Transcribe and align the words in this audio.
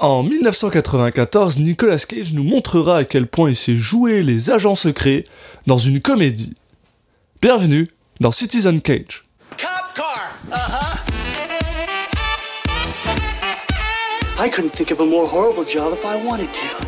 En 0.00 0.24
1994, 0.24 1.58
Nicolas 1.58 1.98
Cage 1.98 2.32
nous 2.32 2.42
montrera 2.42 2.98
à 2.98 3.04
quel 3.04 3.28
point 3.28 3.50
il 3.50 3.56
sait 3.56 3.76
jouer 3.76 4.24
les 4.24 4.50
agents 4.50 4.74
secrets 4.74 5.22
dans 5.68 5.78
une 5.78 6.00
comédie. 6.00 6.54
Bienvenue 7.40 7.86
dans 8.18 8.32
Citizen 8.32 8.80
Cage. 8.80 9.22
Cop 9.56 9.94
car. 9.94 10.32
Uh 10.50 10.56
huh. 10.56 10.98
I 14.36 14.50
couldn't 14.50 14.72
think 14.72 14.90
of 14.90 15.00
a 15.00 15.06
more 15.06 15.28
horrible 15.28 15.64
job 15.64 15.92
if 15.92 16.04
I 16.04 16.16
wanted 16.26 16.52
to. 16.52 16.86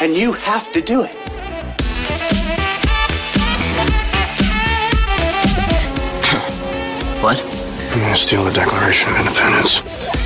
And 0.00 0.14
you 0.14 0.32
have 0.32 0.70
to 0.70 0.80
do 0.80 1.02
it. 1.02 1.18
What? 7.20 7.42
I'm 7.92 8.00
gonna 8.00 8.14
steal 8.14 8.44
the 8.44 8.52
Declaration 8.52 9.10
of 9.10 9.18
Independence? 9.18 10.19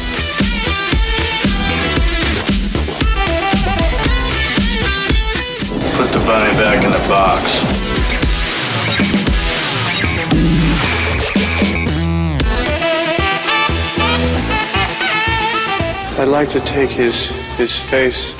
Bunny 6.27 6.55
back 6.57 6.83
in 6.83 6.91
the 6.91 7.09
box. 7.09 7.63
I'd 16.19 16.29
like 16.29 16.49
to 16.51 16.61
take 16.61 16.91
his 16.91 17.31
his 17.59 17.79
face 17.79 18.33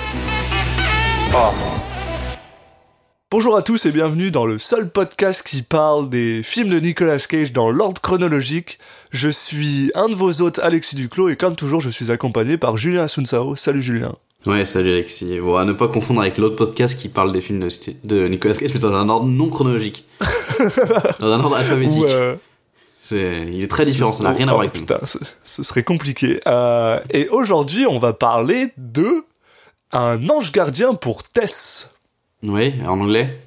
off. 1.35 1.55
Bonjour 3.31 3.57
à 3.57 3.63
tous 3.63 3.85
et 3.87 3.91
bienvenue 3.91 4.31
dans 4.31 4.47
le 4.47 4.59
seul 4.59 4.89
podcast 4.89 5.43
qui 5.43 5.63
parle 5.63 6.09
des 6.09 6.43
films 6.43 6.69
de 6.69 6.79
Nicolas 6.79 7.19
Cage 7.19 7.53
dans 7.53 7.69
l'ordre 7.71 8.01
chronologique. 8.01 8.79
Je 9.11 9.29
suis 9.29 9.91
un 9.97 10.09
de 10.09 10.15
vos 10.15 10.41
hôtes, 10.41 10.61
Alexis 10.61 10.95
Duclos, 10.95 11.29
et 11.29 11.37
comme 11.37 11.57
toujours, 11.57 11.81
je 11.81 11.91
suis 11.91 12.13
accompagné 12.13 12.59
par 12.59 12.77
Julien 12.77 13.03
Asunsao. 13.03 13.57
Salut 13.57 13.83
Julien. 13.83 14.15
Ouais, 14.47 14.67
salut 14.67 14.93
Alexis. 14.93 15.41
Bon, 15.41 15.57
à 15.57 15.65
ne 15.65 15.73
pas 15.73 15.89
confondre 15.89 16.21
avec 16.21 16.37
l'autre 16.37 16.57
podcast 16.57 16.99
qui 16.99 17.09
parle 17.09 17.33
des 17.33 17.41
films 17.41 17.61
de, 17.61 17.69
de 18.05 18.29
Nicolas 18.29 18.55
Cage, 18.55 18.73
mais 18.75 18.81
dans 18.81 18.93
un 18.93 19.09
ordre 19.09 19.27
non 19.27 19.49
chronologique. 19.49 20.07
dans 21.19 21.33
un 21.33 21.41
ordre 21.41 21.57
alphabétique. 21.57 22.05
Euh, 22.05 22.37
il 23.11 23.65
est 23.65 23.69
très 23.69 23.87
différent, 23.87 24.13
ça 24.13 24.23
n'a 24.23 24.31
rien 24.33 24.49
à 24.49 24.53
oh, 24.53 24.55
voir 24.57 24.61
avec 24.61 24.75
nous. 24.75 24.81
putain, 24.81 24.99
ce, 25.05 25.19
ce 25.45 25.63
serait 25.63 25.83
compliqué. 25.83 26.41
Euh, 26.47 27.01
et 27.11 27.29
aujourd'hui, 27.29 27.87
on 27.87 27.99
va 27.99 28.13
parler 28.13 28.69
de 28.77 29.25
un 29.93 30.29
ange 30.29 30.53
gardien 30.53 30.95
pour 30.95 31.23
Tess. 31.23 31.97
Oui, 32.43 32.75
en 32.83 33.01
anglais. 33.01 33.41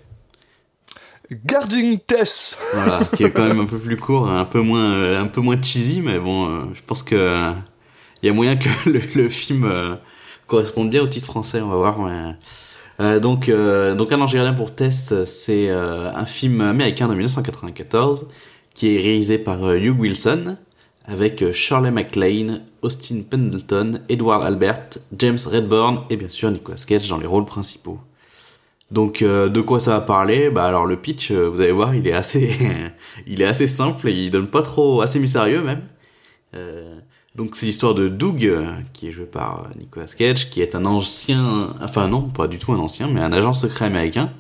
Guarding 1.46 2.00
Tess. 2.00 2.58
Voilà, 2.74 3.02
qui 3.16 3.24
est 3.24 3.32
quand 3.32 3.46
même 3.46 3.60
un 3.60 3.66
peu 3.66 3.78
plus 3.78 3.98
court, 3.98 4.28
un 4.30 4.46
peu 4.46 4.62
moins, 4.62 5.20
un 5.20 5.28
peu 5.28 5.42
moins 5.42 5.62
cheesy, 5.62 6.02
mais 6.02 6.18
bon, 6.18 6.48
euh, 6.48 6.64
je 6.74 6.82
pense 6.84 7.04
que 7.04 7.16
euh, 7.16 7.52
il 8.24 8.28
y 8.28 8.30
a 8.30 8.34
moyen 8.34 8.56
que 8.56 8.70
le, 8.90 9.02
le 9.16 9.30
film 9.30 9.98
euh, 10.48 10.50
corresponde 10.50 10.90
bien 10.90 11.02
au 11.04 11.08
titre 11.08 11.28
français, 11.28 11.62
on 11.62 11.70
va 11.70 11.76
voir. 11.76 12.00
mais, 12.00 12.36
euh, 13.00 13.20
donc, 13.20 13.50
euh, 13.50 13.96
donc 13.96 14.12
un 14.12 14.22
ange 14.22 14.34
gardien 14.34 14.54
pour 14.54 14.74
Tess, 14.74 15.14
c'est 15.26 15.70
euh, 15.70 16.12
un 16.14 16.26
film 16.26 16.62
américain 16.62 17.08
de 17.08 17.14
1994 17.14 18.28
qui 18.74 18.96
est 18.96 19.00
réalisé 19.00 19.38
par 19.38 19.74
Hugh 19.76 20.00
Wilson 20.00 20.58
avec 21.08 21.42
euh, 21.42 21.54
Shirley 21.54 21.90
MacLaine, 21.90 22.62
Austin 22.82 23.22
Pendleton, 23.30 24.02
Edward 24.10 24.44
Albert, 24.44 25.00
James 25.18 25.40
Redburn 25.46 26.04
et 26.10 26.18
bien 26.18 26.30
sûr 26.30 26.52
Nicolas 26.52 26.84
Cage 26.86 27.08
dans 27.08 27.18
les 27.18 27.26
rôles 27.26 27.46
principaux. 27.46 28.00
Donc 28.92 29.22
euh, 29.22 29.50
de 29.50 29.62
quoi 29.62 29.80
ça 29.80 29.92
va 29.92 30.02
parler? 30.02 30.50
Bah 30.50 30.66
alors 30.66 30.86
le 30.86 30.98
pitch, 30.98 31.32
euh, 31.32 31.50
vous 31.50 31.62
allez 31.62 31.72
voir, 31.72 31.96
il 31.96 32.08
est 32.08 32.14
assez, 32.14 32.54
il 33.28 33.42
est 33.42 33.46
assez 33.46 33.68
simple 33.68 34.10
et 34.10 34.12
il 34.12 34.30
donne 34.30 34.48
pas 34.48 34.62
trop, 34.62 35.02
assez 35.02 35.20
mystérieux 35.20 35.62
même. 35.62 35.82
Donc 37.38 37.56
c'est 37.56 37.68
l'histoire 37.68 37.94
de 37.94 38.08
Doug, 38.10 38.46
euh, 38.46 38.74
qui 38.94 39.08
est 39.08 39.12
joué 39.12 39.26
par 39.26 39.62
euh, 39.62 39.80
Nicolas 39.80 40.08
Cage, 40.08 40.50
qui 40.50 40.62
est 40.62 40.76
un 40.76 40.86
ancien, 40.86 41.76
enfin 41.82 42.08
non, 42.08 42.24
pas 42.24 42.48
du 42.48 42.58
tout 42.58 42.74
un 42.74 42.80
ancien, 42.80 43.08
mais 43.08 43.22
un 43.22 43.32
agent 43.32 43.54
secret 43.54 43.86
américain. 43.86 44.34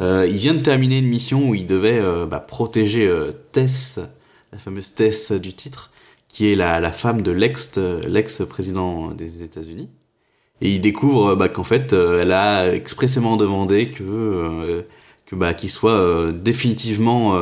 Euh, 0.00 0.26
il 0.28 0.36
vient 0.36 0.54
de 0.54 0.60
terminer 0.60 0.98
une 0.98 1.08
mission 1.08 1.48
où 1.48 1.54
il 1.54 1.66
devait 1.66 1.98
euh, 1.98 2.26
bah, 2.26 2.40
protéger 2.40 3.10
Tess, 3.52 3.98
la 4.52 4.58
fameuse 4.58 4.94
Tess 4.94 5.32
du 5.32 5.54
titre, 5.54 5.92
qui 6.28 6.50
est 6.52 6.54
la, 6.54 6.92
femme 6.92 7.22
de 7.22 7.30
l'ex, 7.30 7.72
euh, 7.78 8.00
l'ex-président 8.06 9.10
des 9.10 9.42
États-Unis. 9.42 9.88
Et 10.60 10.74
il 10.74 10.80
découvre 10.80 11.34
bah, 11.34 11.48
qu'en 11.48 11.64
fait, 11.64 11.92
elle 11.92 12.32
a 12.32 12.72
expressément 12.72 13.36
demandé 13.36 13.90
que, 13.90 14.84
bah, 15.32 15.54
qu'il 15.54 15.70
soit 15.70 16.32
définitivement 16.32 17.40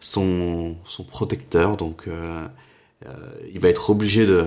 son, 0.00 0.76
son 0.84 1.04
protecteur. 1.04 1.76
Donc, 1.76 2.08
il 3.52 3.60
va 3.60 3.68
être 3.68 3.90
obligé 3.90 4.26
de, 4.26 4.46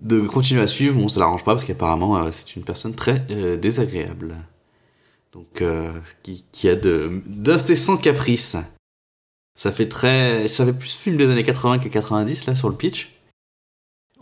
de 0.00 0.20
continuer 0.20 0.62
à 0.62 0.66
suivre. 0.66 0.96
Bon, 0.96 1.08
ça 1.08 1.20
l'arrange 1.20 1.44
pas 1.44 1.52
parce 1.52 1.64
qu'apparemment, 1.64 2.18
euh, 2.18 2.30
c'est 2.32 2.56
une 2.56 2.64
personne 2.64 2.94
très 2.94 3.24
euh, 3.30 3.56
désagréable. 3.56 4.36
Donc, 5.32 5.60
euh, 5.60 5.92
qui, 6.22 6.44
qui 6.52 6.68
a 6.68 6.76
de, 6.76 7.22
d'incessants 7.26 7.96
caprices. 7.96 8.56
Ça 9.54 9.72
fait 9.72 9.88
très, 9.88 10.48
ça 10.48 10.64
fait 10.66 10.72
plus 10.72 10.94
film 10.94 11.16
des 11.16 11.30
années 11.30 11.44
80 11.44 11.78
que 11.78 11.88
90 11.88 12.46
là 12.46 12.54
sur 12.54 12.68
le 12.68 12.76
pitch. 12.76 13.12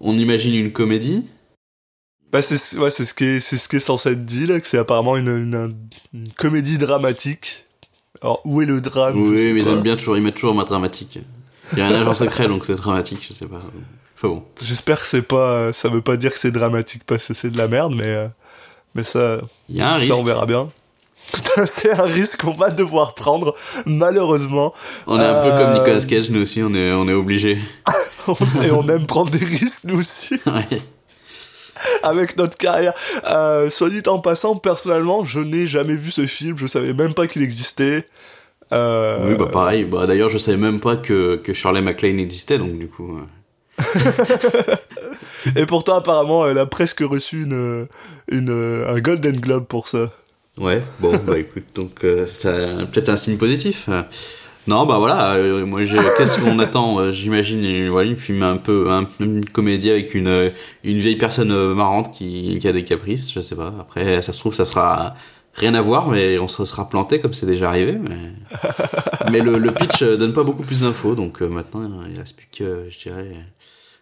On 0.01 0.17
imagine 0.17 0.55
une 0.55 0.73
comédie. 0.73 1.25
Bah 2.33 2.43
c'est 2.43 2.79
ouais, 2.79 2.91
c'est 2.91 3.05
ce 3.05 3.15
qui 3.15 3.25
est 3.25 3.41
c'est 3.41 3.57
ce 3.57 3.69
qui 3.69 3.77
est 3.77 3.81
censé 3.81 4.11
être 4.11 4.25
dit 4.25 4.47
là, 4.47 4.61
que 4.61 4.67
c'est 4.67 4.79
apparemment 4.79 5.17
une, 5.17 5.29
une, 5.29 5.77
une 6.13 6.33
comédie 6.33 6.79
dramatique. 6.79 7.67
Alors 8.21 8.41
où 8.45 8.61
est 8.61 8.67
le 8.67 8.81
drame 8.81 9.21
Oui, 9.21 9.53
mais 9.53 9.83
bien 9.83 9.97
toujours, 9.97 10.17
ils 10.17 10.23
mettent 10.23 10.35
toujours 10.35 10.55
ma 10.55 10.65
dramatique. 10.65 11.21
Il 11.73 11.79
y 11.79 11.83
a 11.83 11.87
un 11.89 11.95
agent 12.01 12.15
secret, 12.15 12.47
donc 12.49 12.65
c'est 12.65 12.77
dramatique, 12.77 13.25
je 13.29 13.35
sais 13.35 13.47
pas. 13.47 13.61
Enfin 14.17 14.29
bon. 14.29 14.45
J'espère 14.63 15.01
que 15.01 15.07
c'est 15.07 15.23
pas 15.23 15.73
ça 15.73 15.89
veut 15.89 16.03
pas 16.03 16.17
dire 16.17 16.33
que 16.33 16.39
c'est 16.39 16.53
dramatique 16.53 17.03
parce 17.07 17.27
que 17.27 17.35
c'est 17.35 17.51
de 17.51 17.59
la 17.59 17.69
merde, 17.69 17.95
mais 17.97 18.09
euh, 18.09 18.29
mais 18.95 19.05
ça 19.05 19.39
Il 19.69 19.77
y 19.79 19.81
a 19.81 19.93
un 19.93 19.97
risque. 19.97 20.13
ça 20.13 20.19
on 20.19 20.25
verra 20.25 20.47
bien. 20.47 20.69
c'est 21.67 21.91
un 21.99 22.05
risque 22.05 22.43
qu'on 22.43 22.53
va 22.53 22.71
devoir 22.71 23.15
prendre 23.15 23.55
malheureusement. 23.87 24.73
On 25.07 25.19
est 25.19 25.25
un 25.25 25.41
peu 25.43 25.49
Euh, 25.49 25.59
comme 25.65 25.73
Nicolas 25.75 26.05
Cage, 26.05 26.31
nous 26.31 26.43
aussi, 26.43 26.63
on 26.63 26.75
est, 26.75 26.93
on 26.93 27.09
est 27.09 27.15
obligé. 27.15 27.59
et 28.63 28.71
on 28.71 28.87
aime 28.89 29.07
prendre 29.07 29.31
des 29.31 29.45
risques 29.45 29.85
nous 29.85 29.99
aussi. 30.01 30.35
Ouais. 30.47 30.79
avec 32.05 32.37
notre 32.37 32.57
carrière. 32.57 32.93
Euh, 33.27 33.69
soit 33.69 33.91
dit 33.91 34.03
en 34.07 34.21
passant, 34.21 34.55
personnellement, 34.57 35.25
je 35.25 35.41
n'ai 35.41 35.67
jamais 35.67 35.97
vu 35.97 36.11
ce 36.11 36.25
film, 36.27 36.57
je 36.57 36.67
savais 36.67 36.93
même 36.95 37.15
pas 37.15 37.27
qu'il 37.27 37.43
existait. 37.43 38.07
Euh, 38.75 39.29
Oui, 39.31 39.35
bah 39.39 39.47
pareil. 39.47 39.85
Bah, 39.85 40.07
D'ailleurs, 40.07 40.29
je 40.31 40.39
savais 40.39 40.59
même 40.59 40.81
pas 40.81 40.97
que, 40.97 41.37
que 41.37 41.53
Shirley 41.53 41.81
MacLaine 41.81 42.19
existait, 42.19 42.59
donc 42.59 42.79
du 42.79 42.89
coup. 42.89 43.17
euh, 43.17 43.23
Et 45.57 45.67
pourtant, 45.67 45.97
apparemment, 45.97 46.47
elle 46.47 46.59
a 46.59 46.67
presque 46.67 47.01
reçu 47.01 47.43
une, 47.43 47.87
une, 48.31 48.85
un 48.89 49.01
Golden 49.01 49.39
Globe 49.39 49.65
pour 49.67 49.89
ça. 49.89 50.11
Ouais, 50.61 50.83
bon, 51.01 51.12
bah 51.27 51.39
écoute, 51.39 51.65
donc 51.75 52.05
euh, 52.05 52.25
peut-être 52.93 53.09
un 53.09 53.17
signe 53.17 53.37
positif. 53.39 53.89
Non, 54.67 54.87
bah 54.87 54.97
voilà, 54.99 55.35
euh, 55.35 55.67
moi 55.67 55.81
qu'est-ce 56.17 56.41
qu'on 56.43 56.59
attend? 56.61 57.11
J'imagine, 57.11 57.87
voilà, 57.89 58.09
une 58.09 58.17
film 58.17 58.43
un 58.45 58.56
peu, 58.56 58.91
un- 58.91 59.05
une 59.21 59.45
comédie 59.45 59.91
avec 59.91 60.15
une, 60.15 60.51
une 60.85 60.99
vieille 60.99 61.17
personne 61.17 61.53
marrante 61.75 62.15
qui, 62.15 62.56
qui 62.61 62.69
a 62.69 62.73
des 62.73 62.85
caprices, 62.85 63.33
je 63.33 63.41
sais 63.41 63.56
pas. 63.56 63.75
Après, 63.81 64.23
ça 64.23 64.33
se 64.33 64.39
trouve, 64.39 64.55
ça 64.55 64.65
sera 64.65 65.15
rien 65.55 65.75
à 65.75 65.81
voir, 65.81 66.09
mais 66.09 66.39
on 66.39 66.49
se 66.49 66.65
sera 66.65 66.89
planté 66.89 67.21
comme 67.21 67.35
c'est 67.35 67.47
déjà 67.47 67.69
arrivé. 67.69 67.93
Mais, 67.93 68.33
mais 69.33 69.41
le, 69.41 69.59
le 69.59 69.73
pitch 69.73 70.03
euh, 70.03 70.17
donne 70.17 70.33
pas 70.33 70.43
beaucoup 70.43 70.63
plus 70.63 70.83
d'infos, 70.83 71.15
donc 71.15 71.43
euh, 71.43 71.49
maintenant 71.49 72.03
il 72.09 72.19
reste 72.19 72.37
plus 72.37 72.49
que, 72.53 72.87
je 72.89 72.99
dirais, 73.09 73.37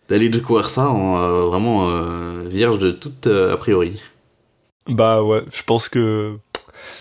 d'aller 0.09 0.29
découvrir 0.29 0.69
ça 0.71 0.89
en 0.89 1.17
euh, 1.19 1.45
vraiment 1.45 1.89
euh, 1.89 2.45
vierge 2.47 2.79
de 2.79 2.93
toute 2.93 3.27
euh, 3.27 3.53
a 3.53 3.57
priori. 3.57 4.01
Bah 4.89 5.23
ouais, 5.23 5.43
je 5.53 5.63
pense 5.63 5.89
que 5.89 6.37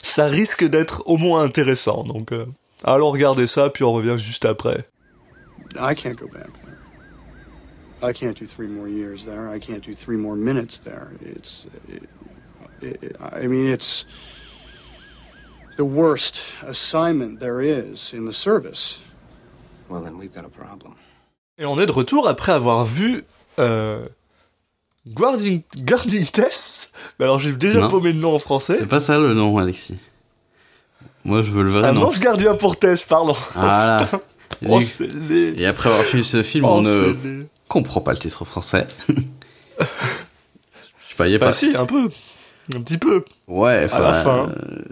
ça 0.04 0.26
risque 0.26 0.64
d'être 0.64 1.04
au 1.08 1.18
moins 1.18 1.44
intéressant. 1.44 2.04
Donc, 2.04 2.32
euh, 2.32 2.46
allons 2.84 3.10
regarder 3.10 3.48
ça, 3.48 3.70
puis 3.70 3.84
on 3.84 3.92
revient 3.92 4.18
juste 4.18 4.46
après. 4.46 4.88
I 5.76 5.96
can't 5.96 6.16
go 6.16 6.28
back 6.28 6.52
there. 6.64 6.78
I 8.04 8.14
can't 8.14 8.34
do 8.34 8.46
three 8.46 8.68
more 8.68 8.88
years 8.88 9.26
there. 9.26 9.48
I 9.54 9.60
can't 9.60 9.82
do 9.82 9.94
three 9.94 10.18
more 10.18 10.36
minutes 10.36 10.80
there. 10.80 11.12
It's, 11.24 11.68
it, 12.82 13.04
it, 13.04 13.16
I 13.20 13.48
mean, 13.48 13.68
it's 13.68 14.06
the 15.78 15.82
worst 15.82 16.42
assignment 16.68 17.40
there 17.40 17.62
is 17.62 18.14
in 18.14 18.26
the 18.30 18.34
service. 18.34 19.00
Well, 19.90 20.02
then 20.04 20.16
we've 20.18 20.34
got 20.34 20.46
a 20.46 20.50
problem. 20.50 20.94
Et 21.58 21.66
on 21.66 21.78
est 21.78 21.86
de 21.86 21.92
retour 21.92 22.28
après 22.28 22.52
avoir 22.54 22.84
vu 22.84 23.24
euh, 23.60 24.06
Guarding, 25.08 25.62
Guarding 25.78 26.26
Tess. 26.26 26.94
Mais 27.20 27.26
alors 27.26 27.40
j'ai 27.40 27.52
déjà 27.52 27.82
Non. 27.82 27.88
paumé 27.88 28.12
le 28.14 28.20
nom 28.20 28.36
en 28.36 28.40
français. 28.40 28.78
C'est 28.80 28.88
pas 28.90 29.00
ça 29.00 29.18
le 29.20 29.34
nom, 29.34 29.58
Alexis. 29.58 29.98
Moi, 31.24 31.42
je 31.44 31.52
veux 31.52 31.64
le 31.64 31.72
vrai 31.72 31.88
Un 31.90 31.94
nom. 31.94 32.08
ange 32.08 32.20
gardien 32.20 32.56
pour 32.56 32.78
Tess, 32.80 33.04
pardon. 33.04 33.36
Voilà. 33.54 34.10
Oh, 34.70 34.80
Et- 35.32 35.66
après 35.66 35.90
avoir 35.90 36.04
vu 36.06 36.24
ce 36.24 36.44
film, 36.44 36.66
Oh, 36.66 36.74
on 36.74 36.82
ne 36.84 37.14
c'est 37.16 37.24
laid. 37.24 37.46
comprend 37.68 38.00
pas 38.00 38.12
le 38.12 38.20
titre 38.20 38.46
français. 38.46 38.86
Je 39.80 39.86
sais 41.10 41.16
pas, 41.18 41.28
il 41.28 41.32
y 41.32 41.36
a 41.36 41.40
Bah 41.40 41.48
pas. 41.48 41.54
si, 41.54 41.76
un 41.76 41.86
peu. 41.88 42.10
Un 42.76 42.82
petit 42.82 43.00
peu. 43.00 43.26
Ouais, 43.48 43.82
enfin. 43.86 44.00
la 44.00 44.14
fin. 44.14 44.48
euh, 44.50 44.84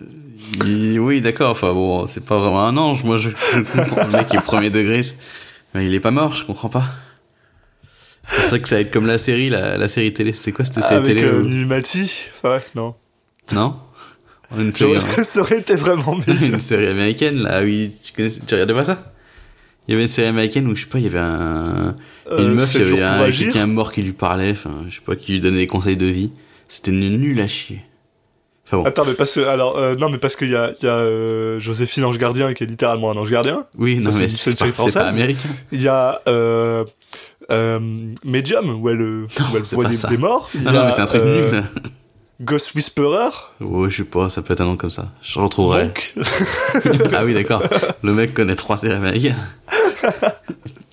il- 0.66 1.00
Oui, 1.00 1.22
d'accord. 1.22 1.52
Enfin 1.52 1.74
bon, 1.74 2.06
c'est 2.08 2.26
pas 2.26 2.38
vraiment 2.40 2.66
un 2.66 2.76
ange. 2.78 3.04
Moi, 3.04 3.18
je, 3.18 3.30
je 3.30 3.62
comprends. 3.62 4.06
Le 4.08 4.12
mec 4.18 4.34
est 4.34 4.42
premier 4.44 4.70
degré. 4.70 5.02
Mais 5.74 5.86
il 5.86 5.94
est 5.94 6.00
pas 6.00 6.12
mort, 6.12 6.34
je 6.36 6.44
comprends 6.46 6.70
pas. 6.70 6.86
c'est 8.28 8.50
vrai 8.50 8.60
que 8.62 8.68
ça 8.70 8.76
va 8.76 8.82
être 8.82 8.92
comme 8.92 9.06
la 9.06 9.18
série, 9.18 9.50
la, 9.50 9.78
la 9.78 9.88
série 9.88 10.12
télé. 10.14 10.34
C'était 10.34 10.52
quoi 10.52 10.66
cette 10.66 10.76
série 10.84 10.96
Avec 10.96 11.06
télé 11.18 11.24
euh, 11.24 11.42
où- 11.42 11.46
Numati 11.48 12.26
Ouais, 12.44 12.60
non. 12.76 12.96
Non? 13.54 13.76
Une 14.58 14.74
série, 14.74 15.00
Ça 15.00 15.24
ça 15.24 15.40
aurait 15.42 15.60
été 15.60 15.76
vraiment 15.76 16.16
mieux. 16.28 16.44
une 16.54 16.60
série 16.60 16.88
américaine, 16.88 17.38
là, 17.44 17.62
oui. 17.64 17.94
Tu, 18.04 18.14
connais, 18.14 18.30
tu 18.30 18.54
regardais 18.56 18.74
pas 18.74 18.86
ça? 18.86 19.14
Il 19.88 19.92
y 19.92 19.96
avait 19.96 20.04
une 20.04 20.10
série 20.10 20.28
américaine 20.28 20.68
où, 20.68 20.76
je 20.76 20.82
sais 20.82 20.88
pas, 20.88 20.98
il 21.00 21.04
y 21.06 21.08
avait 21.08 21.20
un, 21.20 21.96
une 22.32 22.32
Euh, 22.32 22.54
meuf 22.56 22.66
qui 22.66 22.78
Sept 22.78 22.84
jours 22.86 23.00
avait 23.04 23.28
un, 23.28 23.32
quelqu'un 23.32 23.66
mort 23.68 23.92
qui 23.92 24.02
lui 24.04 24.14
parlait, 24.14 24.52
enfin, 24.52 24.86
je 24.88 24.96
sais 24.96 25.02
pas, 25.06 25.16
qui 25.16 25.34
lui 25.34 25.42
donnait 25.42 25.58
des 25.60 25.68
conseils 25.68 25.98
de 25.98 26.06
vie. 26.08 26.32
C'était 26.68 26.92
nul 26.92 27.40
à 27.42 27.48
chier. 27.48 27.82
Bon. 28.72 28.84
Attends, 28.86 29.04
mais 29.06 29.14
parce 29.14 29.34
que, 29.34 29.40
alors, 29.42 29.78
euh, 29.78 29.96
non, 29.96 30.10
mais 30.10 30.18
parce 30.20 30.36
qu'il 30.36 30.50
y 30.52 30.56
a, 30.56 30.72
il 30.82 30.86
y 30.86 30.88
a 30.88 30.94
euh, 30.94 31.60
Joséphine 31.60 32.04
Ange 32.04 32.18
Gardien 32.20 32.54
qui 32.54 32.64
est 32.64 32.68
littéralement 32.68 33.10
un 33.12 33.18
ange 33.18 33.32
gardien. 33.32 33.66
Oui, 33.78 34.00
non, 34.00 34.12
Ça, 34.12 34.20
mais 34.20 34.30
c'est- 34.30 34.62
une 34.62 34.72
française. 34.72 34.98
américain. 34.98 35.50
Il 35.72 35.82
y 35.82 35.88
a 35.88 36.22
euh, 36.28 36.86
euh, 37.50 37.80
Medium, 38.24 38.70
où 38.82 38.90
elle, 38.90 39.02
euh, 39.02 39.28
où 39.52 39.58
elle 39.58 39.66
c'est 39.66 39.76
voit 39.76 39.86
pas 39.86 40.08
des, 40.10 40.18
morts. 40.18 40.52
Ah 40.66 40.72
non, 40.72 40.80
a, 40.82 40.86
mais 40.86 40.92
c'est 40.92 41.02
un 41.02 41.06
truc 41.06 41.22
euh, 41.24 41.52
nul. 41.52 41.64
Ghost 42.42 42.74
Whisperer. 42.76 43.30
Ouais, 43.60 43.90
je 43.90 43.98
sais 43.98 44.04
pas, 44.04 44.30
ça 44.30 44.42
peut 44.44 44.54
être 44.54 44.62
un 44.62 44.66
nom 44.66 44.78
comme 44.78 44.90
ça. 44.92 45.08
Je 45.22 45.40
retrouverai. 45.40 45.92
Ah 47.14 47.26
oui, 47.26 47.34
d'accord. 47.34 47.64
Le 48.04 48.14
mec 48.14 48.34
connaît 48.34 48.56
trois 48.56 48.78
séries 48.78 48.94
américaines. 48.96 49.36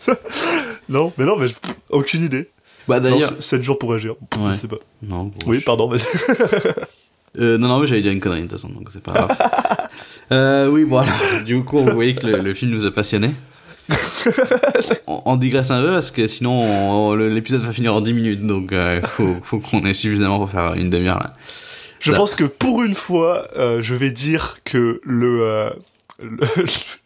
non, 0.88 1.12
mais 1.19 1.25
non, 1.25 1.37
mais 1.37 1.46
pff, 1.46 1.58
aucune 1.90 2.25
idée. 2.25 2.49
Bah 2.88 3.00
Non, 3.00 3.11
d'ailleurs. 3.11 3.28
c'est 3.40 3.43
7 3.43 3.62
jours 3.62 3.78
pour 3.78 3.93
agir. 3.93 4.12
Ouais. 4.38 4.52
Je 4.52 4.56
sais 4.56 4.69
pas. 4.69 4.76
Non, 5.02 5.25
bon, 5.25 5.32
Oui, 5.46 5.58
je- 5.61 5.64
pardon, 5.64 5.88
vas-y. 5.88 6.02
Euh, 7.38 7.59
non, 7.59 7.69
non, 7.69 7.81
mais 7.81 7.87
j'allais 7.87 8.00
dire 8.00 8.12
une 8.12 8.21
connerie 8.21 8.43
de 8.43 8.47
toute 8.47 8.53
façon, 8.53 8.69
donc 8.69 8.88
c'est 8.91 9.03
pas 9.03 9.12
grave. 9.12 9.37
euh, 10.33 10.69
oui, 10.69 10.85
bon, 10.85 10.99
alors, 10.99 11.15
du 11.44 11.62
coup, 11.65 11.79
vous 11.79 11.93
voyez 11.93 12.15
que 12.15 12.27
le, 12.27 12.38
le 12.38 12.55
film 12.55 12.71
nous 12.73 12.87
a 12.87 12.91
passionnés. 12.91 13.33
on, 15.06 15.23
on 15.25 15.37
digresse 15.37 15.71
un 15.71 15.81
peu 15.81 15.91
parce 15.93 16.11
que 16.11 16.27
sinon 16.27 17.15
l'épisode 17.15 17.62
va 17.62 17.73
finir 17.73 17.94
en 17.94 18.00
10 18.00 18.15
minutes, 18.15 18.47
donc 18.47 18.73
euh, 18.73 19.00
faut, 19.03 19.37
faut 19.44 19.59
qu'on 19.59 19.85
ait 19.87 19.94
suffisamment 19.94 20.38
pour 20.38 20.50
faire 20.50 20.75
une 20.75 20.91
demi-heure 20.91 21.21
là. 21.21 21.33
Je 22.00 22.12
pense 22.12 22.35
que 22.35 22.44
pour 22.44 22.83
une 22.83 22.94
fois, 22.94 23.49
euh, 23.56 23.83
je 23.83 23.94
vais 23.94 24.11
dire 24.11 24.59
que 24.65 25.00
le, 25.03 25.43
euh, 25.43 25.71
le, 26.23 26.47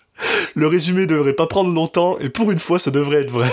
le 0.54 0.66
résumé 0.66 1.06
devrait 1.06 1.32
pas 1.32 1.46
prendre 1.46 1.72
longtemps, 1.72 2.18
et 2.18 2.28
pour 2.28 2.50
une 2.50 2.58
fois, 2.58 2.78
ça 2.78 2.90
devrait 2.90 3.22
être 3.22 3.30
vrai. 3.30 3.50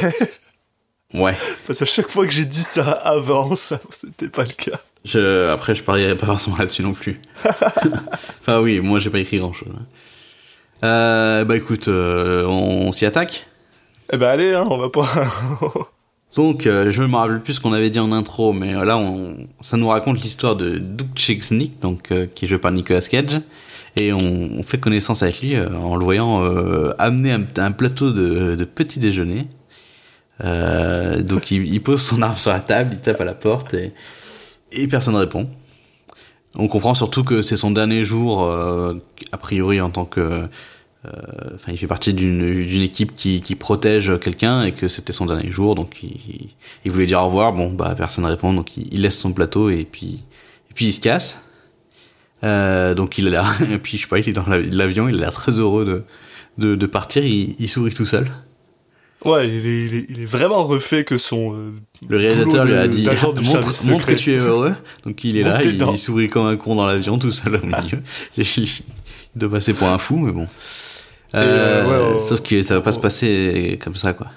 Ouais. 1.13 1.35
Parce 1.65 1.79
qu'à 1.79 1.85
chaque 1.85 2.09
fois 2.09 2.25
que 2.25 2.33
j'ai 2.33 2.43
dit 2.43 2.63
ça 2.63 2.91
avant, 2.91 3.55
ça, 3.55 3.79
c'était 3.91 4.27
pas 4.27 4.43
le 4.43 4.51
cas. 4.51 4.79
Je, 5.05 5.49
après, 5.49 5.75
je 5.75 5.83
parierais 5.83 6.17
pas 6.17 6.25
forcément 6.27 6.57
là-dessus 6.57 6.83
non 6.83 6.93
plus. 6.93 7.19
enfin 8.41 8.59
oui, 8.61 8.79
moi 8.79 8.99
j'ai 8.99 9.09
pas 9.09 9.19
écrit 9.19 9.37
grand-chose. 9.37 9.73
hein. 9.77 9.85
Euh, 10.83 11.43
bah 11.43 11.55
écoute, 11.57 11.87
euh, 11.87 12.45
on, 12.45 12.91
s'y 12.91 13.05
attaque. 13.05 13.47
Eh 14.13 14.17
ben 14.17 14.27
allez, 14.29 14.53
hein, 14.53 14.65
on 14.69 14.77
va 14.77 14.89
pas... 14.89 15.07
Donc, 16.35 16.67
euh, 16.67 16.89
je 16.91 17.01
me 17.01 17.15
rappelle 17.15 17.41
plus 17.41 17.53
ce 17.53 17.59
qu'on 17.61 17.73
avait 17.73 17.89
dit 17.89 17.99
en 17.99 18.11
intro, 18.11 18.53
mais 18.53 18.75
euh, 18.75 18.85
là, 18.85 18.97
on, 18.97 19.37
ça 19.61 19.75
nous 19.77 19.87
raconte 19.87 20.21
l'histoire 20.21 20.55
de 20.55 20.77
Duke 20.77 21.17
Chesnick, 21.17 21.79
donc 21.79 22.11
euh, 22.11 22.27
qui 22.35 22.45
est 22.45 22.47
joué 22.47 22.59
par 22.59 22.71
Nicolas 22.71 23.01
Cage, 23.01 23.41
et 23.95 24.13
on, 24.13 24.19
on 24.59 24.61
fait 24.61 24.77
connaissance 24.77 25.23
avec 25.23 25.41
lui 25.41 25.55
euh, 25.55 25.69
en 25.73 25.95
le 25.95 26.03
voyant 26.03 26.43
euh, 26.43 26.93
amener 26.99 27.31
un, 27.31 27.43
un 27.57 27.71
plateau 27.71 28.11
de, 28.11 28.55
de 28.55 28.65
petit 28.65 28.99
déjeuner. 28.99 29.47
Euh, 30.43 31.23
donc, 31.23 31.49
il, 31.49 31.65
il 31.73 31.81
pose 31.81 32.01
son 32.01 32.21
arme 32.21 32.37
sur 32.37 32.51
la 32.51 32.59
table, 32.59 32.91
il 32.93 32.99
tape 32.99 33.21
à 33.21 33.25
la 33.25 33.33
porte 33.33 33.73
et, 33.73 33.93
et 34.71 34.87
personne 34.87 35.13
ne 35.15 35.19
répond. 35.19 35.49
On 36.55 36.67
comprend 36.67 36.93
surtout 36.93 37.23
que 37.23 37.41
c'est 37.41 37.57
son 37.57 37.71
dernier 37.71 38.03
jour, 38.03 38.43
euh, 38.45 38.93
a 39.31 39.37
priori 39.37 39.79
en 39.79 39.89
tant 39.91 40.05
que 40.05 40.19
euh, 41.05 41.09
enfin, 41.55 41.71
il 41.71 41.77
fait 41.77 41.87
partie 41.87 42.13
d'une 42.13 42.81
équipe 42.81 43.15
qui, 43.15 43.41
qui 43.41 43.55
protège 43.55 44.19
quelqu'un 44.19 44.63
et 44.63 44.71
que 44.73 44.87
c'était 44.87 45.13
son 45.13 45.25
dernier 45.27 45.51
jour, 45.51 45.75
donc 45.75 46.01
il, 46.03 46.49
il- 46.83 46.91
voulait 46.91 47.05
dire 47.05 47.21
au 47.21 47.25
revoir. 47.27 47.53
Bon, 47.53 47.71
bah 47.71 47.93
personne 47.95 48.23
ne 48.25 48.29
répond, 48.29 48.53
donc 48.53 48.75
il, 48.77 48.91
il 48.93 49.01
laisse 49.03 49.17
son 49.19 49.31
plateau 49.33 49.69
et 49.69 49.85
puis 49.85 50.23
et 50.69 50.73
puis 50.73 50.85
il 50.87 50.93
se 50.93 50.99
casse. 50.99 51.39
Euh, 52.43 52.93
donc 52.93 53.17
il 53.17 53.27
est 53.27 53.31
là, 53.31 53.45
et 53.71 53.77
puis 53.77 53.97
je 53.97 54.03
sais 54.03 54.07
pas, 54.07 54.19
il 54.19 54.27
est 54.29 54.33
dans 54.33 54.45
la- 54.47 54.59
l'avion, 54.59 55.07
il 55.07 55.15
a 55.15 55.19
l'air 55.19 55.33
très 55.33 55.59
heureux 55.59 55.85
de 55.85 56.03
de, 56.57 56.75
de 56.75 56.85
partir. 56.87 57.23
Il, 57.25 57.55
il 57.59 57.69
sourit 57.69 57.93
tout 57.93 58.05
seul. 58.05 58.27
Ouais, 59.27 59.47
il 59.47 59.65
est, 59.67 59.85
il 59.85 59.95
est, 59.95 60.05
il 60.09 60.21
est 60.23 60.25
vraiment 60.25 60.63
refait 60.63 61.03
que 61.03 61.17
son... 61.17 61.53
euh, 61.53 61.73
Le 62.09 62.17
réalisateur 62.17 62.65
lui 62.65 62.73
a 62.73 62.87
dit 62.87 63.03
du 63.03 63.09
montre, 63.43 63.89
montre 63.89 64.07
que 64.07 64.13
tu 64.15 64.33
es 64.33 64.37
heureux. 64.37 64.73
Donc 65.05 65.23
il 65.23 65.37
est 65.37 65.43
là, 65.43 65.61
il, 65.63 65.77
il 65.93 65.99
sourit 65.99 66.27
comme 66.29 66.45
un 66.47 66.55
con 66.55 66.75
dans 66.75 66.85
l'avion 66.87 67.17
tout 67.19 67.31
seul 67.31 67.55
au 67.55 67.65
milieu. 67.65 67.99
il 68.37 68.69
doit 69.35 69.49
passer 69.51 69.73
pour 69.73 69.87
un 69.89 69.97
fou, 69.97 70.17
mais 70.17 70.31
bon. 70.31 70.47
euh, 71.35 71.43
Euh, 71.85 72.09
ouais, 72.11 72.15
ouais, 72.15 72.19
sauf 72.21 72.41
que 72.41 72.61
ça 72.61 72.75
va 72.75 72.81
pas 72.81 72.91
se 72.93 72.99
passer 72.99 73.77
comme 73.83 73.95
ça, 73.95 74.13
quoi. 74.13 74.27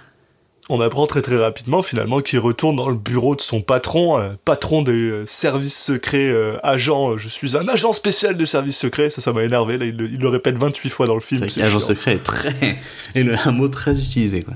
On 0.73 0.81
apprend 0.81 1.05
très 1.09 1.21
très 1.21 1.37
rapidement 1.37 1.83
finalement 1.83 2.21
qu'il 2.21 2.39
retourne 2.39 2.77
dans 2.77 2.89
le 2.89 2.95
bureau 2.95 3.35
de 3.35 3.41
son 3.41 3.61
patron, 3.61 4.21
euh, 4.21 4.29
patron 4.45 4.83
des 4.83 4.93
euh, 4.93 5.25
services 5.27 5.77
secrets, 5.77 6.31
euh, 6.31 6.59
agent, 6.63 7.17
je 7.19 7.29
suis 7.29 7.57
un 7.57 7.67
agent 7.67 7.93
spécial 7.93 8.37
des 8.37 8.47
services 8.47 8.79
secrets, 8.79 9.11
ça 9.11 9.21
ça 9.21 9.33
m'a 9.33 9.43
énervé, 9.43 9.79
là 9.79 9.87
il 9.87 9.97
le, 9.97 10.07
il 10.09 10.19
le 10.21 10.29
répète 10.29 10.57
28 10.57 10.89
fois 10.91 11.07
dans 11.07 11.17
le 11.17 11.21
film. 11.21 11.41
Chiant. 11.49 11.81
secret 11.81 12.15
est 12.15 12.23
très, 12.23 12.55
le- 13.17 13.35
un 13.45 13.51
mot 13.51 13.67
très 13.67 13.99
utilisé, 13.99 14.43
quoi. 14.43 14.55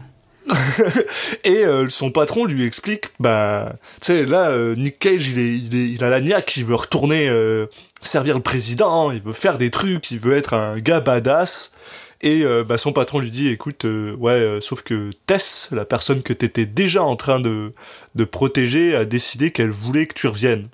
Et 1.45 1.65
euh, 1.65 1.89
son 1.89 2.11
patron 2.11 2.45
lui 2.45 2.65
explique, 2.65 3.07
bah, 3.19 3.75
tu 4.01 4.07
sais, 4.07 4.25
là, 4.25 4.51
euh, 4.51 4.75
Nick 4.77 4.99
Cage, 4.99 5.29
il, 5.29 5.39
est, 5.39 5.57
il, 5.57 5.75
est, 5.75 5.89
il 5.93 6.05
a 6.05 6.11
la 6.11 6.21
niaque, 6.21 6.57
il 6.57 6.65
veut 6.65 6.75
retourner 6.75 7.29
euh, 7.29 7.67
servir 8.03 8.35
le 8.35 8.43
président, 8.43 9.11
il 9.11 9.23
veut 9.23 9.33
faire 9.33 9.59
des 9.59 9.71
trucs, 9.71 10.11
il 10.11 10.19
veut 10.19 10.37
être 10.37 10.55
un 10.55 10.79
gars 10.79 11.01
badass. 11.01 11.75
Et 12.21 12.43
euh, 12.43 12.65
bah, 12.65 12.79
son 12.79 12.93
patron 12.93 13.19
lui 13.19 13.31
dit, 13.31 13.49
écoute, 13.49 13.87
ouais, 14.19 14.59
sauf 14.61 14.83
que 14.83 15.11
Tess, 15.27 15.69
la 15.73 15.85
personne 15.85 16.23
que 16.23 16.33
t'étais 16.33 16.67
déjà 16.67 17.03
en 17.03 17.17
train 17.17 17.41
de, 17.41 17.73
de 18.15 18.25
protéger, 18.25 18.95
a 18.95 19.05
décidé 19.05 19.51
qu'elle 19.51 19.71
voulait 19.71 20.07
que 20.07 20.15
tu 20.15 20.27
reviennes. 20.27 20.69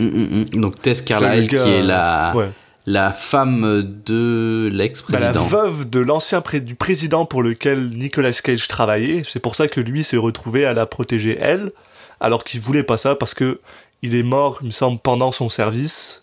Hum, 0.00 0.08
hum, 0.08 0.44
hum. 0.54 0.60
Donc 0.60 0.80
Tess 0.80 1.00
Le 1.00 1.06
Carlyle, 1.06 1.48
gars, 1.48 1.64
qui 1.64 1.70
est 1.70 1.82
la, 1.82 2.32
Ouais. 2.34 2.50
La 2.86 3.12
femme 3.12 3.82
de 4.06 4.68
Bah, 4.70 4.76
la 4.76 4.84
l'ex-président. 4.84 5.42
veuve 5.46 5.90
de 5.90 5.98
l'ancien 6.00 6.40
pré- 6.40 6.60
du 6.60 6.74
président 6.76 7.26
pour 7.26 7.42
lequel 7.42 7.90
Nicolas 7.90 8.32
Cage 8.32 8.68
travaillait. 8.68 9.22
C'est 9.24 9.40
pour 9.40 9.56
ça 9.56 9.66
que 9.68 9.80
lui 9.80 10.04
s'est 10.04 10.16
retrouvé 10.16 10.64
à 10.66 10.72
la 10.72 10.86
protéger 10.86 11.36
elle, 11.40 11.72
alors 12.20 12.44
qu'il 12.44 12.60
voulait 12.62 12.84
pas 12.84 12.96
ça 12.96 13.14
parce 13.16 13.34
que 13.34 13.58
il 14.02 14.14
est 14.14 14.22
mort, 14.22 14.58
il 14.60 14.66
me 14.66 14.70
semble, 14.70 14.98
pendant 15.00 15.32
son 15.32 15.48
service 15.48 16.22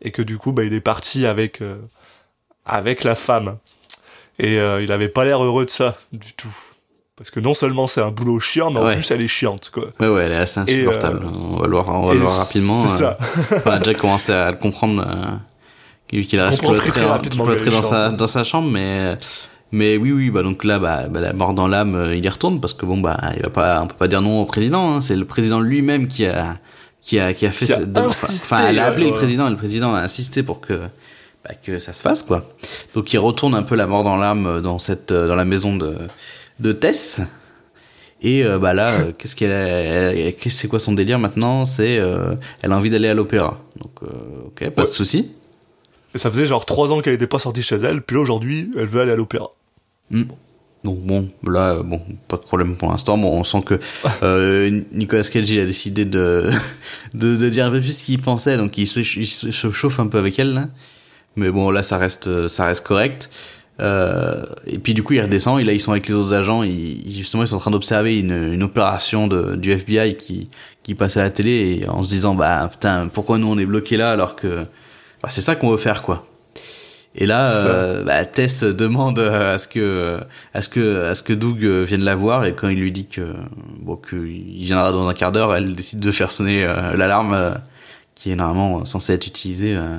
et 0.00 0.10
que 0.10 0.22
du 0.22 0.38
coup, 0.38 0.52
bah, 0.52 0.64
il 0.64 0.72
est 0.72 0.80
parti 0.80 1.26
avec 1.26 1.60
euh, 1.60 1.76
avec 2.64 3.04
la 3.04 3.14
femme. 3.14 3.56
Et 4.38 4.58
euh, 4.58 4.82
il 4.82 4.90
avait 4.92 5.08
pas 5.10 5.24
l'air 5.24 5.44
heureux 5.44 5.66
de 5.66 5.70
ça 5.70 5.98
du 6.12 6.32
tout. 6.32 6.54
Parce 7.16 7.30
que 7.30 7.40
non 7.40 7.52
seulement 7.52 7.86
c'est 7.86 8.00
un 8.00 8.10
boulot 8.10 8.40
chiant, 8.40 8.70
mais 8.70 8.80
en 8.80 8.88
plus 8.94 9.10
elle 9.10 9.20
est 9.20 9.28
chiante, 9.28 9.68
quoi. 9.70 9.88
Ouais, 10.00 10.08
ouais, 10.08 10.22
elle 10.24 10.32
est 10.32 10.36
assez 10.36 10.60
Et, 10.60 10.86
insupportable. 10.86 11.26
on 11.36 11.56
va 11.58 11.66
le 11.66 11.72
voir, 11.72 11.90
on 11.90 12.06
va 12.06 12.14
le 12.14 12.20
voir 12.20 12.38
rapidement. 12.38 12.86
c'est 12.86 13.04
euh. 13.04 13.10
ça. 13.10 13.18
Enfin, 13.56 13.60
on 13.66 13.70
a 13.72 13.78
déjà 13.80 13.94
commencé 13.98 14.32
à 14.32 14.50
le 14.50 14.56
comprendre. 14.56 15.04
Euh, 16.14 16.22
qu'il 16.22 16.40
reste 16.40 16.60
cloîtré, 16.60 17.70
dans- 17.70 17.82
sa, 17.82 18.10
dans 18.10 18.26
sa 18.26 18.44
chambre, 18.44 18.68
mais, 18.70 19.16
mais 19.72 19.96
oui, 19.96 20.12
oui, 20.12 20.30
bah, 20.30 20.42
donc 20.42 20.64
là, 20.64 20.78
bah, 20.78 21.08
bah, 21.08 21.20
la 21.20 21.32
mort 21.32 21.54
dans 21.54 21.68
l'âme, 21.68 21.94
euh, 21.94 22.16
il 22.16 22.24
y 22.24 22.28
retourne 22.28 22.60
parce 22.60 22.74
que 22.74 22.86
bon, 22.86 22.98
bah, 22.98 23.18
il 23.36 23.42
va 23.42 23.50
pas, 23.50 23.82
on 23.82 23.86
peut 23.86 23.96
pas 23.96 24.08
dire 24.08 24.22
non 24.22 24.40
au 24.42 24.44
président, 24.46 24.92
hein, 24.94 25.00
c'est 25.00 25.16
le 25.16 25.24
président 25.24 25.60
lui-même 25.60 26.08
qui 26.08 26.26
a, 26.26 26.56
qui 27.00 27.18
a, 27.18 27.32
qui 27.32 27.46
a 27.46 27.52
fait 27.52 27.66
Qui 27.66 27.72
a 27.72 27.78
cette- 27.78 27.96
enfin, 27.98 28.08
insisté, 28.08 28.54
enfin, 28.54 28.64
elle 28.68 28.78
a 28.78 28.86
appelé 28.86 29.04
ouais, 29.04 29.10
le 29.10 29.12
ouais. 29.14 29.18
président 29.18 29.46
et 29.46 29.50
le 29.50 29.56
président 29.56 29.94
a 29.94 30.00
insisté 30.00 30.42
pour 30.42 30.60
que, 30.60 30.74
bah, 31.44 31.54
que 31.64 31.78
ça 31.78 31.92
se 31.92 32.02
fasse, 32.02 32.22
quoi. 32.22 32.44
Donc 32.94 33.12
il 33.12 33.18
retourne 33.18 33.54
un 33.54 33.62
peu 33.62 33.74
la 33.76 33.86
mort 33.86 34.02
dans 34.02 34.16
l'âme 34.16 34.60
dans 34.60 34.78
cette, 34.78 35.12
euh, 35.12 35.28
dans 35.28 35.36
la 35.36 35.44
maison 35.44 35.76
de, 35.76 35.94
de 36.58 36.72
Tess. 36.72 37.20
Et 38.22 38.44
euh, 38.44 38.58
bah 38.58 38.74
là, 38.74 38.90
euh, 38.90 39.12
qu'est-ce 39.16 39.34
qu'elle, 39.34 40.34
c'est 40.50 40.68
quoi 40.68 40.78
son 40.78 40.92
délire 40.92 41.18
maintenant? 41.18 41.64
C'est, 41.64 41.96
euh, 41.98 42.34
elle 42.60 42.72
a 42.72 42.76
envie 42.76 42.90
d'aller 42.90 43.08
à 43.08 43.14
l'opéra. 43.14 43.58
Donc, 43.80 43.92
euh, 44.02 44.48
ok, 44.48 44.68
pas 44.74 44.82
de 44.84 44.90
souci. 44.90 45.30
Et 46.14 46.18
ça 46.18 46.30
faisait 46.30 46.46
genre 46.46 46.64
trois 46.66 46.92
ans 46.92 47.00
qu'elle 47.00 47.14
était 47.14 47.26
pas 47.26 47.38
sortie 47.38 47.62
chez 47.62 47.76
elle, 47.76 48.02
puis 48.02 48.16
là 48.16 48.22
aujourd'hui, 48.22 48.70
elle 48.76 48.86
veut 48.86 49.00
aller 49.00 49.12
à 49.12 49.16
l'opéra. 49.16 49.50
Hmm. 50.10 50.24
Donc 50.82 50.98
bon, 51.00 51.28
là, 51.46 51.72
euh, 51.72 51.82
bon, 51.82 52.00
pas 52.26 52.36
de 52.36 52.42
problème 52.42 52.74
pour 52.74 52.90
l'instant. 52.90 53.18
Bon, 53.18 53.38
on 53.38 53.44
sent 53.44 53.62
que 53.62 53.78
euh, 54.22 54.82
Nicolas 54.92 55.22
Cage 55.22 55.52
a 55.52 55.66
décidé 55.66 56.04
de, 56.04 56.50
de 57.14 57.36
de 57.36 57.48
dire 57.48 57.66
un 57.66 57.70
peu 57.70 57.80
plus 57.80 57.98
ce 57.98 58.04
qu'il 58.04 58.20
pensait, 58.20 58.56
donc 58.56 58.78
il 58.78 58.86
se, 58.86 59.00
il 59.00 59.26
se 59.26 59.70
chauffe 59.70 60.00
un 60.00 60.06
peu 60.06 60.18
avec 60.18 60.38
elle. 60.38 60.54
Là. 60.54 60.68
Mais 61.36 61.50
bon, 61.50 61.70
là, 61.70 61.82
ça 61.82 61.98
reste 61.98 62.48
ça 62.48 62.66
reste 62.66 62.86
correct. 62.86 63.30
Euh, 63.80 64.44
et 64.66 64.78
puis 64.78 64.94
du 64.94 65.02
coup, 65.02 65.14
il 65.14 65.20
redescend. 65.20 65.60
Et 65.60 65.64
là, 65.64 65.72
ils 65.72 65.80
sont 65.80 65.92
avec 65.92 66.08
les 66.08 66.14
autres 66.14 66.34
agents. 66.34 66.62
Ils, 66.62 67.02
justement, 67.06 67.44
ils 67.44 67.48
sont 67.48 67.56
en 67.56 67.60
train 67.60 67.70
d'observer 67.70 68.18
une, 68.18 68.52
une 68.52 68.62
opération 68.62 69.26
de, 69.26 69.56
du 69.56 69.72
FBI 69.72 70.16
qui 70.16 70.48
qui 70.82 70.94
passe 70.94 71.16
à 71.16 71.22
la 71.22 71.30
télé 71.30 71.80
et 71.82 71.88
en 71.88 72.02
se 72.02 72.10
disant 72.10 72.34
bah 72.34 72.68
putain, 72.70 73.08
pourquoi 73.08 73.38
nous 73.38 73.48
on 73.48 73.58
est 73.58 73.66
bloqué 73.66 73.96
là 73.96 74.12
alors 74.12 74.34
que 74.34 74.64
bah, 75.22 75.28
c'est 75.30 75.40
ça 75.40 75.56
qu'on 75.56 75.70
veut 75.70 75.76
faire 75.76 76.02
quoi. 76.02 76.26
Et 77.16 77.26
là, 77.26 77.50
euh, 77.64 78.04
bah, 78.04 78.24
Tess 78.24 78.62
demande 78.62 79.18
à 79.18 79.58
ce 79.58 79.66
que, 79.66 80.20
à 80.54 80.62
ce 80.62 80.68
que, 80.68 81.06
à 81.06 81.14
ce 81.16 81.22
que 81.22 81.32
Doug 81.32 81.64
euh, 81.64 81.82
vienne 81.82 82.04
la 82.04 82.14
voir 82.14 82.44
et 82.44 82.54
quand 82.54 82.68
il 82.68 82.78
lui 82.78 82.92
dit 82.92 83.06
que, 83.06 83.34
bon, 83.80 83.96
qu'il 83.96 84.64
viendra 84.64 84.92
dans 84.92 85.08
un 85.08 85.14
quart 85.14 85.32
d'heure, 85.32 85.54
elle 85.54 85.74
décide 85.74 85.98
de 85.98 86.10
faire 86.12 86.30
sonner 86.30 86.62
euh, 86.64 86.94
l'alarme 86.94 87.34
euh, 87.34 87.54
qui 88.14 88.30
est 88.30 88.36
normalement 88.36 88.84
censée 88.84 89.12
être 89.12 89.26
utilisée 89.26 89.74
euh, 89.76 89.98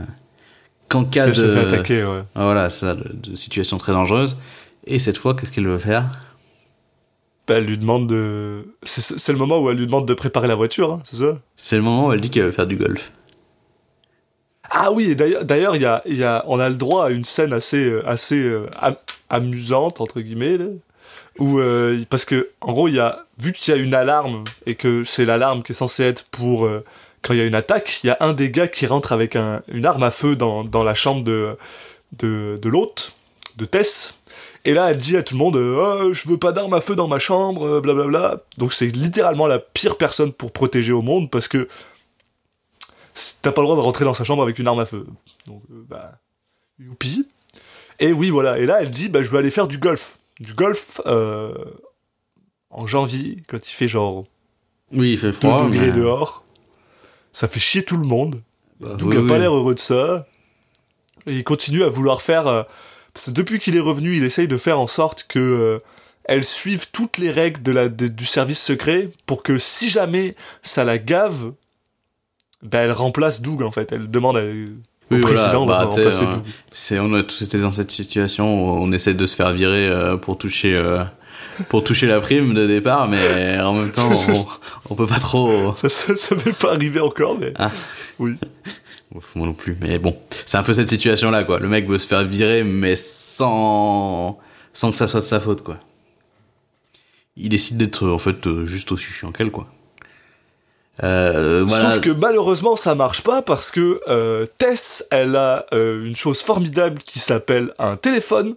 qu'en 0.87 1.03
cas 1.03 1.27
de, 1.27 1.33
se 1.33 1.51
fait 1.51 1.59
attaquer, 1.59 2.05
ouais. 2.05 2.21
Voilà, 2.33 2.69
ça, 2.69 2.95
de, 2.95 3.11
de 3.13 3.35
situation 3.35 3.77
très 3.77 3.91
dangereuse. 3.91 4.37
Et 4.87 4.97
cette 4.97 5.17
fois, 5.17 5.35
qu'est-ce 5.35 5.51
qu'elle 5.51 5.67
veut 5.67 5.77
faire? 5.77 6.09
Bah, 7.45 7.55
elle 7.57 7.65
lui 7.65 7.77
demande 7.77 8.07
de. 8.07 8.73
C'est 8.83 9.19
c'est 9.19 9.33
le 9.33 9.37
moment 9.37 9.59
où 9.59 9.69
elle 9.69 9.77
lui 9.77 9.85
demande 9.85 10.07
de 10.07 10.13
préparer 10.13 10.47
la 10.47 10.55
voiture, 10.55 10.93
hein, 10.93 10.99
c'est 11.03 11.17
ça? 11.17 11.33
C'est 11.57 11.75
le 11.75 11.81
moment 11.81 12.07
où 12.07 12.13
elle 12.13 12.21
dit 12.21 12.29
qu'elle 12.29 12.45
veut 12.45 12.51
faire 12.51 12.67
du 12.67 12.77
golf. 12.77 13.11
Ah 14.73 14.91
oui, 14.91 15.15
d'ailleurs, 15.15 15.75
il 15.75 15.81
y 15.81 15.85
a, 15.85 16.01
y 16.05 16.23
a, 16.23 16.43
on 16.47 16.57
a 16.59 16.69
le 16.69 16.75
droit 16.75 17.05
à 17.07 17.09
une 17.09 17.25
scène 17.25 17.51
assez, 17.51 17.85
euh, 17.85 18.07
assez 18.07 18.41
euh, 18.41 18.67
am- 18.79 18.95
amusante 19.29 19.99
entre 19.99 20.21
guillemets, 20.21 20.57
où 21.39 21.59
euh, 21.59 21.99
parce 22.09 22.23
que 22.23 22.49
en 22.61 22.71
gros, 22.71 22.87
il 22.87 22.95
y 22.95 22.99
a, 22.99 23.25
vu 23.37 23.51
qu'il 23.51 23.73
y 23.73 23.77
a 23.77 23.79
une 23.81 23.93
alarme 23.93 24.45
et 24.65 24.75
que 24.75 25.03
c'est 25.03 25.25
l'alarme 25.25 25.61
qui 25.61 25.73
est 25.73 25.75
censée 25.75 26.03
être 26.03 26.23
pour 26.31 26.65
euh, 26.65 26.85
quand 27.21 27.33
il 27.33 27.39
y 27.39 27.41
a 27.41 27.45
une 27.45 27.55
attaque, 27.55 27.99
il 28.03 28.07
y 28.07 28.09
a 28.11 28.17
un 28.21 28.31
des 28.33 28.49
gars 28.49 28.67
qui 28.69 28.85
rentre 28.87 29.11
avec 29.11 29.35
un, 29.35 29.61
une 29.67 29.85
arme 29.85 30.03
à 30.03 30.11
feu 30.11 30.35
dans, 30.37 30.63
dans 30.63 30.83
la 30.83 30.95
chambre 30.95 31.23
de, 31.23 31.57
de, 32.17 32.57
de 32.61 32.69
l'hôte, 32.69 33.11
de 33.57 33.65
Tess. 33.65 34.15
Et 34.63 34.73
là, 34.73 34.91
elle 34.91 34.97
dit 34.97 35.17
à 35.17 35.23
tout 35.23 35.33
le 35.33 35.39
monde, 35.39 35.57
Ah, 35.57 36.05
je 36.13 36.29
veux 36.29 36.37
pas 36.37 36.51
d'arme 36.53 36.73
à 36.73 36.81
feu 36.81 36.95
dans 36.95 37.07
ma 37.09 37.19
chambre, 37.19 37.81
blablabla. 37.81 38.37
Donc 38.57 38.71
c'est 38.73 38.87
littéralement 38.87 39.47
la 39.47 39.59
pire 39.59 39.97
personne 39.97 40.31
pour 40.31 40.51
protéger 40.53 40.93
au 40.93 41.01
monde 41.01 41.29
parce 41.29 41.47
que 41.49 41.67
t'as 43.41 43.51
pas 43.51 43.61
le 43.61 43.65
droit 43.67 43.75
de 43.75 43.81
rentrer 43.81 44.05
dans 44.05 44.13
sa 44.13 44.23
chambre 44.23 44.41
avec 44.43 44.59
une 44.59 44.67
arme 44.67 44.79
à 44.79 44.85
feu. 44.85 45.05
Donc, 45.47 45.61
euh, 45.71 45.83
bah, 45.89 46.13
youpi. 46.79 47.27
Et 47.99 48.13
oui, 48.13 48.29
voilà. 48.29 48.57
Et 48.59 48.65
là, 48.65 48.81
elle 48.81 48.89
dit, 48.89 49.09
bah, 49.09 49.23
je 49.23 49.29
vais 49.29 49.37
aller 49.37 49.51
faire 49.51 49.67
du 49.67 49.77
golf. 49.77 50.19
Du 50.39 50.53
golf 50.53 51.01
euh, 51.05 51.53
en 52.69 52.87
janvier, 52.87 53.37
quand 53.47 53.69
il 53.69 53.73
fait 53.73 53.87
genre 53.87 54.25
Oui, 54.91 55.11
il 55.11 55.17
fait 55.17 55.27
2 55.27 55.33
froid. 55.33 55.65
degrés 55.65 55.87
mais- 55.87 55.91
dehors. 55.91 56.43
Ça 57.33 57.47
fait 57.47 57.59
chier 57.59 57.83
tout 57.83 57.97
le 57.97 58.05
monde. 58.05 58.41
Bah, 58.79 58.95
Donc 58.95 59.09
oui, 59.09 59.15
il 59.19 59.25
a 59.25 59.27
pas 59.27 59.35
oui. 59.35 59.39
l'air 59.41 59.53
heureux 59.53 59.75
de 59.75 59.79
ça. 59.79 60.25
Et 61.27 61.35
il 61.35 61.43
continue 61.43 61.83
à 61.83 61.89
vouloir 61.89 62.21
faire... 62.21 62.47
euh, 62.47 62.63
parce 63.13 63.27
que 63.27 63.31
depuis 63.31 63.59
qu'il 63.59 63.75
est 63.75 63.79
revenu, 63.81 64.17
il 64.17 64.23
essaye 64.23 64.47
de 64.47 64.57
faire 64.57 64.79
en 64.79 64.87
sorte 64.87 65.25
que... 65.27 65.39
euh, 65.39 65.79
elle 66.23 66.43
suive 66.43 66.91
toutes 66.91 67.17
les 67.17 67.31
règles 67.31 67.61
de 67.63 67.71
la, 67.71 67.89
de- 67.89 68.07
du 68.07 68.25
service 68.25 68.61
secret 68.61 69.11
pour 69.25 69.43
que 69.43 69.57
si 69.57 69.89
jamais 69.89 70.35
ça 70.61 70.83
la 70.83 70.97
gave, 70.99 71.53
ben 72.63 72.81
elle 72.81 72.91
remplace 72.91 73.41
Doug 73.41 73.61
en 73.63 73.71
fait. 73.71 73.91
Elle 73.91 74.09
demande 74.09 74.37
à- 74.37 74.41
au 74.41 74.45
Oui, 75.15 75.19
voilà, 75.21 75.25
président 75.35 75.65
bah, 75.65 75.81
de 75.85 75.89
remplacer 75.89 76.23
euh, 76.23 76.31
Doug. 76.31 76.41
C'est, 76.73 76.99
on 76.99 77.13
a 77.13 77.23
tous 77.23 77.41
été 77.41 77.57
dans 77.59 77.71
cette 77.71 77.91
situation 77.91 78.45
où 78.63 78.81
on 78.83 78.91
essaie 78.91 79.13
de 79.13 79.25
se 79.25 79.35
faire 79.35 79.51
virer 79.51 79.87
euh, 79.87 80.15
pour 80.17 80.37
toucher, 80.37 80.73
euh, 80.75 81.03
pour 81.69 81.83
toucher 81.83 82.07
la 82.07 82.19
prime 82.21 82.53
de 82.53 82.65
départ, 82.67 83.07
mais 83.09 83.59
en 83.61 83.73
même 83.73 83.91
temps, 83.91 84.09
on, 84.29 84.45
on 84.91 84.95
peut 84.95 85.07
pas 85.07 85.19
trop. 85.19 85.73
Ça, 85.73 85.89
ça, 85.89 86.15
ça 86.15 86.35
m'est 86.35 86.57
pas 86.57 86.73
arrivé 86.73 86.99
encore, 86.99 87.37
mais 87.39 87.53
Ah. 87.59 87.69
oui. 88.19 88.35
Moi 89.35 89.45
non 89.47 89.53
plus, 89.53 89.75
mais 89.81 89.99
bon, 89.99 90.15
c'est 90.45 90.57
un 90.57 90.63
peu 90.63 90.71
cette 90.71 90.89
situation-là, 90.89 91.43
quoi. 91.43 91.59
Le 91.59 91.67
mec 91.67 91.85
veut 91.85 91.97
se 91.97 92.07
faire 92.07 92.23
virer, 92.23 92.63
mais 92.63 92.95
sans, 92.95 94.39
sans 94.71 94.89
que 94.91 94.95
ça 94.95 95.05
soit 95.07 95.19
de 95.19 95.25
sa 95.25 95.41
faute, 95.41 95.63
quoi. 95.63 95.77
Il 97.35 97.49
décide 97.49 97.75
d'être, 97.75 98.07
en 98.07 98.17
fait, 98.17 98.47
euh, 98.47 98.65
juste 98.65 98.91
aussi 98.93 99.11
chiant 99.11 99.33
qu'elle, 99.33 99.51
quoi. 99.51 99.67
Euh. 101.03 101.65
Sauf 101.67 102.01
que 102.01 102.09
malheureusement 102.09 102.75
ça 102.75 102.95
marche 102.95 103.21
pas 103.21 103.41
parce 103.41 103.71
que 103.71 104.01
euh, 104.07 104.45
Tess, 104.57 105.07
elle 105.09 105.35
a 105.35 105.65
euh, 105.73 106.05
une 106.05 106.15
chose 106.15 106.41
formidable 106.41 106.99
qui 106.99 107.19
s'appelle 107.19 107.73
un 107.79 107.95
téléphone 107.95 108.55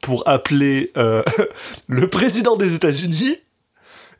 pour 0.00 0.26
appeler 0.26 0.92
euh, 0.96 1.22
le 1.88 2.08
président 2.08 2.56
des 2.56 2.74
États-Unis. 2.74 3.36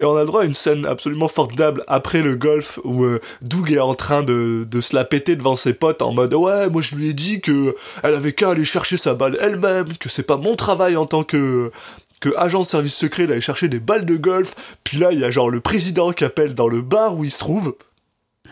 Et 0.00 0.04
on 0.04 0.14
a 0.14 0.20
le 0.20 0.26
droit 0.26 0.42
à 0.42 0.44
une 0.44 0.54
scène 0.54 0.86
absolument 0.86 1.26
formidable 1.26 1.82
après 1.88 2.22
le 2.22 2.36
golf 2.36 2.78
où 2.84 3.04
Doug 3.42 3.72
est 3.72 3.80
en 3.80 3.96
train 3.96 4.22
de, 4.22 4.64
de 4.64 4.80
se 4.80 4.94
la 4.94 5.04
péter 5.04 5.34
devant 5.34 5.56
ses 5.56 5.74
potes 5.74 6.02
en 6.02 6.12
mode 6.12 6.34
ouais 6.34 6.70
moi 6.70 6.82
je 6.82 6.94
lui 6.94 7.08
ai 7.08 7.14
dit 7.14 7.40
que 7.40 7.74
elle 8.04 8.14
avait 8.14 8.32
qu'à 8.32 8.50
aller 8.50 8.64
chercher 8.64 8.96
sa 8.96 9.14
balle 9.14 9.36
elle-même 9.40 9.96
que 9.98 10.08
c'est 10.08 10.22
pas 10.22 10.36
mon 10.36 10.54
travail 10.54 10.96
en 10.96 11.04
tant 11.04 11.24
que 11.24 11.72
que 12.20 12.30
agent 12.36 12.60
de 12.60 12.66
service 12.66 12.94
secret 12.94 13.26
d'aller 13.26 13.40
chercher 13.40 13.68
des 13.68 13.80
balles 13.80 14.04
de 14.04 14.16
golf 14.16 14.76
puis 14.84 14.98
là 14.98 15.12
il 15.12 15.20
y 15.20 15.24
a 15.24 15.30
genre 15.30 15.50
le 15.50 15.60
président 15.60 16.12
qui 16.12 16.24
appelle 16.24 16.54
dans 16.54 16.68
le 16.68 16.82
bar 16.82 17.16
où 17.16 17.24
il 17.24 17.30
se 17.30 17.38
trouve 17.38 17.76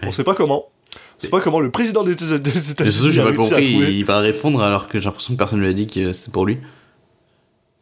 on 0.03 0.11
sait 0.11 0.25
pas 0.25 0.35
comment 0.35 0.67
on 0.95 1.23
sait 1.23 1.29
pas 1.29 1.41
comment 1.41 1.61
le 1.61 1.71
président 1.71 2.05
des, 2.05 2.13
États-Unis 2.13 3.13
j'ai 3.13 3.23
pas 3.23 3.33
compris, 3.33 3.67
il 3.67 4.05
va 4.05 4.21
répondre 4.21 4.63
alors 4.63 4.89
que 4.89 4.99
j'ai 4.99 5.05
l'impression 5.07 5.35
que 5.35 5.39
personne 5.39 5.61
lui 5.61 5.69
a 5.69 5.73
dit 5.73 5.87
que 5.87 6.13
c'est 6.13 6.33
pour 6.33 6.47
lui. 6.47 6.59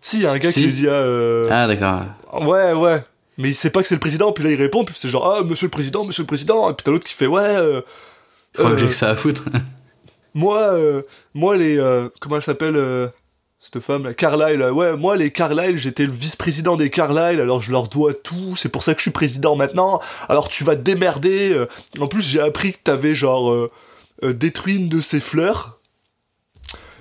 si 0.00 0.18
il 0.18 0.22
y 0.22 0.26
a 0.26 0.32
un 0.32 0.38
gars 0.38 0.50
Si. 0.50 0.60
qui 0.60 0.66
lui 0.66 0.72
dit 0.72 0.88
ah, 0.88 0.92
euh, 0.92 1.48
Ah, 1.50 1.66
d'accord. 1.66 2.02
Ouais, 2.42 2.72
ouais. 2.72 3.02
Mais 3.38 3.48
il 3.48 3.54
sait 3.54 3.70
pas 3.70 3.82
que 3.82 3.88
c'est 3.88 3.96
le 3.96 4.00
président, 4.00 4.32
puis 4.32 4.44
là 4.44 4.50
il 4.50 4.56
répond, 4.56 4.84
puis 4.84 4.94
c'est 4.96 5.08
genre, 5.08 5.38
ah, 5.38 5.42
monsieur 5.42 5.66
le 5.66 5.70
président, 5.70 6.04
monsieur 6.04 6.22
le 6.22 6.28
président, 6.28 6.70
et 6.70 6.74
puis 6.74 6.84
t'as 6.84 6.92
l'autre 6.92 7.06
qui 7.06 7.14
fait, 7.14 7.26
ouais, 7.26 7.42
euh, 7.42 7.80
euh, 8.60 8.70
que 8.70 8.78
j'ai 8.78 8.86
que 8.86 8.92
ça 8.92 9.10
à 9.10 9.16
foutre. 9.16 9.44
moi, 10.34 10.60
euh, 10.72 11.02
moi 11.34 11.56
les, 11.56 11.78
euh, 11.78 12.08
comment 12.20 12.36
elle 12.36 12.42
s'appelle, 12.42 12.76
euh, 12.76 13.08
cette 13.72 13.80
femme, 13.82 14.04
là, 14.04 14.12
Carlyle, 14.12 14.58
là, 14.58 14.72
ouais, 14.72 14.94
moi 14.96 15.16
les 15.16 15.30
Carlyle, 15.30 15.78
j'étais 15.78 16.04
le 16.04 16.12
vice-président 16.12 16.76
des 16.76 16.90
Carlyle, 16.90 17.40
alors 17.40 17.62
je 17.62 17.72
leur 17.72 17.88
dois 17.88 18.12
tout, 18.12 18.54
c'est 18.56 18.68
pour 18.68 18.82
ça 18.82 18.92
que 18.92 18.98
je 18.98 19.04
suis 19.04 19.10
président 19.10 19.56
maintenant, 19.56 20.00
alors 20.28 20.48
tu 20.48 20.64
vas 20.64 20.76
te 20.76 20.82
démerder, 20.82 21.52
euh. 21.54 21.66
en 21.98 22.06
plus 22.06 22.20
j'ai 22.20 22.40
appris 22.40 22.72
que 22.72 22.78
t'avais 22.84 23.14
genre, 23.14 23.50
euh, 23.50 23.70
euh, 24.22 24.32
détruit 24.34 24.76
une 24.76 24.88
de 24.90 25.00
ses 25.00 25.18
fleurs, 25.20 25.80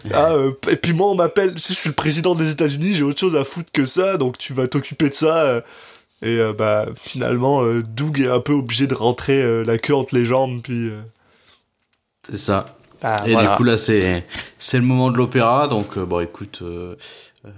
ah, 0.13 0.31
euh, 0.31 0.53
et 0.69 0.77
puis 0.77 0.93
moi 0.93 1.07
on 1.11 1.15
m'appelle, 1.15 1.59
si 1.59 1.73
je 1.73 1.79
suis 1.79 1.89
le 1.89 1.95
président 1.95 2.33
des 2.33 2.51
États-Unis, 2.51 2.93
j'ai 2.93 3.03
autre 3.03 3.19
chose 3.19 3.35
à 3.35 3.43
foutre 3.43 3.71
que 3.73 3.85
ça, 3.85 4.17
donc 4.17 4.37
tu 4.37 4.53
vas 4.53 4.67
t'occuper 4.67 5.09
de 5.09 5.13
ça. 5.13 5.43
euh. 5.43 5.61
et 6.21 6.37
euh, 6.39 6.53
bah 6.53 6.85
finalement, 6.95 7.61
euh, 7.63 7.83
Doug 7.83 8.21
est 8.21 8.29
un 8.29 8.39
peu 8.39 8.53
obligé 8.53 8.87
de 8.87 8.93
rentrer 8.95 9.41
euh, 9.43 9.63
la 9.65 9.77
queue 9.77 9.95
entre 9.95 10.15
les 10.15 10.25
jambes, 10.25 10.61
puis. 10.63 10.87
euh, 10.89 11.01
C'est 12.25 12.37
ça. 12.37 12.77
Bah, 13.03 13.23
Et 13.27 13.33
voilà. 13.33 13.51
du 13.51 13.55
coup 13.57 13.63
là 13.63 13.77
c'est 13.77 14.25
c'est 14.57 14.77
le 14.79 14.83
moment 14.85 15.11
de 15.11 15.17
l'opéra 15.17 15.67
donc 15.67 15.97
euh, 15.97 16.05
bon 16.05 16.21
écoute 16.21 16.59
euh, 16.63 16.95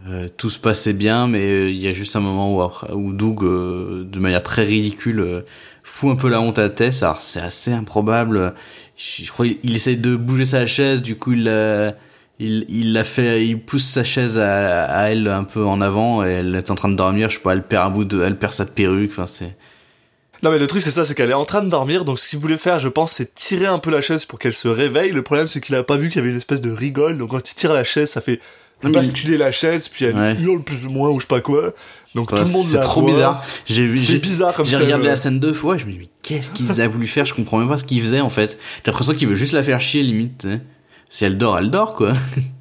euh, 0.09 0.27
tout 0.35 0.49
se 0.49 0.59
passait 0.59 0.93
bien 0.93 1.27
mais 1.27 1.41
euh, 1.43 1.69
il 1.69 1.77
y 1.79 1.87
a 1.87 1.93
juste 1.93 2.15
un 2.15 2.19
moment 2.19 2.55
où 2.57 2.69
où 2.93 3.13
Doug 3.13 3.43
euh, 3.43 4.03
de 4.03 4.19
manière 4.19 4.41
très 4.43 4.63
ridicule 4.63 5.43
fout 5.83 6.11
un 6.11 6.15
peu 6.15 6.29
la 6.29 6.41
honte 6.41 6.57
à 6.59 6.69
Tess 6.69 7.03
alors 7.03 7.21
c'est 7.21 7.39
assez 7.41 7.71
improbable. 7.71 8.53
Je, 8.97 9.23
je 9.23 9.31
crois 9.31 9.45
qu'il 9.47 9.59
il 9.63 9.75
essaie 9.75 9.95
de 9.95 10.15
bouger 10.15 10.45
sa 10.45 10.65
chaise 10.65 11.01
du 11.03 11.15
coup 11.15 11.33
il 11.33 11.43
la- 11.43 11.93
il 12.39 12.65
il 12.69 12.91
l'a 12.93 13.03
fait 13.05 13.45
il 13.47 13.61
pousse 13.61 13.85
sa 13.85 14.03
chaise 14.03 14.37
à, 14.39 14.85
à 14.85 15.09
elle 15.09 15.27
un 15.29 15.43
peu 15.45 15.63
en 15.65 15.79
avant 15.81 16.25
et 16.25 16.29
elle 16.31 16.55
est 16.55 16.71
en 16.71 16.75
train 16.75 16.89
de 16.89 16.95
dormir. 16.95 17.29
Je 17.29 17.35
sais 17.35 17.41
pas 17.41 17.53
elle 17.53 17.63
perd 17.63 17.85
un 17.85 17.89
bout 17.91 18.03
de 18.05 18.21
elle 18.23 18.37
perd 18.37 18.51
sa 18.53 18.65
perruque 18.65 19.11
enfin 19.11 19.27
c'est 19.27 19.55
Non 20.43 20.51
mais 20.51 20.59
le 20.59 20.67
truc 20.67 20.81
c'est 20.81 20.91
ça, 20.91 21.05
c'est 21.05 21.15
qu'elle 21.15 21.29
est 21.31 21.33
en 21.33 21.45
train 21.45 21.61
de 21.61 21.69
dormir, 21.69 22.05
donc 22.05 22.19
ce 22.19 22.27
qu'il 22.29 22.39
voulait 22.39 22.57
faire, 22.57 22.77
je 22.79 22.87
pense, 22.89 23.13
c'est 23.13 23.33
tirer 23.35 23.65
un 23.65 23.79
peu 23.79 23.89
la 23.91 24.01
chaise 24.01 24.25
pour 24.25 24.37
qu'elle 24.39 24.53
se 24.53 24.67
réveille. 24.67 25.11
Le 25.11 25.21
problème 25.21 25.47
c'est 25.47 25.61
qu'il 25.61 25.75
a 25.75 25.83
pas 25.83 25.97
vu 25.97 26.09
qu'il 26.09 26.17
y 26.17 26.19
avait 26.19 26.31
une 26.31 26.37
espèce 26.37 26.61
de 26.61 26.71
rigole, 26.71 27.17
donc 27.17 27.31
quand 27.31 27.49
il 27.49 27.55
tire 27.55 27.73
la 27.73 27.83
chaise, 27.83 28.09
ça 28.11 28.21
fait 28.21 28.39
basculer 28.83 29.37
la 29.37 29.51
chaise, 29.51 29.87
puis 29.87 30.05
elle 30.05 30.15
Ouais. 30.15 30.35
hurle 30.39 30.61
plus 30.61 30.85
ou 30.85 30.89
moins 30.91 31.09
ou 31.09 31.19
je 31.19 31.23
sais 31.23 31.27
pas 31.27 31.41
quoi. 31.41 31.73
Donc 32.13 32.29
tout 32.35 32.43
le 32.43 32.49
monde 32.51 32.65
c'est 32.67 32.79
trop 32.81 33.01
voit. 33.01 33.09
bizarre. 33.11 33.43
J'ai 33.65 33.87
vu, 33.87 33.97
C'était 33.97 34.11
j'ai 34.13 34.19
bizarre 34.19 34.53
comme 34.53 34.65
J'ai 34.65 34.77
regardé 34.77 35.05
la 35.07 35.15
scène 35.15 35.39
deux 35.39 35.53
fois, 35.53 35.77
je 35.77 35.85
me 35.85 35.91
dis 35.93 35.97
mais 35.99 36.09
qu'est-ce 36.21 36.49
qu'il 36.51 36.79
a 36.79 36.87
voulu 36.87 37.07
faire? 37.07 37.25
Je 37.25 37.33
comprends 37.33 37.57
même 37.57 37.69
pas 37.69 37.77
ce 37.77 37.83
qu'il 37.85 38.01
faisait 38.01 38.21
en 38.21 38.29
fait. 38.29 38.57
J'ai 38.83 38.91
l'impression 38.91 39.13
qu'il 39.15 39.27
veut 39.27 39.35
juste 39.35 39.53
la 39.53 39.63
faire 39.63 39.81
chier 39.81 40.03
limite. 40.03 40.47
Si 41.09 41.23
elle 41.25 41.37
dort, 41.37 41.57
elle 41.57 41.71
dort 41.71 41.93
quoi. 41.95 42.11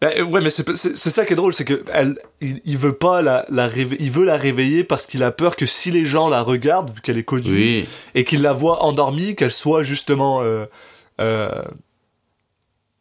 Bah, 0.00 0.10
euh, 0.16 0.22
ouais, 0.24 0.40
mais 0.40 0.50
c'est 0.50 0.94
ça 0.96 1.24
qui 1.24 1.32
est 1.32 1.36
drôle, 1.36 1.54
c'est 1.54 1.64
que 1.64 1.82
elle, 1.92 2.18
il, 2.40 2.60
il 2.64 2.76
veut 2.76 2.92
pas 2.94 3.22
la, 3.22 3.46
la 3.48 3.66
réve- 3.66 3.96
il 3.98 4.10
veut 4.10 4.24
la 4.24 4.36
réveiller 4.36 4.84
parce 4.84 5.06
qu'il 5.06 5.22
a 5.22 5.30
peur 5.30 5.56
que 5.56 5.64
si 5.66 5.90
les 5.90 6.04
gens 6.04 6.28
la 6.28 6.42
regardent, 6.42 6.90
vu 6.94 7.00
qu'elle 7.00 7.16
est 7.18 7.22
connue, 7.24 7.50
Oui. 7.50 7.86
et 8.14 8.24
qu'ils 8.24 8.42
la 8.42 8.52
voient 8.52 8.84
endormie, 8.84 9.34
qu'elle 9.36 9.50
soit 9.52 9.82
justement, 9.82 10.42
euh, 10.42 10.66
euh, 11.20 11.48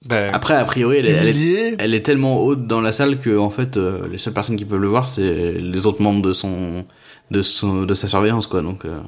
ben, 0.06 0.30
Après 0.34 0.54
a 0.54 0.64
priori 0.66 0.98
elle 0.98 1.08
est, 1.08 1.10
elle 1.12 1.28
est, 1.42 1.76
elle 1.80 1.94
est 1.96 2.06
tellement 2.06 2.40
haute 2.44 2.68
dans 2.68 2.80
la 2.82 2.92
salle 2.92 3.20
que 3.20 3.36
en 3.38 3.50
fait 3.50 3.76
euh, 3.78 4.08
les 4.12 4.18
seules 4.20 4.34
personnes 4.34 4.56
qui 4.56 4.64
peuvent 4.66 4.80
le 4.80 4.88
voir 4.88 5.08
c'est 5.08 5.52
les 5.54 5.86
autres 5.88 6.02
membres 6.02 6.22
de 6.22 6.32
son 6.32 6.86
de 7.32 7.42
son 7.42 7.84
de 7.84 7.94
sa 7.96 8.08
surveillance 8.08 8.46
quoi. 8.46 8.62
Donc 8.62 8.86
euh, 8.86 9.00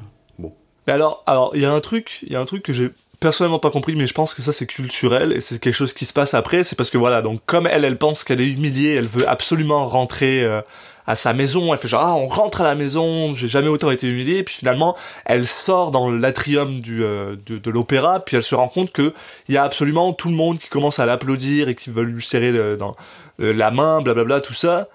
Mais 0.86 0.92
alors, 0.92 1.22
alors, 1.26 1.52
il 1.54 1.62
y 1.62 1.66
a 1.66 1.72
un 1.72 1.80
truc, 1.80 2.20
il 2.26 2.32
y 2.32 2.36
a 2.36 2.40
un 2.40 2.46
truc 2.46 2.62
que 2.64 2.72
j'ai 2.72 2.90
personnellement 3.20 3.58
pas 3.58 3.70
compris, 3.70 3.96
mais 3.96 4.06
je 4.06 4.14
pense 4.14 4.32
que 4.34 4.42
ça 4.42 4.52
c'est 4.52 4.66
culturel 4.66 5.32
et 5.32 5.40
c'est 5.40 5.58
quelque 5.58 5.74
chose 5.74 5.92
qui 5.92 6.04
se 6.04 6.12
passe 6.12 6.34
après. 6.34 6.62
C'est 6.64 6.76
parce 6.76 6.90
que 6.90 6.98
voilà, 6.98 7.22
donc 7.22 7.40
comme 7.46 7.66
elle, 7.66 7.84
elle 7.84 7.98
pense 7.98 8.24
qu'elle 8.24 8.40
est 8.40 8.48
humiliée, 8.48 8.94
elle 8.94 9.08
veut 9.08 9.28
absolument 9.28 9.86
rentrer 9.86 10.44
euh, 10.44 10.60
à 11.06 11.16
sa 11.16 11.32
maison. 11.32 11.72
Elle 11.72 11.78
fait 11.78 11.88
genre, 11.88 12.02
ah, 12.04 12.14
on 12.14 12.26
rentre 12.26 12.60
à 12.60 12.64
la 12.64 12.74
maison. 12.74 13.34
J'ai 13.34 13.48
jamais 13.48 13.68
autant 13.68 13.90
été 13.90 14.06
humiliée. 14.08 14.42
Puis 14.44 14.54
finalement, 14.56 14.96
elle 15.24 15.46
sort 15.48 15.90
dans 15.90 16.10
l'atrium 16.10 16.80
du 16.80 17.02
euh, 17.02 17.34
de, 17.46 17.58
de 17.58 17.70
l'opéra, 17.70 18.20
puis 18.20 18.36
elle 18.36 18.42
se 18.42 18.54
rend 18.54 18.68
compte 18.68 18.92
que 18.92 19.12
il 19.48 19.54
y 19.54 19.58
a 19.58 19.64
absolument 19.64 20.12
tout 20.12 20.28
le 20.28 20.36
monde 20.36 20.58
qui 20.58 20.68
commence 20.68 20.98
à 20.98 21.06
l'applaudir 21.06 21.68
et 21.68 21.74
qui 21.74 21.90
veulent 21.90 22.10
lui 22.10 22.22
serrer 22.22 22.52
le- 22.52 22.76
dans 22.76 22.94
euh, 23.40 23.52
la 23.52 23.70
main, 23.70 24.00
blablabla, 24.00 24.40
tout 24.40 24.54
ça. 24.54 24.88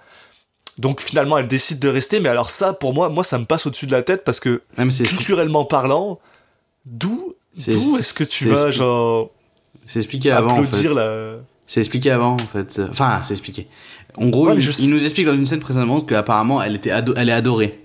Donc 0.78 1.00
finalement, 1.00 1.36
elle 1.38 1.46
décide 1.48 1.78
de 1.78 1.88
rester. 1.88 2.20
Mais 2.20 2.28
alors 2.30 2.48
ça, 2.50 2.72
pour 2.72 2.94
moi, 2.94 3.08
moi, 3.08 3.22
ça 3.22 3.38
me 3.38 3.44
passe 3.44 3.66
au-dessus 3.66 3.86
de 3.86 3.92
la 3.92 4.02
tête 4.02 4.24
parce 4.24 4.40
que 4.40 4.62
c'est 4.90 5.04
culturellement 5.04 5.64
parlant, 5.64 6.18
d'où 6.86 7.34
d'où 7.56 7.96
est-ce 7.96 8.12
que 8.12 8.24
tu 8.24 8.46
vas 8.48 8.70
genre 8.70 9.30
c'est 9.86 9.98
expliqué 9.98 10.30
avant 10.30 10.52
en 10.52 10.56
fait. 10.56 10.62
applaudir 10.68 10.94
la 10.94 11.34
C'est 11.66 11.80
expliqué 11.80 12.10
avant, 12.10 12.34
en 12.34 12.46
fait. 12.46 12.80
Enfin, 12.90 13.20
c'est 13.22 13.34
expliqué. 13.34 13.66
En 14.16 14.28
gros, 14.28 14.46
Ouais, 14.48 14.56
il, 14.78 14.90
nous 14.90 15.02
explique 15.04 15.26
dans 15.26 15.34
une 15.34 15.46
scène 15.46 15.60
précédemment 15.60 16.00
qu'apparemment, 16.00 16.62
elle 16.62 16.76
était 16.76 16.90
ado- 16.90 17.14
elle 17.16 17.28
est 17.28 17.32
adorée. 17.32 17.80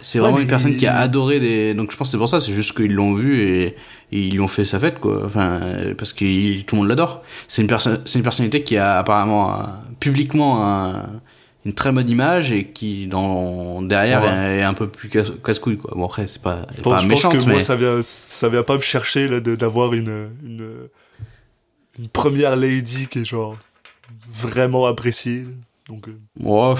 C'est 0.00 0.18
vraiment 0.18 0.38
une 0.38 0.46
personne 0.48 0.72
il- 0.72 0.78
qui 0.78 0.86
a 0.86 0.96
adoré 0.96 1.38
des. 1.38 1.74
Donc 1.74 1.92
je 1.92 1.96
pense 1.96 2.08
que 2.08 2.12
c'est 2.12 2.18
pour 2.18 2.28
ça. 2.28 2.40
C'est 2.40 2.52
juste 2.52 2.74
qu'ils 2.74 2.92
l'ont 2.94 3.14
vu 3.14 3.40
et, 3.40 3.64
et 3.66 3.74
ils 4.12 4.32
lui 4.32 4.40
ont 4.40 4.48
fait 4.48 4.64
sa 4.64 4.80
fête, 4.80 4.98
quoi. 4.98 5.24
Enfin, 5.26 5.60
euh, 5.62 5.94
parce 5.94 6.12
que 6.12 6.24
il- 6.24 6.64
tout 6.64 6.74
le 6.76 6.80
monde 6.80 6.88
l'adore. 6.88 7.22
C'est 7.48 7.60
une 7.62 7.68
personne, 7.68 8.00
c'est 8.06 8.18
une 8.18 8.22
personnalité 8.24 8.62
qui 8.64 8.76
a 8.78 8.98
apparemment 8.98 9.52
un- 9.60 9.80
publiquement 10.00 10.66
un, 10.66 11.06
une 11.64 11.72
très 11.74 11.92
bonne 11.92 12.08
image 12.10 12.50
et 12.52 12.66
qui 12.66 13.06
dans 13.06 13.82
derrière 13.82 14.22
Ouais. 14.22 14.58
est 14.58 14.62
un 14.62 14.74
peu 14.74 14.88
plus 14.88 15.08
casse- 15.08 15.32
casse-couille 15.44 15.76
quoi. 15.78 15.92
Bon 15.94 16.06
après 16.06 16.26
c'est 16.26 16.42
pas, 16.42 16.66
elle 16.72 16.78
est 16.80 16.82
Bon, 16.82 16.90
pas 16.90 16.96
je 16.98 17.06
méchante 17.06 17.32
pense 17.34 17.42
que 17.44 17.46
mais 17.48 17.52
moi, 17.54 17.60
ça 17.62 17.76
vient, 17.76 18.00
ça 18.02 18.48
vient 18.48 18.62
pas 18.64 18.76
me 18.76 18.80
chercher 18.80 19.28
là, 19.28 19.40
d'avoir 19.40 19.92
une, 19.94 20.28
une, 20.44 20.88
une 21.98 22.08
première 22.08 22.56
lady 22.56 23.06
qui 23.08 23.20
est 23.20 23.24
genre 23.24 23.56
vraiment 24.28 24.86
appréciée. 24.86 25.46
Donc, 25.88 26.08
euh, 26.08 26.18
Ouais, 26.40 26.74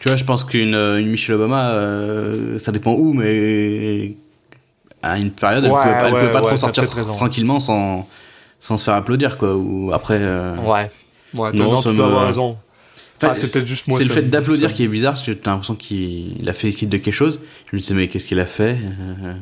tu 0.00 0.08
vois, 0.08 0.16
je 0.16 0.24
pense 0.24 0.44
qu'une 0.44 0.74
une 0.74 1.06
Michelle 1.08 1.34
Obama, 1.36 1.70
euh, 1.72 2.58
ça 2.58 2.72
dépend 2.72 2.92
où, 2.94 3.12
mais 3.12 4.14
à 5.02 5.18
une 5.18 5.30
période, 5.30 5.64
elle 5.64 5.70
Ouais, 5.72 5.82
peut, 5.82 5.88
elle 6.06 6.14
ouais, 6.14 6.20
peut 6.20 6.30
pas 6.30 6.40
ouais, 6.40 6.46
trop 6.48 6.56
sortir 6.56 6.84
tranquillement 6.88 7.60
sans, 7.60 8.08
sans 8.60 8.76
se 8.76 8.84
faire 8.84 8.94
applaudir, 8.94 9.36
quoi. 9.38 9.56
Ou 9.56 9.92
après. 9.92 10.18
euh, 10.20 10.56
ouais. 10.58 10.90
Ouais, 11.34 11.52
Non, 11.52 11.80
tu 11.80 11.88
me- 11.88 11.94
dois 11.94 12.06
avoir 12.06 12.26
raison. 12.26 12.56
Enfin, 13.18 13.28
Ah, 13.30 13.34
c'est 13.34 13.52
peut-être 13.52 13.66
juste 13.66 13.86
moi. 13.88 13.98
C'est 13.98 14.04
le 14.04 14.10
fait 14.10 14.22
d'applaudir 14.22 14.72
qui 14.74 14.84
est 14.84 14.88
bizarre, 14.88 15.12
parce 15.14 15.26
que 15.26 15.32
t'as 15.32 15.50
l'impression 15.52 15.74
qu'il 15.76 16.40
il 16.40 16.48
a 16.48 16.52
félicite 16.52 16.88
de 16.88 16.96
quelque 16.98 17.14
chose. 17.14 17.40
Je 17.70 17.76
me 17.76 17.80
disais, 17.80 17.94
mais 17.94 18.08
qu'est-ce 18.08 18.26
qu'il 18.26 18.40
a 18.40 18.46
fait 18.46 18.78
Euh, 18.80 19.34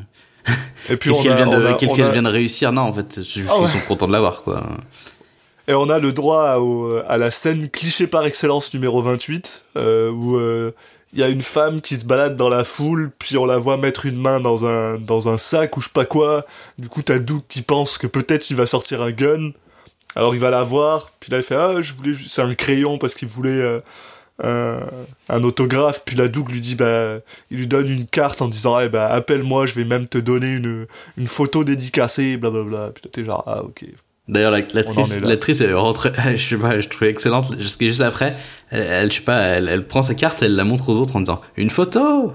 Et 0.90 0.96
puis, 0.96 1.10
Qu'est-ce 1.10 1.22
qu'elle 1.24 1.36
vient, 1.36 1.46
de, 1.46 1.64
a- 1.66 1.74
qu'est-ce 1.74 1.92
on 1.92 1.94
qu'elle 1.94 2.06
a- 2.06 2.12
vient 2.12 2.22
de 2.22 2.28
réussir? 2.28 2.72
Non, 2.72 2.82
en 2.82 2.92
fait, 2.92 3.06
c'est 3.14 3.24
juste 3.24 3.50
qu'ils 3.50 3.60
ouais. 3.62 3.68
sont 3.68 3.80
contents 3.88 4.06
de 4.06 4.12
l'avoir, 4.12 4.42
quoi. 4.42 4.64
Et 5.68 5.74
on 5.74 5.88
a 5.90 5.98
le 5.98 6.12
droit 6.12 6.56
au- 6.58 7.00
à 7.08 7.16
la 7.18 7.30
scène 7.32 7.68
cliché 7.68 8.06
par 8.06 8.24
excellence 8.24 8.72
numéro 8.72 9.02
28, 9.02 9.62
euh, 9.76 10.10
où 10.12 10.36
euh, 10.36 10.70
il 11.12 11.18
y 11.18 11.22
a 11.24 11.28
une 11.28 11.42
femme 11.42 11.80
qui 11.80 11.96
se 11.96 12.04
balade 12.04 12.36
dans 12.36 12.48
la 12.48 12.62
foule, 12.62 13.10
puis 13.18 13.36
on 13.36 13.46
la 13.46 13.58
voit 13.58 13.76
mettre 13.76 14.06
une 14.06 14.16
main 14.20 14.38
dans 14.38 14.66
un, 14.66 14.98
dans 14.98 15.28
un 15.28 15.36
sac 15.38 15.76
ou 15.76 15.80
je 15.80 15.86
sais 15.86 15.92
pas 15.92 16.04
quoi. 16.04 16.46
Du 16.78 16.88
coup, 16.88 17.02
t'as 17.02 17.18
Doug 17.18 17.40
qui 17.48 17.62
pense 17.62 17.98
que 17.98 18.06
peut-être 18.06 18.48
il 18.50 18.54
va 18.56 18.66
sortir 18.66 19.02
un 19.02 19.10
gun. 19.10 19.50
Alors 20.16 20.34
il 20.34 20.40
va 20.40 20.50
la 20.50 20.62
voir, 20.62 21.10
puis 21.20 21.30
là 21.30 21.38
il 21.38 21.42
fait 21.44 21.54
Ah, 21.56 21.80
je 21.80 21.94
voulais 21.94 22.14
juste. 22.14 22.34
C'est 22.34 22.42
un 22.42 22.54
crayon 22.54 22.98
parce 22.98 23.14
qu'il 23.14 23.28
voulait 23.28 23.50
euh, 23.60 23.80
un, 24.42 24.78
un 25.28 25.42
autographe. 25.44 26.02
Puis 26.04 26.16
là, 26.16 26.28
Doug 26.28 26.50
lui 26.50 26.60
dit 26.60 26.74
Bah, 26.74 27.18
il 27.50 27.58
lui 27.58 27.66
donne 27.66 27.88
une 27.88 28.06
carte 28.06 28.42
en 28.42 28.48
disant 28.48 28.80
Eh 28.80 28.88
bah, 28.88 29.06
appelle-moi, 29.12 29.66
je 29.66 29.74
vais 29.74 29.84
même 29.84 30.08
te 30.08 30.18
donner 30.18 30.54
une, 30.54 30.86
une 31.16 31.28
photo 31.28 31.64
dédicacée, 31.64 32.36
blablabla. 32.36 32.90
Puis 32.94 33.02
là, 33.04 33.10
t'es 33.12 33.24
genre 33.24 33.44
Ah, 33.46 33.62
ok. 33.62 33.84
D'ailleurs, 34.28 34.50
la- 34.50 34.58
l'actrice, 34.72 35.20
l'actrice, 35.20 35.60
elle 35.60 35.70
est 35.70 35.74
rentrée, 35.74 36.10
je 36.34 36.48
sais 36.48 36.56
pas, 36.56 36.80
je 36.80 36.88
trouvais 36.88 37.10
excellente. 37.10 37.54
Jusqu'à 37.60 37.84
juste 37.86 38.00
après, 38.00 38.36
elle, 38.70 38.80
elle, 38.82 39.10
je 39.10 39.16
sais 39.16 39.20
pas, 39.22 39.40
elle, 39.40 39.68
elle 39.68 39.86
prend 39.86 40.02
sa 40.02 40.14
carte, 40.14 40.42
elle 40.42 40.56
la 40.56 40.64
montre 40.64 40.88
aux 40.88 40.96
autres 40.98 41.14
en 41.14 41.20
disant 41.20 41.40
une 41.56 41.70
photo. 41.70 42.32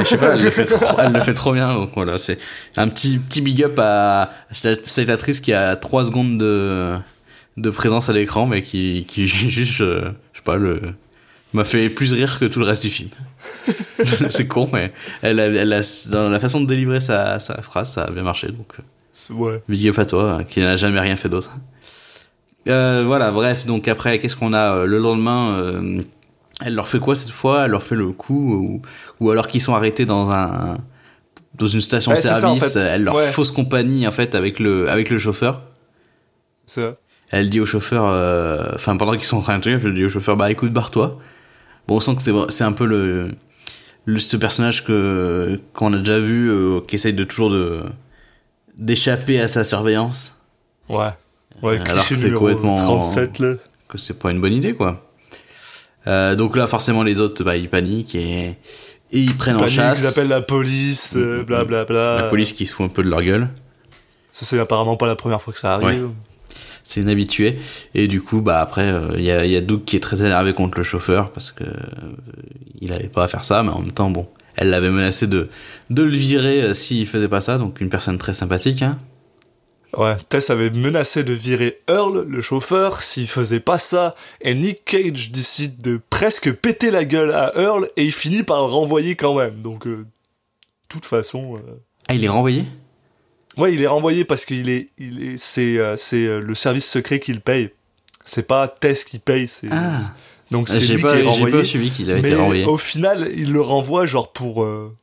Je 0.00 0.04
sais 0.04 0.18
pas, 0.18 0.34
elle 0.34 0.42
le 0.42 0.50
fait 0.50 0.66
trop, 0.66 0.84
elle 1.02 1.12
le 1.14 1.20
fait 1.22 1.32
trop 1.32 1.54
bien. 1.54 1.72
Donc 1.72 1.92
voilà, 1.94 2.18
c'est 2.18 2.38
un 2.76 2.88
petit 2.88 3.16
petit 3.18 3.40
big 3.40 3.62
up 3.64 3.78
à 3.78 4.30
cette 4.52 5.08
actrice 5.08 5.40
qui 5.40 5.54
a 5.54 5.76
trois 5.76 6.04
secondes 6.04 6.36
de 6.36 6.94
de 7.60 7.70
présence 7.70 8.08
à 8.08 8.12
l'écran, 8.12 8.46
mais 8.46 8.62
qui 8.62 9.04
qui 9.08 9.26
juste, 9.50 9.80
euh, 9.80 10.10
je 10.32 10.38
sais 10.38 10.44
pas, 10.44 10.56
le 10.56 10.80
m'a 11.52 11.64
fait 11.64 11.88
plus 11.90 12.12
rire 12.12 12.38
que 12.38 12.44
tout 12.44 12.60
le 12.60 12.64
reste 12.66 12.82
du 12.84 12.90
film. 12.90 13.10
c'est 14.30 14.46
con, 14.46 14.68
mais 14.72 14.92
elle, 15.22 15.40
a, 15.40 15.46
elle 15.46 15.72
a, 15.72 15.80
dans 16.08 16.28
la 16.30 16.38
façon 16.38 16.60
de 16.60 16.66
délivrer 16.66 17.00
sa, 17.00 17.40
sa 17.40 17.60
phrase, 17.62 17.92
ça 17.92 18.04
a 18.04 18.10
bien 18.10 18.22
marché. 18.22 18.48
Donc. 18.48 18.72
euh, 18.78 18.82
Ouais. 19.34 19.60
Big 19.68 19.88
up 19.88 19.98
à 19.98 20.06
toi, 20.06 20.32
hein, 20.32 20.44
qui 20.44 20.60
n'a 20.60 20.76
jamais 20.76 21.00
rien 21.00 21.16
fait 21.16 21.28
d'autre. 21.28 21.50
Euh, 22.68 23.02
voilà, 23.06 23.32
bref, 23.32 23.66
donc 23.66 23.88
après, 23.88 24.18
qu'est-ce 24.18 24.36
qu'on 24.36 24.52
a 24.52 24.76
euh, 24.76 24.86
le 24.86 24.98
lendemain 24.98 25.56
euh, 25.58 26.00
Elle 26.64 26.74
leur 26.74 26.88
fait 26.88 27.00
quoi 27.00 27.16
cette 27.16 27.30
fois? 27.30 27.64
Elle 27.64 27.72
leur 27.72 27.82
fait 27.82 27.96
le 27.96 28.12
coup 28.12 28.54
ou, 28.54 28.82
ou 29.18 29.30
alors 29.30 29.48
qu'ils 29.48 29.60
sont 29.60 29.74
arrêtés 29.74 30.06
dans 30.06 30.30
un 30.30 30.76
dans 31.54 31.66
une 31.66 31.80
station 31.80 32.12
Ouais, 32.12 32.16
c'est 32.16 32.28
ça, 32.28 32.36
en 32.48 32.56
service, 32.56 32.72
fait. 32.74 32.78
elle 32.78 33.04
leur 33.04 33.16
Ouais. 33.16 33.26
fausse 33.32 33.50
compagnie 33.50 34.06
en 34.06 34.12
fait 34.12 34.34
avec 34.34 34.58
le 34.60 34.88
avec 34.88 35.10
le 35.10 35.18
chauffeur. 35.18 35.62
C'est 36.64 36.82
ça. 36.82 36.96
Elle 37.30 37.48
dit 37.50 37.60
au 37.60 37.66
chauffeur, 37.66 38.04
euh, 38.06 38.64
enfin 38.74 38.96
pendant 38.96 39.12
qu'ils 39.12 39.22
sont 39.24 39.36
en 39.38 39.42
train 39.42 39.56
de 39.58 39.62
truc, 39.62 39.80
elle 39.84 39.94
dit 39.94 40.04
au 40.04 40.08
chauffeur, 40.08 40.36
bah 40.36 40.50
écoute, 40.50 40.72
barre-toi. 40.72 41.18
Bon, 41.86 41.96
on 41.96 42.00
sent 42.00 42.16
que 42.16 42.22
c'est 42.22 42.32
c'est 42.48 42.64
un 42.64 42.72
peu 42.72 42.84
le, 42.84 43.28
le 44.04 44.18
ce 44.18 44.36
personnage 44.36 44.84
que 44.84 45.60
qu'on 45.72 45.92
a 45.92 45.98
déjà 45.98 46.18
vu, 46.18 46.50
euh, 46.50 46.80
qui 46.80 46.96
essaye 46.96 47.12
de 47.14 47.24
toujours 47.24 47.50
de 47.50 47.80
d'échapper 48.76 49.40
à 49.40 49.48
sa 49.48 49.62
surveillance. 49.64 50.36
Ouais. 50.88 51.08
Ouais, 51.62 51.78
Alors 51.88 52.06
que 52.08 52.14
c'est 52.14 52.30
complètement- 52.30 52.76
37, 52.76 53.38
là. 53.40 53.54
que 53.88 53.98
c'est 53.98 54.18
pas 54.18 54.30
une 54.30 54.40
bonne 54.40 54.52
idée 54.54 54.72
quoi. 54.72 55.06
Euh, 56.06 56.34
donc 56.34 56.56
là 56.56 56.66
forcément 56.66 57.02
les 57.02 57.20
autres 57.20 57.44
bah 57.44 57.56
ils 57.56 57.68
paniquent 57.68 58.14
et, 58.14 58.46
et 58.48 59.18
ils 59.18 59.36
prennent 59.36 59.56
en 59.56 59.60
Panique, 59.60 59.74
chasse 59.74 60.00
ils 60.00 60.06
appellent 60.06 60.28
la 60.28 60.40
police, 60.40 61.12
euh, 61.16 61.42
blablabla. 61.44 62.16
la 62.16 62.22
police 62.28 62.52
qui 62.52 62.66
se 62.66 62.72
fout 62.72 62.86
un 62.86 62.88
peu 62.88 63.02
de 63.02 63.08
leur 63.10 63.22
gueule. 63.22 63.48
Ça, 64.32 64.46
c'est 64.46 64.58
apparemment 64.60 64.96
pas 64.96 65.08
la 65.08 65.16
première 65.16 65.42
fois 65.42 65.52
que 65.52 65.58
ça 65.58 65.74
arrive. 65.74 66.08
C'est 66.90 67.02
inhabitué 67.02 67.56
et 67.94 68.08
du 68.08 68.20
coup 68.20 68.40
bah 68.40 68.60
après 68.60 68.88
euh, 68.88 69.14
il 69.16 69.22
y 69.22 69.30
a 69.30 69.46
il 69.46 69.52
y 69.52 69.56
a 69.56 69.60
Doug 69.60 69.84
qui 69.84 69.94
est 69.94 70.00
très 70.00 70.22
énervé 70.22 70.52
contre 70.52 70.76
le 70.76 70.82
chauffeur 70.82 71.30
parce 71.30 71.52
que 71.52 71.62
euh, 71.62 71.70
il 72.80 72.92
avait 72.92 73.06
pas 73.06 73.22
à 73.22 73.28
faire 73.28 73.44
ça 73.44 73.62
mais 73.62 73.70
en 73.70 73.78
même 73.78 73.92
temps 73.92 74.10
bon 74.10 74.26
elle 74.56 74.70
l'avait 74.70 74.90
menacé 74.90 75.28
de 75.28 75.48
de 75.90 76.02
le 76.02 76.10
virer 76.10 76.62
euh, 76.62 76.74
s'il 76.74 77.06
faisait 77.06 77.28
pas 77.28 77.40
ça 77.40 77.58
donc 77.58 77.80
une 77.80 77.90
personne 77.90 78.18
très 78.18 78.34
sympathique 78.34 78.82
hein. 78.82 78.98
Ouais, 79.96 80.16
Tess 80.28 80.50
avait 80.50 80.70
menacé 80.70 81.22
de 81.22 81.32
virer 81.32 81.78
Earl, 81.88 82.24
le 82.28 82.40
chauffeur, 82.40 83.02
s'il 83.02 83.26
faisait 83.26 83.58
pas 83.58 83.78
ça, 83.78 84.14
et 84.40 84.54
Nick 84.54 84.84
Cage 84.84 85.32
décide 85.32 85.82
de 85.82 86.00
presque 86.10 86.52
péter 86.52 86.92
la 86.92 87.04
gueule 87.04 87.32
à 87.32 87.52
Earl, 87.56 87.88
et 87.96 88.04
il 88.04 88.12
finit 88.12 88.44
par 88.44 88.58
le 88.58 88.72
renvoyer 88.72 89.16
quand 89.16 89.34
même. 89.34 89.62
Donc, 89.62 89.88
euh, 89.88 89.96
de 89.96 90.06
toute 90.88 91.06
façon... 91.06 91.60
Ah 92.06 92.14
il 92.14 92.24
est 92.24 92.28
renvoyé? 92.28 92.66
Ouais, 93.56 93.74
il 93.74 93.82
est 93.82 93.86
renvoyé 93.86 94.24
parce 94.24 94.44
qu'il 94.44 94.68
est... 94.68 94.88
Il 94.98 95.22
est 95.22 95.36
c'est 95.36 95.78
euh, 95.78 95.96
c'est 95.96 96.26
euh, 96.26 96.40
le 96.40 96.54
service 96.54 96.88
secret 96.88 97.18
qui 97.20 97.32
le 97.32 97.40
paye. 97.40 97.70
C'est 98.24 98.46
pas 98.46 98.68
Tess 98.68 99.04
qui 99.04 99.18
paye, 99.18 99.48
c'est... 99.48 99.68
Ah. 99.70 99.98
Donc 100.50 100.68
c'est 100.68 100.80
J'ai 100.82 100.94
lui 100.96 101.02
pas 101.02 101.12
qui 101.16 101.22
est 101.22 101.26
renvoyé. 101.28 101.56
pas 101.56 101.64
suivi 101.64 101.90
qu'il 101.90 102.10
avait 102.10 102.22
mais 102.22 102.30
été 102.30 102.38
renvoyé. 102.38 102.64
au 102.64 102.76
final, 102.76 103.28
il 103.36 103.52
le 103.52 103.60
renvoie 103.60 104.06
genre 104.06 104.32
pour... 104.32 104.62
euh, 104.64 104.94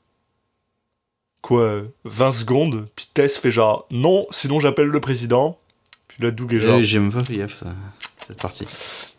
quoi, 1.41 1.61
euh, 1.61 1.83
20 2.05 2.31
secondes, 2.33 2.87
puis 2.95 3.07
Tess 3.13 3.37
fait 3.37 3.51
genre 3.51 3.87
non, 3.91 4.27
sinon 4.29 4.59
j'appelle 4.59 4.87
le 4.87 4.99
président. 4.99 5.57
Puis 6.09 6.23
là, 6.23 6.31
Doug 6.31 6.53
est 6.53 6.59
genre. 6.59 6.79
Euh, 6.79 6.83
J'ai 6.83 6.99
même 6.99 7.11
pas 7.11 7.23
fait 7.23 7.37
gaffe 7.37 7.59
ça. 7.59 7.67
cette 8.27 8.41
partie. 8.41 8.65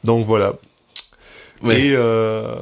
Donc 0.04 0.26
voilà. 0.26 0.54
Ouais. 1.62 1.80
Et, 1.80 1.92
euh, 1.96 2.56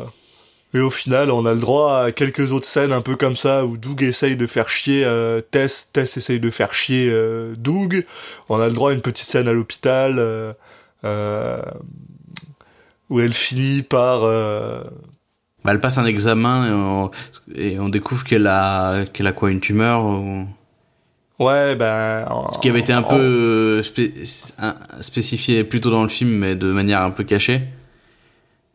et 0.75 0.81
au 0.81 0.91
final, 0.91 1.31
on 1.31 1.47
a 1.47 1.55
le 1.55 1.61
droit 1.61 2.03
à 2.03 2.13
quelques 2.13 2.53
autres 2.53 2.67
scènes 2.67 2.93
un 2.93 3.01
peu 3.01 3.17
comme 3.17 3.37
ça 3.37 3.65
où 3.65 3.79
Doug 3.79 4.03
essaye 4.03 4.37
de 4.37 4.47
faire 4.47 4.69
chier 4.69 5.05
euh, 5.05 5.41
Tess, 5.41 5.91
Tess 5.93 6.17
essaye 6.17 6.41
de 6.41 6.51
faire 6.51 6.75
chier 6.75 7.09
euh, 7.11 7.55
Doug. 7.57 8.05
On 8.49 8.61
a 8.61 8.67
le 8.69 8.75
droit 8.75 8.91
à 8.91 8.95
une 8.95 9.01
petite 9.01 9.27
scène 9.27 9.49
à 9.49 9.53
l'hôpital 9.53 10.17
euh, 10.19 11.63
où 13.09 13.21
elle 13.21 13.33
finit 13.33 13.83
par. 13.83 14.23
Bah, 14.23 15.73
elle 15.73 15.81
passe 15.81 15.99
un 15.99 16.07
examen 16.07 16.69
et 16.69 16.73
on, 16.73 17.11
et 17.55 17.81
on 17.81 17.89
découvre 17.89 18.25
qu'elle 18.25 18.47
a, 18.47 19.05
qu'elle 19.07 19.27
a 19.27 19.33
quoi, 19.33 19.51
une 19.51 19.61
tumeur 19.61 20.05
ou... 20.05 20.47
Ouais, 21.39 21.75
ben. 21.75 22.25
Ce 22.55 22.59
qui 22.61 22.69
avait 22.71 22.81
été 22.81 22.93
un 22.93 23.03
peu 23.03 23.83
spé- 23.83 24.15
spécifié 25.01 25.65
plus 25.65 25.81
tôt 25.81 25.91
dans 25.91 26.03
le 26.03 26.09
film, 26.09 26.31
mais 26.31 26.55
de 26.55 26.71
manière 26.73 27.03
un 27.03 27.11
peu 27.11 27.25
cachée. 27.25 27.63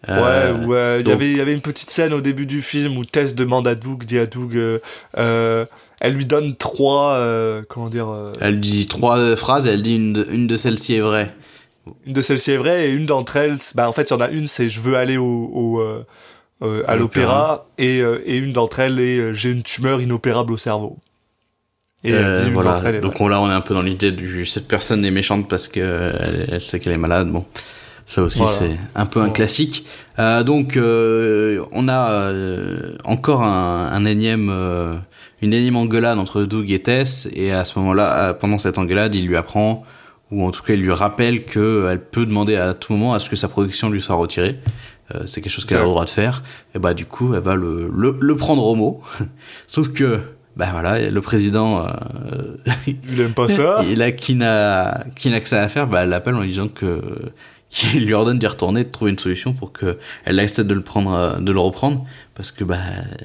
Euh, 0.09 0.53
Ouais, 0.55 0.65
ouais. 0.65 1.01
Il 1.01 1.07
y 1.07 1.11
avait, 1.11 1.31
il 1.31 1.37
y 1.37 1.41
avait 1.41 1.53
une 1.53 1.61
petite 1.61 1.89
scène 1.89 2.13
au 2.13 2.21
début 2.21 2.45
du 2.45 2.61
film 2.61 2.97
où 2.97 3.05
Tess 3.05 3.35
demande 3.35 3.67
à 3.67 3.75
Doug, 3.75 4.03
dit 4.05 4.17
à 4.17 4.25
Doug, 4.25 4.55
euh, 4.55 4.79
euh, 5.17 5.65
elle 5.99 6.13
lui 6.13 6.25
donne 6.25 6.55
trois, 6.55 7.13
euh, 7.13 7.61
comment 7.69 7.89
dire, 7.89 8.09
euh, 8.09 8.33
Elle 8.41 8.59
dit 8.59 8.87
trois 8.87 9.35
phrases 9.35 9.67
et 9.67 9.71
elle 9.71 9.83
dit 9.83 9.95
une 9.95 10.13
de, 10.13 10.27
une 10.31 10.47
de 10.47 10.55
celles-ci 10.55 10.95
est 10.95 11.01
vraie. 11.01 11.35
une 12.07 12.13
de 12.13 12.21
celles-ci 12.21 12.51
est 12.51 12.57
vraie 12.57 12.89
et 12.89 12.91
une 12.91 13.05
d'entre 13.05 13.37
elles, 13.37 13.57
bah 13.75 13.87
en 13.87 13.93
fait 13.93 14.09
il 14.09 14.13
y 14.13 14.15
en 14.15 14.21
a 14.21 14.29
une, 14.29 14.47
c'est 14.47 14.69
je 14.69 14.79
veux 14.81 14.95
aller 14.97 15.17
au, 15.17 15.49
au, 15.53 15.79
euh, 15.81 16.03
euh, 16.63 16.83
à 16.87 16.95
l'opéra 16.95 17.67
et, 17.77 18.01
euh, 18.01 18.21
et 18.25 18.37
une 18.37 18.53
d'entre 18.53 18.79
elles 18.79 18.99
est 18.99 19.17
euh, 19.19 19.33
j'ai 19.35 19.51
une 19.51 19.61
tumeur 19.63 20.01
inopérable 20.01 20.53
au 20.53 20.57
cerveau. 20.57 20.97
Et 22.03 22.13
Euh, 22.13 22.49
voilà. 22.51 22.99
Donc 22.99 23.21
on, 23.21 23.27
là, 23.27 23.39
on 23.39 23.47
est 23.49 23.53
un 23.53 23.61
peu 23.61 23.75
dans 23.75 23.83
l'idée 23.83 24.11
du 24.11 24.47
cette 24.47 24.67
personne 24.67 25.05
est 25.05 25.11
méchante 25.11 25.47
parce 25.47 25.67
que 25.67 25.79
elle, 26.19 26.47
elle 26.51 26.61
sait 26.63 26.79
qu'elle 26.79 26.93
est 26.93 26.97
malade. 26.97 27.29
Bon, 27.31 27.45
ça 28.05 28.23
aussi 28.23 28.39
Voilà. 28.39 28.51
c'est 28.53 28.77
un 28.95 29.05
peu 29.05 29.21
un 29.21 29.29
classique. 29.29 29.85
Euh, 30.19 30.43
donc 30.43 30.75
euh, 30.77 31.63
on 31.71 31.87
a 31.87 32.11
euh, 32.11 32.95
encore 33.03 33.43
un, 33.43 33.89
un 33.91 34.05
énième 34.05 34.49
euh, 34.51 34.95
une 35.41 35.53
énième 35.53 35.75
engueulade 35.77 36.19
entre 36.19 36.43
Doug 36.43 36.69
et 36.71 36.79
Tess 36.79 37.27
et 37.33 37.51
à 37.51 37.65
ce 37.65 37.79
moment-là, 37.79 38.13
euh, 38.29 38.33
pendant 38.33 38.57
cette 38.59 38.77
engueulade, 38.77 39.15
il 39.15 39.25
lui 39.27 39.37
apprend 39.37 39.83
ou 40.31 40.45
en 40.45 40.51
tout 40.51 40.61
cas 40.63 40.73
il 40.73 40.81
lui 40.81 40.91
rappelle 40.93 41.45
que 41.45 41.87
elle 41.89 42.01
peut 42.01 42.25
demander 42.25 42.55
à 42.57 42.73
tout 42.73 42.93
moment 42.93 43.13
à 43.13 43.19
ce 43.19 43.29
que 43.29 43.35
sa 43.35 43.47
production 43.47 43.89
lui 43.89 44.01
soit 44.01 44.15
retirée. 44.15 44.59
Euh, 45.15 45.23
c'est 45.25 45.41
quelque 45.41 45.51
chose 45.51 45.65
qu'elle 45.65 45.79
a 45.79 45.81
le 45.83 45.87
droit 45.87 46.05
de 46.05 46.09
faire. 46.09 46.41
Et 46.75 46.79
bah 46.79 46.93
du 46.93 47.05
coup, 47.05 47.33
elle 47.33 47.41
va 47.41 47.55
le, 47.55 47.89
le, 47.93 48.15
le 48.19 48.35
prendre 48.35 48.65
au 48.65 48.75
mot. 48.75 49.01
Sauf 49.67 49.89
que 49.91 50.19
bah 50.55 50.67
voilà, 50.71 51.09
le 51.09 51.21
président 51.21 51.85
euh, 51.85 51.89
Il 53.11 53.19
aime 53.19 53.33
pas 53.33 53.47
ça. 53.49 53.83
et 53.89 53.95
là, 53.95 54.11
qui 54.11 54.35
n'a, 54.35 55.03
qui 55.15 55.29
n'a 55.29 55.39
que 55.41 55.47
ça 55.49 55.61
à 55.61 55.67
faire, 55.69 55.87
bah, 55.87 56.03
elle 56.03 56.09
l'appelle 56.09 56.35
en 56.35 56.41
lui 56.41 56.49
disant 56.49 56.67
que, 56.69 57.01
qu'il 57.71 58.05
lui 58.05 58.13
ordonne 58.13 58.37
d'y 58.37 58.47
retourner, 58.47 58.83
de 58.83 58.89
trouver 58.89 59.11
une 59.11 59.19
solution 59.19 59.53
pour 59.53 59.71
que 59.71 59.97
elle 60.25 60.39
accepte 60.39 60.67
de 60.67 60.73
le 60.75 60.81
prendre, 60.81 61.13
euh, 61.13 61.37
de 61.39 61.51
le 61.51 61.59
reprendre, 61.59 62.05
parce 62.35 62.51
que, 62.51 62.63
bah, 62.63 62.77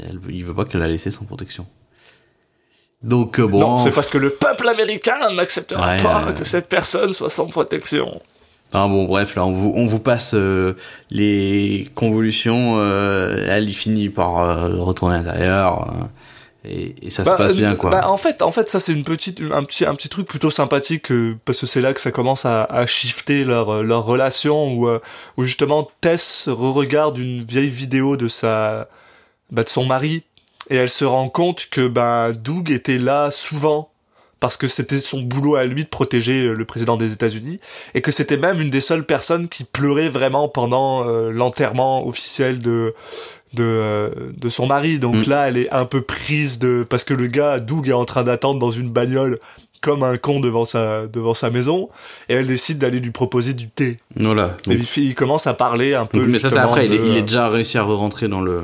elle, 0.09 0.19
il 0.31 0.45
veut 0.45 0.55
pas 0.55 0.65
qu'elle 0.65 0.81
la 0.81 0.89
laisse 0.89 1.09
sans 1.11 1.25
protection. 1.25 1.67
Donc, 3.03 3.39
euh, 3.39 3.47
bon. 3.47 3.59
Non, 3.59 3.79
c'est 3.79 3.91
parce 3.91 4.09
que 4.09 4.19
le 4.19 4.31
peuple 4.31 4.69
américain 4.69 5.31
n'acceptera 5.35 5.93
Ouais, 5.93 6.03
pas 6.03 6.29
euh, 6.29 6.33
que 6.33 6.45
cette 6.45 6.69
personne 6.69 7.13
soit 7.13 7.29
sans 7.29 7.47
protection. 7.47 8.21
Ah 8.73 8.89
bon, 8.89 9.05
bref, 9.05 9.37
là, 9.37 9.45
on 9.47 9.53
vous, 9.53 9.73
on 9.77 9.87
vous 9.87 10.01
passe 10.01 10.33
euh, 10.35 10.75
les 11.11 11.89
convolutions. 11.95 12.81
elle, 12.83 13.69
il 13.69 13.75
finit 13.75 14.09
par 14.09 14.71
retourner 14.79 15.17
à 15.17 15.19
l'intérieur. 15.19 16.09
Et, 16.67 16.95
et 17.07 17.11
ça 17.11 17.25
se 17.25 17.31
Bah, 17.31 17.37
passe 17.37 17.55
bien, 17.57 17.73
euh, 17.73 17.77
quoi. 17.77 17.91
bah, 17.91 18.09
en 18.11 18.17
fait, 18.17 18.43
en 18.43 18.51
fait, 18.51 18.69
ça 18.69 18.81
c'est 18.81 18.93
une 18.93 19.05
petite, 19.05 19.41
un 19.53 19.65
petit, 19.65 19.85
un 19.85 19.95
petit 19.95 20.09
truc 20.09 20.27
plutôt 20.29 20.51
sympathique 20.51 21.11
euh, 21.13 21.37
parce 21.45 21.61
que 21.61 21.67
c'est 21.67 21.81
là 21.81 21.95
que 21.95 22.01
ça 22.01 22.11
commence 22.13 22.45
à, 22.45 22.65
à 22.65 22.87
shifter 22.87 23.45
leur 23.45 23.71
euh, 23.71 23.83
leur 23.83 24.05
relation 24.05 24.73
où 24.73 24.89
euh, 24.89 25.01
où 25.37 25.45
justement 25.45 25.89
Tess 26.01 26.49
re-regarde 26.49 27.19
une 27.19 27.45
vieille 27.45 27.69
vidéo 27.71 28.17
de 28.17 28.29
sa 28.29 28.89
bah, 29.51 29.63
de 29.65 29.69
son 29.69 29.85
mari 29.87 30.25
et 30.71 30.77
elle 30.77 30.91
se 30.91 31.05
rend 31.05 31.29
compte 31.29 31.67
que 31.71 31.87
bah 31.89 32.33
Doug 32.33 32.71
était 32.71 32.99
là 32.99 33.31
souvent 33.31 33.91
parce 34.39 34.59
que 34.59 34.67
c'était 34.69 35.01
son 35.01 35.23
boulot 35.23 35.55
à 35.57 35.65
lui 35.65 35.85
de 35.85 35.89
protéger 35.89 36.49
le 36.49 36.65
président 36.67 36.97
des 36.99 37.13
États-Unis 37.13 37.59
et 37.95 38.03
que 38.03 38.13
c'était 38.13 38.37
même 38.37 38.61
une 38.61 38.69
des 38.69 38.83
seules 38.83 39.07
personnes 39.07 39.49
qui 39.49 39.65
pleurait 39.65 40.11
vraiment 40.11 40.49
pendant 40.49 41.09
euh, 41.09 41.31
l'enterrement 41.31 42.07
officiel 42.07 42.59
de 42.59 42.95
de 43.57 43.65
euh, 43.65 44.11
de 44.37 44.49
son 44.49 44.67
mari. 44.67 44.99
Donc 45.01 45.17
Mm. 45.27 45.31
là, 45.31 45.49
elle 45.49 45.57
est 45.57 45.71
un 45.71 45.85
peu 45.85 46.01
prise 46.03 46.59
de 46.59 46.87
parce 46.89 47.03
que 47.05 47.15
le 47.15 47.27
gars 47.27 47.59
Doug 47.59 47.89
est 47.89 47.93
en 47.93 48.05
train 48.05 48.23
d'attendre 48.23 48.59
dans 48.61 48.71
une 48.71 48.91
bagnole 48.91 49.39
comme 49.83 50.03
un 50.03 50.17
con 50.17 50.41
devant 50.41 50.65
sa 50.65 51.07
devant 51.07 51.35
sa 51.35 51.51
maison 51.51 51.89
et 52.29 52.35
elle 52.35 52.47
décide 52.47 52.79
d'aller 52.79 52.99
lui 53.01 53.11
proposer 53.11 53.53
du 53.55 53.69
thé. 53.69 54.01
Voilà. 54.17 54.57
Et 54.67 54.71
Donc- 54.71 54.79
il, 54.81 54.85
fait- 54.87 55.01
il 55.03 55.15
commence 55.15 55.47
à 55.47 55.55
parler 55.55 55.95
un 55.95 56.07
peu. 56.07 56.19
donc- 56.21 56.29
mais 56.29 56.39
ça, 56.39 56.49
c'est 56.51 56.59
après. 56.59 56.87
Il 56.87 56.95
est, 56.95 56.99
de- 56.99 57.05
il 57.07 57.17
est 57.17 57.23
déjà 57.23 57.49
réussi 57.49 57.77
à 57.79 57.83
rentrer 57.83 58.29
dans 58.29 58.41
le, 58.41 58.63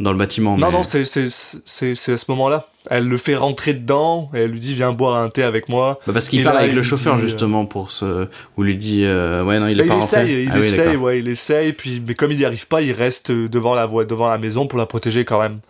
dans 0.00 0.12
le 0.12 0.18
bâtiment. 0.18 0.56
Non, 0.58 0.66
mais- 0.70 0.78
non, 0.78 0.82
c'est 0.82 1.04
c'est 1.04 2.12
à 2.12 2.16
ce 2.16 2.24
moment-là. 2.30 2.68
Elle 2.90 3.06
le 3.08 3.16
fait 3.16 3.36
rentrer 3.36 3.74
dedans 3.74 4.28
et 4.34 4.40
elle 4.40 4.50
lui 4.50 4.58
dit 4.58 4.74
viens 4.74 4.92
boire 4.92 5.16
un 5.16 5.28
thé 5.28 5.42
avec 5.44 5.68
moi. 5.68 5.98
Bah, 6.06 6.12
parce 6.12 6.28
qu'il 6.28 6.42
parle 6.42 6.56
là, 6.56 6.60
avec 6.62 6.72
il 6.72 6.76
le 6.76 6.82
chauffeur, 6.82 7.14
dit, 7.16 7.22
euh, 7.22 7.26
justement, 7.26 7.64
pour 7.64 7.90
ce. 7.92 8.24
Où 8.56 8.64
il 8.64 8.66
lui 8.66 8.76
dit. 8.76 9.04
euh, 9.04 9.44
ouais, 9.44 9.60
non, 9.60 9.68
il 9.68 9.76
Bah, 9.78 9.84
est 9.84 9.86
il 9.86 9.88
pas 9.88 9.94
rentré. 9.94 10.22
essaye, 10.22 10.42
il 10.44 10.50
Ah 10.50 10.54
oui, 10.54 10.60
essaye, 10.66 10.86
d'accord. 10.86 11.02
ouais, 11.02 11.18
il 11.20 11.28
essaye, 11.28 11.72
puis 11.72 12.02
mais 12.06 12.14
comme 12.14 12.32
il 12.32 12.38
n'y 12.38 12.44
arrive 12.44 12.66
pas, 12.66 12.82
il 12.82 12.92
reste 12.92 13.30
devant 13.30 13.74
la 13.74 13.86
voie, 13.86 14.04
devant 14.04 14.28
la 14.28 14.38
maison 14.38 14.66
pour 14.66 14.78
la 14.78 14.86
protéger 14.86 15.24
quand 15.24 15.40
même. 15.40 15.60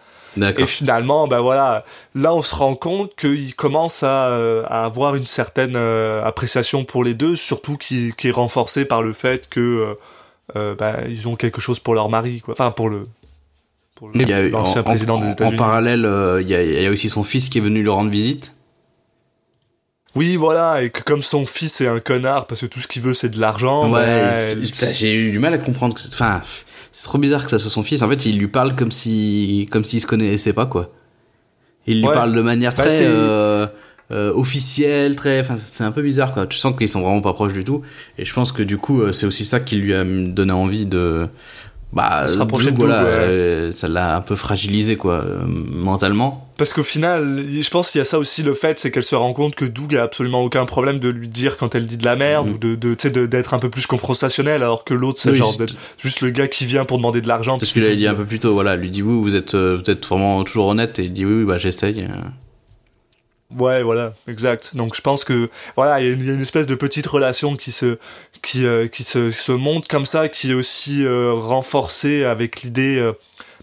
Et 0.56 0.64
finalement, 0.66 1.28
ben 1.28 1.40
voilà, 1.40 1.84
là 2.14 2.32
on 2.34 2.40
se 2.40 2.54
rend 2.54 2.74
compte 2.74 3.14
qu'il 3.16 3.54
commence 3.54 4.02
à, 4.02 4.28
euh, 4.28 4.64
à 4.68 4.86
avoir 4.86 5.14
une 5.14 5.26
certaine 5.26 5.74
euh, 5.76 6.24
appréciation 6.24 6.84
pour 6.86 7.04
les 7.04 7.12
deux, 7.12 7.36
surtout 7.36 7.76
qui, 7.76 8.14
qui 8.16 8.28
est 8.28 8.32
renforcée 8.32 8.86
par 8.86 9.02
le 9.02 9.12
fait 9.12 9.50
que 9.50 9.60
euh, 9.60 9.94
euh, 10.56 10.74
ben, 10.74 10.94
ils 11.10 11.28
ont 11.28 11.36
quelque 11.36 11.60
chose 11.60 11.80
pour 11.80 11.94
leur 11.94 12.08
mari, 12.08 12.40
quoi. 12.40 12.54
Enfin 12.54 12.70
pour 12.70 12.88
le 12.88 13.06
pour 14.02 14.10
le- 14.10 14.20
Il 14.20 14.28
y 14.28 14.32
a 14.32 14.40
eu- 14.42 14.48
l'ancien 14.50 14.80
en- 14.80 14.84
président 14.84 15.14
en- 15.14 15.20
des 15.20 15.26
En 15.28 15.30
États-Unis. 15.30 15.56
parallèle, 15.56 16.04
euh, 16.04 16.42
il 16.42 16.48
y, 16.48 16.56
a, 16.56 16.60
il 16.64 16.82
y 16.82 16.86
a 16.86 16.90
aussi 16.90 17.08
son 17.08 17.22
fils 17.22 17.48
qui 17.48 17.58
est 17.58 17.60
venu 17.60 17.82
lui 17.82 17.88
rendre 17.88 18.10
visite. 18.10 18.52
Oui, 20.16 20.34
voilà, 20.34 20.82
et 20.82 20.90
que 20.90 21.02
comme 21.02 21.22
son 21.22 21.46
fils 21.46 21.80
est 21.80 21.86
un 21.86 22.00
connard 22.00 22.48
parce 22.48 22.62
que 22.62 22.66
tout 22.66 22.80
ce 22.80 22.88
qu'il 22.88 23.00
veut 23.00 23.14
c'est 23.14 23.28
de 23.28 23.40
l'argent. 23.40 23.92
ouais, 23.92 24.04
ben, 24.04 24.62
j'ai 24.98 25.14
eu 25.28 25.30
du 25.30 25.38
mal 25.38 25.54
à 25.54 25.58
comprendre 25.58 25.94
que. 25.94 26.00
Enfin, 26.12 26.42
c'est 26.90 27.04
trop 27.04 27.18
bizarre 27.18 27.44
que 27.44 27.50
ça 27.50 27.60
soit 27.60 27.70
son 27.70 27.84
fils. 27.84 28.02
En 28.02 28.08
fait, 28.08 28.26
il 28.26 28.38
lui 28.40 28.48
parle 28.48 28.74
comme 28.74 28.90
si, 28.90 29.68
comme 29.70 29.84
s'il 29.84 30.00
se 30.00 30.06
connaissait 30.08 30.52
pas, 30.52 30.66
quoi. 30.66 30.90
Il 31.86 31.98
lui 32.00 32.08
Ouais. 32.08 32.12
parle 32.12 32.34
de 32.34 32.42
manière 32.42 32.74
Bah, 32.74 32.84
très 32.84 33.06
euh, 33.06 33.68
euh, 34.10 34.32
officielle, 34.34 35.14
très. 35.14 35.38
Enfin, 35.40 35.56
c'est 35.56 35.84
un 35.84 35.92
peu 35.92 36.02
bizarre, 36.02 36.34
quoi. 36.34 36.46
Tu 36.48 36.58
sens 36.58 36.76
qu'ils 36.76 36.88
sont 36.88 37.02
vraiment 37.02 37.20
pas 37.20 37.32
proches 37.34 37.52
du 37.52 37.62
tout. 37.62 37.82
Et 38.18 38.24
je 38.24 38.34
pense 38.34 38.50
que 38.50 38.64
du 38.64 38.78
coup, 38.78 39.12
c'est 39.12 39.26
aussi 39.26 39.44
ça 39.44 39.60
qui 39.60 39.76
lui 39.76 39.94
a 39.94 40.02
donné 40.04 40.52
envie 40.52 40.86
de. 40.86 41.28
Bah, 41.92 42.26
se 42.26 42.38
rapprocher 42.38 42.70
de 42.70 42.76
voilà, 42.78 43.02
euh, 43.02 43.70
ça 43.72 43.86
l'a 43.86 44.16
un 44.16 44.22
peu 44.22 44.34
fragilisé, 44.34 44.96
quoi, 44.96 45.16
euh, 45.24 45.42
mentalement. 45.44 46.48
Parce 46.56 46.72
qu'au 46.72 46.82
final, 46.82 47.44
je 47.50 47.68
pense 47.68 47.90
qu'il 47.90 47.98
y 47.98 48.02
a 48.02 48.06
ça 48.06 48.18
aussi 48.18 48.42
le 48.42 48.54
fait, 48.54 48.80
c'est 48.80 48.90
qu'elle 48.90 49.04
se 49.04 49.14
rend 49.14 49.34
compte 49.34 49.54
que 49.56 49.66
Doug 49.66 49.94
a 49.96 50.02
absolument 50.04 50.42
aucun 50.42 50.64
problème 50.64 50.98
de 51.00 51.10
lui 51.10 51.28
dire 51.28 51.58
quand 51.58 51.74
elle 51.74 51.86
dit 51.86 51.98
de 51.98 52.04
la 52.04 52.16
merde 52.16 52.46
Mhm. 52.48 52.54
ou 52.54 52.58
de, 52.58 53.26
d'être 53.26 53.52
un 53.52 53.58
peu 53.58 53.68
plus 53.68 53.86
confrontationnel, 53.86 54.62
alors 54.62 54.84
que 54.84 54.94
l'autre 54.94 55.20
c'est 55.20 55.30
Oui, 55.32 55.36
genre 55.36 55.54
d'être 55.58 55.74
juste 55.98 56.22
le 56.22 56.30
gars 56.30 56.48
qui 56.48 56.64
vient 56.64 56.86
pour 56.86 56.96
demander 56.96 57.20
de 57.20 57.28
l'argent. 57.28 57.58
C'est 57.60 57.66
ce 57.66 57.72
qu'il 57.74 57.84
avait 57.84 57.96
dit 57.96 58.06
un 58.06 58.14
peu 58.14 58.24
plus 58.24 58.38
tôt, 58.38 58.54
voilà. 58.54 58.74
Lui 58.76 58.88
dit, 58.88 59.02
vous, 59.02 59.22
vous 59.22 59.36
êtes, 59.36 59.54
euh, 59.54 59.78
vous 59.84 59.90
êtes 59.90 60.06
vraiment 60.06 60.42
toujours 60.44 60.68
honnête. 60.68 60.98
Et 60.98 61.04
il 61.04 61.12
dit, 61.12 61.26
oui, 61.26 61.40
oui, 61.40 61.44
bah, 61.44 61.58
j'essaye. 61.58 62.06
Ouais, 63.58 63.82
voilà, 63.82 64.14
exact. 64.28 64.74
Donc 64.74 64.94
je 64.94 65.00
pense 65.00 65.24
que 65.24 65.48
voilà, 65.76 66.00
il 66.00 66.06
y, 66.06 66.10
a 66.10 66.32
une- 66.34 66.40
espèce 66.40 66.66
de 66.66 66.74
petite 66.74 67.06
relation 67.06 67.56
qui 67.56 67.72
se 67.72 67.98
qui 68.42 68.64
euh, 68.66 68.88
qui 68.88 69.02
se, 69.04 69.30
se 69.30 69.52
monte 69.52 69.88
comme 69.88 70.04
ça, 70.04 70.28
qui 70.28 70.50
est 70.50 70.54
aussi 70.54 71.04
euh, 71.04 71.32
renforcée 71.34 72.24
avec 72.24 72.62
l'idée 72.62 72.98
euh, 72.98 73.12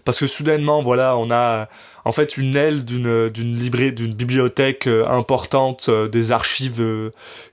parce 0.04 0.18
que 0.18 0.26
soudainement, 0.26 0.82
voilà, 0.82 1.16
on 1.16 1.30
a 1.30 1.68
en 2.04 2.12
fait 2.12 2.36
une 2.36 2.56
aile 2.56 2.84
d'une 2.84 3.28
d'une 3.28 3.56
librairie, 3.56 3.92
d'une 3.92 4.14
bibliothèque 4.14 4.86
importante 4.86 5.90
des 5.90 6.32
archives 6.32 6.82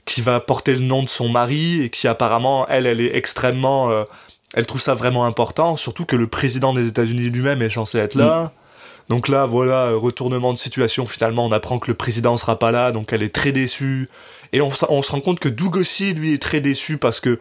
qui 0.06 0.22
va 0.22 0.40
porter 0.40 0.74
le 0.74 0.80
nom 0.82 1.04
de 1.04 1.10
son 1.10 1.28
mari 1.28 1.84
et 1.84 1.90
qui 1.90 2.08
apparemment 2.08 2.66
elle, 2.70 2.86
elle 2.86 3.02
est 3.02 3.16
extrêmement 3.16 4.06
elle 4.54 4.66
trouve 4.66 4.82
ça 4.82 4.94
vraiment 4.94 5.26
important, 5.26 5.76
surtout 5.76 6.06
que 6.06 6.16
le 6.16 6.28
président 6.28 6.74
des 6.74 6.88
États-Unis 6.88 7.30
lui-même 7.30 7.62
est 7.62 7.70
censé 7.70 7.98
être 7.98 8.16
là. 8.16 8.52
Donc 9.10 9.28
là, 9.30 9.46
voilà, 9.46 9.92
retournement 9.94 10.54
de 10.54 10.58
situation. 10.58 11.06
Finalement, 11.06 11.46
on 11.46 11.52
apprend 11.52 11.80
que 11.80 11.88
le 11.88 11.96
président 11.96 12.36
sera 12.36 12.60
pas 12.60 12.72
là, 12.72 12.92
donc 12.92 13.14
elle 13.14 13.24
est 13.24 13.34
très 13.34 13.52
déçue. 13.52 14.10
Et 14.54 14.62
on, 14.62 14.70
se 14.72 14.86
rend 14.86 15.22
compte 15.22 15.40
que 15.40 15.50
Doug 15.50 15.78
aussi, 15.78 16.14
lui, 16.14 16.34
est 16.34 16.42
très 16.42 16.62
déçu 16.62 16.98
parce 16.98 17.20
que, 17.20 17.40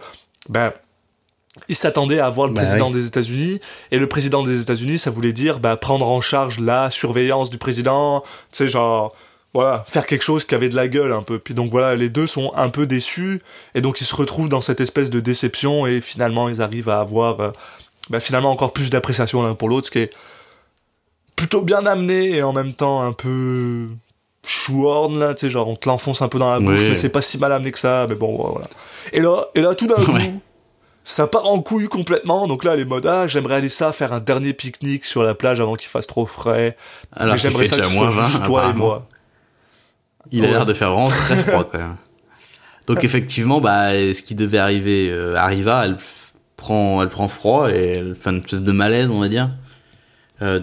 ben, 0.49 0.73
il 1.69 1.75
s'attendait 1.75 2.21
à 2.21 2.29
voir 2.31 2.49
le 2.49 2.55
Bah 2.55 2.63
président 2.63 2.89
oui. 2.89 2.93
des 2.93 3.07
États-Unis. 3.07 3.61
Et 3.91 3.99
le 3.99 4.07
président 4.07 4.43
des 4.43 4.61
États-Unis, 4.61 4.99
ça 4.99 5.11
voulait 5.11 5.33
dire, 5.33 5.59
bah, 5.59 5.77
prendre 5.77 6.09
en 6.09 6.21
charge 6.21 6.61
la 6.61 6.91
surveillance 6.91 7.51
du 7.51 7.59
président. 7.59 8.21
Tu 8.21 8.29
sais, 8.53 8.69
genre, 8.69 9.15
voilà, 9.55 9.85
faire 9.89 10.07
quelque 10.07 10.23
chose 10.23 10.45
qui 10.45 10.55
avait 10.55 10.69
de 10.69 10.77
la 10.77 10.87
gueule 10.87 11.13
un 11.13 11.23
peu. 11.23 11.39
Puis 11.39 11.55
donc 11.55 11.71
voilà, 11.71 11.97
les 11.97 12.11
deux 12.11 12.27
sont 12.27 12.53
un 12.55 12.69
peu 12.69 12.87
déçus. 12.87 13.41
Et 13.75 13.81
donc 13.81 14.01
ils 14.01 14.05
se 14.05 14.15
retrouvent 14.15 14.51
dans 14.51 14.61
cette 14.61 14.81
espèce 14.81 15.11
de 15.11 15.19
déception. 15.19 15.87
Et 15.87 16.01
finalement, 16.01 16.49
ils 16.49 16.61
arrivent 16.61 16.91
à 16.91 17.01
avoir, 17.01 17.41
euh, 17.41 17.51
bah, 18.11 18.21
finalement, 18.21 18.51
encore 18.51 18.73
plus 18.73 18.91
d'appréciation 18.91 19.43
l'un 19.43 19.55
pour 19.55 19.69
l'autre, 19.69 19.87
ce 19.87 19.91
qui 19.91 20.01
est 20.01 20.13
plutôt 21.37 21.63
bien 21.63 21.85
amené 21.87 22.31
et 22.37 22.43
en 22.43 22.53
même 22.53 22.73
temps 22.75 23.03
un 23.03 23.13
peu 23.13 23.87
chouorne 24.45 25.19
là, 25.19 25.35
tu 25.35 25.43
sais, 25.43 25.51
genre 25.51 25.69
on 25.69 25.77
te 25.77 25.89
l'enfonce 25.89 26.23
un 26.23 26.29
peu 26.29 26.39
dans 26.39 26.51
la 26.51 26.61
bouche, 26.61 26.81
Oui. 26.81 26.89
mais 26.91 26.95
c'est 26.97 27.09
pas 27.09 27.23
si 27.23 27.39
mal 27.39 27.53
amené 27.53 27.73
que 27.73 27.79
ça, 27.79 28.07
mais 28.09 28.15
bon, 28.15 28.35
voilà. 28.53 28.67
Et 29.13 29.21
là, 29.21 29.45
et 29.55 29.61
là 29.61 29.75
tout 29.75 29.87
d'un 29.87 29.97
coup, 29.97 30.13
Ouais. 30.13 30.33
ça 31.05 31.27
part 31.27 31.47
en 31.47 31.61
couille 31.61 31.89
complètement, 31.89 32.47
donc 32.47 32.63
là, 32.65 32.75
elle 32.75 32.81
est 32.81 32.85
mode, 32.85 33.07
ah, 33.07 33.27
j'aimerais 33.27 33.57
aller 33.57 33.69
ça, 33.69 33.93
faire 33.93 34.13
un 34.13 34.21
dernier 34.21 34.53
pique-nique 34.53 35.05
sur 35.05 35.23
la 35.23 35.35
plage 35.35 35.61
avant 35.61 35.75
qu'il 35.75 35.89
fasse 35.89 36.07
trop 36.07 36.27
frais, 36.27 36.77
Alors 37.13 37.35
mais 37.35 37.39
j'aimerais 37.39 37.67
ça 37.67 37.77
que 37.77 37.83
ce 37.85 37.91
soit 37.91 38.09
20, 38.09 38.27
juste 38.27 38.45
toi 38.45 38.71
et 38.71 38.73
moi. 38.73 39.07
Il 40.33 40.45
a 40.45 40.49
l'air 40.49 40.67
de 40.67 40.75
faire 40.75 40.91
vraiment 40.93 41.09
très 41.09 41.37
froid, 41.37 41.65
quand 41.65 41.79
même. 41.79 41.97
Donc, 42.87 43.03
effectivement, 43.05 43.61
bah, 43.61 43.91
ce 43.93 44.23
qui 44.23 44.35
devait 44.37 44.59
arriver 44.59 45.09
euh, 45.11 45.35
arriva. 45.37 45.85
Elle 45.85 45.97
prend, 46.57 47.03
elle 47.03 47.09
prend 47.09 47.27
froid 47.29 47.69
et 47.71 47.93
elle 47.97 48.15
fait 48.15 48.31
une 48.31 48.39
espèce 48.39 48.63
de 48.63 48.73
malaise, 48.73 49.11
on 49.11 49.19
va 49.21 49.29
dire. 49.29 49.51
Euh, 50.43 50.61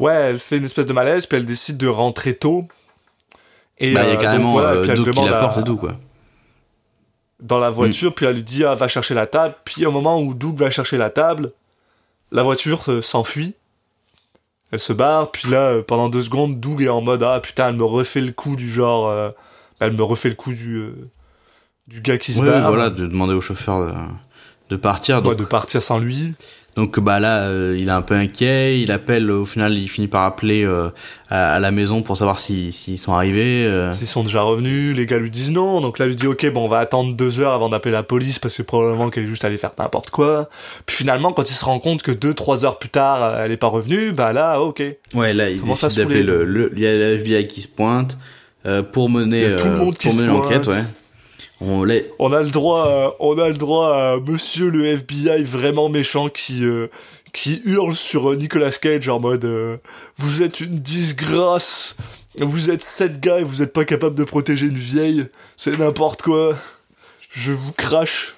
Ouais, 0.00 0.12
elle 0.12 0.38
fait 0.38 0.56
une 0.56 0.64
espèce 0.64 0.86
de 0.86 0.92
malaise, 0.92 1.26
puis 1.26 1.36
elle 1.38 1.46
décide 1.46 1.76
de 1.76 1.86
rentrer 1.86 2.34
tôt. 2.34 2.66
Et 3.78 3.92
bah, 3.94 4.00
il 4.02 4.06
y 4.06 4.08
euh, 4.08 4.10
a 4.10 4.12
donc 4.14 4.20
carrément 4.22 4.52
voilà, 4.52 4.70
euh, 4.70 4.82
puis 4.82 4.90
elle 4.90 4.98
qui 4.98 5.04
demande 5.04 5.28
la 5.28 5.36
à- 5.36 5.40
porte 5.40 5.64
tout, 5.64 5.76
quoi. 5.76 5.96
dans 7.40 7.58
la 7.58 7.70
voiture, 7.70 8.14
puis 8.14 8.26
elle 8.26 8.36
lui 8.36 8.42
dit 8.42 8.64
ah, 8.64 8.74
va 8.74 8.88
chercher 8.88 9.14
la 9.14 9.26
table. 9.26 9.54
Puis 9.64 9.86
au 9.86 9.92
moment 9.92 10.20
où 10.20 10.34
Doug 10.34 10.56
va 10.56 10.70
chercher 10.70 10.98
la 10.98 11.10
table, 11.10 11.52
la 12.32 12.42
voiture 12.42 12.82
euh, 12.88 13.02
s'enfuit. 13.02 13.54
Elle 14.72 14.78
se 14.78 14.92
barre, 14.92 15.32
puis 15.32 15.50
là, 15.50 15.70
euh, 15.70 15.82
pendant 15.82 16.08
deux 16.08 16.22
secondes, 16.22 16.60
Doug 16.60 16.82
est 16.82 16.88
en 16.88 17.00
mode 17.00 17.22
ah 17.22 17.40
putain, 17.40 17.68
elle 17.68 17.76
me 17.76 17.84
refait 17.84 18.20
le 18.20 18.32
coup 18.32 18.56
du 18.56 18.70
genre, 18.70 19.08
euh, 19.08 19.30
elle 19.80 19.92
me 19.92 20.02
refait 20.02 20.28
le 20.28 20.34
coup 20.34 20.52
du 20.52 20.76
euh, 20.76 20.94
du 21.88 22.00
gars 22.00 22.18
qui 22.18 22.32
se 22.32 22.40
barre, 22.40 22.68
voilà, 22.68 22.88
de 22.88 23.06
demander 23.06 23.34
au 23.34 23.40
chauffeur 23.40 23.84
de, 23.84 23.92
de 24.70 24.76
partir. 24.76 25.24
Ouais, 25.26 25.34
de 25.34 25.44
partir 25.44 25.82
sans 25.82 25.98
lui. 25.98 26.36
Donc 26.80 26.98
bah 26.98 27.20
là, 27.20 27.42
euh, 27.42 27.76
il 27.78 27.88
est 27.88 27.92
un 27.92 28.00
peu 28.00 28.14
inquiet. 28.14 28.80
Il 28.80 28.90
appelle, 28.90 29.30
au 29.30 29.44
final, 29.44 29.74
il 29.76 29.86
finit 29.86 30.06
par 30.08 30.22
appeler 30.22 30.64
euh, 30.64 30.88
à, 31.28 31.56
à 31.56 31.58
la 31.58 31.70
maison 31.70 32.00
pour 32.00 32.16
savoir 32.16 32.38
s'ils 32.38 32.72
s'ils 32.72 32.98
sont 32.98 33.12
arrivés. 33.12 33.66
euh. 33.66 33.92
S'ils 33.92 34.06
sont 34.06 34.22
déjà 34.24 34.40
revenus, 34.40 34.96
les 34.96 35.04
gars 35.04 35.18
lui 35.18 35.28
disent 35.28 35.52
non, 35.52 35.82
donc 35.82 35.98
là 35.98 36.06
lui 36.06 36.16
dit 36.16 36.26
ok 36.26 36.50
bon 36.54 36.64
on 36.64 36.68
va 36.68 36.78
attendre 36.78 37.12
deux 37.12 37.40
heures 37.40 37.52
avant 37.52 37.68
d'appeler 37.68 37.92
la 37.92 38.02
police 38.02 38.38
parce 38.38 38.56
que 38.56 38.62
probablement 38.62 39.10
qu'elle 39.10 39.24
est 39.24 39.28
juste 39.28 39.44
allée 39.44 39.58
faire 39.58 39.72
n'importe 39.78 40.08
quoi. 40.08 40.48
Puis 40.86 40.96
finalement 40.96 41.34
quand 41.34 41.50
il 41.50 41.52
se 41.54 41.64
rend 41.66 41.78
compte 41.80 42.02
que 42.02 42.12
deux 42.12 42.32
trois 42.32 42.64
heures 42.64 42.78
plus 42.78 42.88
tard 42.88 43.40
elle 43.40 43.52
est 43.52 43.58
pas 43.58 43.66
revenue, 43.66 44.12
bah 44.12 44.32
là 44.32 44.60
ok. 44.62 44.82
Ouais, 45.14 45.34
là, 45.34 45.50
il 45.50 45.60
Commence 45.60 45.84
à 45.84 45.88
décide 45.88 46.04
d'appeler 46.04 46.22
le, 46.22 46.46
le, 46.46 46.72
il 46.74 46.80
y 46.80 46.86
a 46.86 46.92
le 46.94 47.16
FBI 47.18 47.46
qui 47.46 47.60
se 47.60 47.68
pointe 47.68 48.16
euh, 48.64 48.82
pour 48.82 49.10
mener, 49.10 49.42
Il 49.50 49.56
tout 49.56 49.64
le 49.66 49.70
euh, 49.72 49.76
monde 49.76 49.98
pour 49.98 50.14
mener 50.14 50.26
l'enquête, 50.28 50.66
ouais. 50.66 50.82
On 51.60 51.86
On 52.18 52.32
a 52.32 52.42
le 52.42 52.50
droit, 52.50 52.88
à, 52.88 53.14
on 53.20 53.38
a 53.38 53.48
le 53.48 53.54
droit 53.54 53.94
à 53.94 54.16
Monsieur 54.26 54.70
le 54.70 54.86
FBI 54.86 55.42
vraiment 55.42 55.90
méchant 55.90 56.28
qui 56.28 56.64
euh, 56.64 56.88
qui 57.32 57.60
hurle 57.64 57.94
sur 57.94 58.30
euh, 58.30 58.36
Nicolas 58.36 58.70
Cage 58.70 59.08
en 59.08 59.20
mode 59.20 59.44
euh, 59.44 59.76
vous 60.16 60.42
êtes 60.42 60.60
une 60.60 60.78
disgrâce, 60.78 61.96
vous 62.38 62.70
êtes 62.70 62.82
sept 62.82 63.20
gars 63.20 63.40
et 63.40 63.44
vous 63.44 63.62
êtes 63.62 63.72
pas 63.72 63.84
capable 63.84 64.14
de 64.14 64.24
protéger 64.24 64.66
une 64.66 64.78
vieille, 64.78 65.26
c'est 65.56 65.78
n'importe 65.78 66.22
quoi. 66.22 66.56
Je 67.30 67.52
vous 67.52 67.72
crache, 67.72 68.34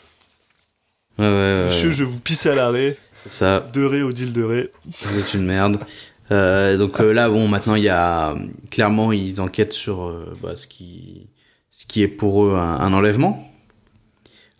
Ouais, 1.19 1.27
ouais, 1.27 1.33
ouais, 1.33 1.65
monsieur, 1.67 1.91
je 1.91 2.05
vous 2.05 2.19
pisse 2.19 2.47
à 2.47 2.55
l'arrêt, 2.55 2.97
ça, 3.29 3.61
de 3.73 3.85
ré 3.85 4.03
au 4.03 4.13
deal 4.13 4.33
de 4.33 4.43
ré. 4.43 4.71
vous 5.01 5.19
êtes 5.19 5.35
une 5.35 5.45
merde. 5.45 5.79
Euh, 6.31 6.77
donc 6.77 6.99
là, 6.99 7.29
bon, 7.29 7.49
maintenant, 7.49 7.75
il 7.75 7.85
y 7.85 7.89
a 7.89 8.35
clairement, 8.71 9.13
ils 9.13 9.41
enquêtent 9.41 9.75
sur 9.75 10.13
bah, 10.43 10.57
ce 10.57 10.67
qui, 10.67 11.27
ce 11.73 11.85
qui 11.87 12.03
est 12.03 12.09
pour 12.09 12.45
eux 12.45 12.55
un, 12.55 12.79
un 12.81 12.93
enlèvement. 12.93 13.45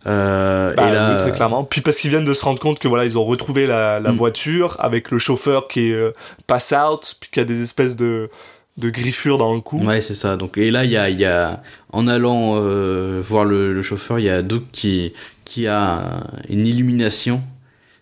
Euh, 0.05 0.73
Bah, 0.75 0.89
et 0.89 0.91
là, 0.91 1.11
oui, 1.13 1.17
très 1.21 1.31
clairement. 1.31 1.63
Puis 1.63 1.79
parce 1.79 1.97
qu'ils 1.97 2.09
viennent 2.09 2.25
de 2.25 2.33
se 2.33 2.43
rendre 2.43 2.59
compte 2.59 2.79
que 2.79 2.89
voilà, 2.89 3.05
ils 3.05 3.17
ont 3.17 3.23
retrouvé 3.23 3.67
la, 3.67 4.01
la 4.01 4.11
Mm. 4.11 4.15
voiture 4.15 4.75
avec 4.79 5.11
le 5.11 5.19
chauffeur 5.19 5.67
qui 5.69 5.91
est 5.91 5.93
euh, 5.93 6.11
pass 6.47 6.73
out, 6.73 7.15
puis 7.21 7.29
qui 7.31 7.39
a 7.39 7.45
des 7.45 7.61
espèces 7.61 7.95
de, 7.95 8.29
de 8.75 8.89
griffures 8.89 9.37
dans 9.37 9.53
le 9.53 9.61
cou. 9.61 9.79
Ouais, 9.85 10.01
c'est 10.01 10.15
ça. 10.15 10.35
Donc, 10.35 10.57
et 10.57 10.71
là, 10.71 10.83
il 10.83 10.91
y 10.91 10.97
a, 10.97 11.09
il 11.09 11.19
y 11.19 11.25
a, 11.25 11.61
en 11.93 12.07
allant 12.07 12.55
euh, 12.57 13.21
voir 13.25 13.45
le, 13.45 13.71
le 13.73 13.81
chauffeur, 13.81 14.19
il 14.19 14.25
y 14.25 14.29
a 14.29 14.41
Doug 14.41 14.63
qui, 14.73 15.13
qui 15.45 15.67
a 15.67 16.21
une 16.49 16.67
illumination. 16.67 17.41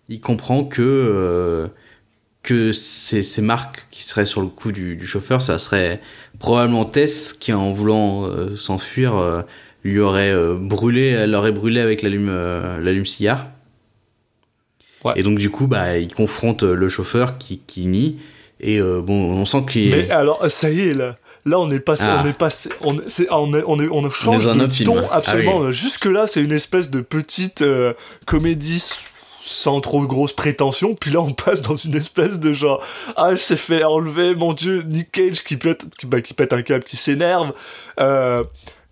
Il 0.10 0.22
comprend 0.22 0.64
que, 0.64 0.82
euh, 0.82 1.68
que 2.42 2.72
ces, 2.72 3.22
ces 3.22 3.42
marques 3.44 3.86
qui 3.92 4.02
seraient 4.04 4.26
sur 4.26 4.42
le 4.42 4.48
cou 4.48 4.72
du, 4.72 4.96
du 4.96 5.06
chauffeur, 5.06 5.42
ça 5.44 5.60
serait 5.60 6.02
probablement 6.42 6.86
Tess 6.86 7.34
qui, 7.34 7.54
en 7.54 7.72
voulant 7.72 8.26
euh, 8.26 8.56
s'enfuir, 8.58 9.16
euh, 9.16 9.42
lui 9.84 10.00
aurait 10.00 10.32
euh, 10.32 10.56
brûlé, 10.60 11.08
elle 11.10 11.32
l'aurait 11.32 11.52
brûlé 11.52 11.80
avec 11.80 12.02
l'allume, 12.02 12.30
euh, 12.30 12.80
l'allume-cigare. 12.82 13.48
Ouais. 15.04 15.14
Et 15.16 15.24
donc, 15.24 15.38
du 15.38 15.50
coup, 15.50 15.68
bah, 15.68 15.98
il 15.98 16.14
confronte 16.14 16.64
le 16.64 16.90
chauffeur 16.90 17.38
qui, 17.38 17.60
qui 17.60 17.86
nie. 17.88 18.18
Et 18.60 18.80
euh, 18.80 19.02
bon, 19.02 19.14
on 19.32 19.46
sent 19.46 19.64
qu'il 19.70 19.90
Mais 19.92 20.10
alors, 20.12 20.46
ça 20.50 20.70
y 20.70 20.82
est, 20.82 20.94
là. 20.94 21.16
Là, 21.46 21.60
on 21.60 21.72
est 21.72 21.80
passé, 21.80 22.04
Ah. 22.08 22.22
on 22.24 22.28
est 22.30 22.34
passé, 22.34 22.70
on, 22.82 22.96
est- 23.00 23.28
on, 23.32 23.54
est, 23.56 23.64
on, 23.66 23.80
est, 23.80 23.88
on 23.90 24.08
change 24.12 24.44
dans 24.46 24.50
un 24.52 24.56
de 24.58 24.64
autre 24.66 24.74
film. 24.74 24.86
ton 24.94 25.02
Ah 25.12 25.16
absolument. 25.18 25.72
Jusque 25.72 26.06
là, 26.06 26.28
c'est 26.28 26.44
une 26.44 26.52
espèce 26.52 26.92
de 26.92 27.02
petite 27.02 27.64
euh, 27.64 27.94
comédie 28.28 28.84
sans 29.44 29.82
trop 29.82 30.06
grosse 30.06 30.34
prétention. 30.34 30.94
Puis 30.96 31.10
là, 31.12 31.20
on 31.22 31.34
passe 31.34 31.62
dans 31.62 31.76
une 31.76 31.96
espèce 31.96 32.40
de 32.40 32.54
genre, 32.54 32.82
ah, 33.16 33.32
je 33.32 33.38
s'est 33.42 33.56
fait 33.56 33.84
enlever, 33.84 34.36
mon 34.36 34.54
dieu, 34.54 34.84
Nick 34.84 35.12
Cage 35.12 35.44
qui 35.44 35.58
pète, 35.58 35.84
qui, 35.98 36.06
bah, 36.06 36.22
qui 36.22 36.34
pète 36.34 36.54
un 36.54 36.62
câble, 36.62 36.84
qui 36.84 36.98
s'énerve. 36.98 37.52
Euh, 38.00 38.44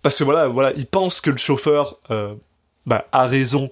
parce 0.02 0.16
que 0.18 0.24
voilà, 0.24 0.48
voilà, 0.48 0.72
il 0.76 0.86
pense 0.86 1.20
que 1.20 1.30
le 1.30 1.36
chauffeur 1.36 1.96
euh, 2.10 2.34
bah, 2.86 3.06
a 3.12 3.26
raison 3.26 3.68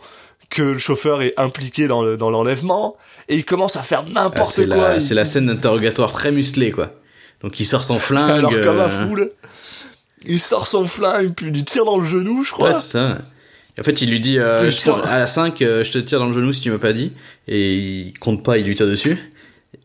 que 0.51 0.63
le 0.63 0.79
chauffeur 0.79 1.21
est 1.23 1.35
impliqué 1.37 1.89
dans 1.89 2.03
le 2.03 2.17
dans 2.17 2.31
l'enlèvement 2.31 2.97
et 3.29 3.37
il 3.37 3.45
commence 3.45 3.77
à 3.77 3.83
faire 3.83 4.05
Ah, 4.07 4.11
n'importe 4.11 4.51
c'est 4.55 4.69
quoi. 4.69 4.95
Il- 4.95 5.03
c'est 5.03 5.15
la 5.15 5.25
scène 5.27 5.47
d'interrogatoire 5.47 6.13
très 6.13 6.33
musclée, 6.33 6.71
quoi. 6.71 6.91
Donc 7.43 7.59
il 7.61 7.65
sort 7.67 7.83
son 7.85 7.99
flingue. 7.99 8.39
Alors 8.39 8.53
comme 8.53 8.81
un 8.81 8.89
euh. 8.89 9.29
Il 10.27 10.41
sort 10.41 10.67
son 10.67 10.87
flingue, 10.87 11.35
puis 11.35 11.51
il 11.55 11.65
tire 11.65 11.85
dans 11.85 11.99
le 11.99 12.05
genou, 12.05 12.45
je 12.45 12.51
crois. 12.53 12.71
Ouais, 12.71 12.75
c'est 12.81 12.93
ça. 12.93 13.19
En 13.81 13.83
fait, 13.85 14.03
il 14.03 14.11
lui 14.11 14.21
dit 14.21 14.39
euh, 14.39 14.71
je 14.71 14.91
à 14.91 15.19
la 15.21 15.27
5, 15.27 15.63
euh, 15.63 15.83
je 15.85 15.91
te 15.93 15.99
tire 15.99 16.19
dans 16.19 16.27
le 16.27 16.33
genou 16.33 16.53
si 16.53 16.61
tu 16.61 16.71
m'as 16.71 16.79
pas 16.79 16.93
dit. 16.93 17.13
Et 17.47 17.75
il 17.75 18.13
compte 18.19 18.43
pas, 18.45 18.59
il 18.59 18.67
lui 18.67 18.75
tire 18.75 18.87
dessus. 18.87 19.17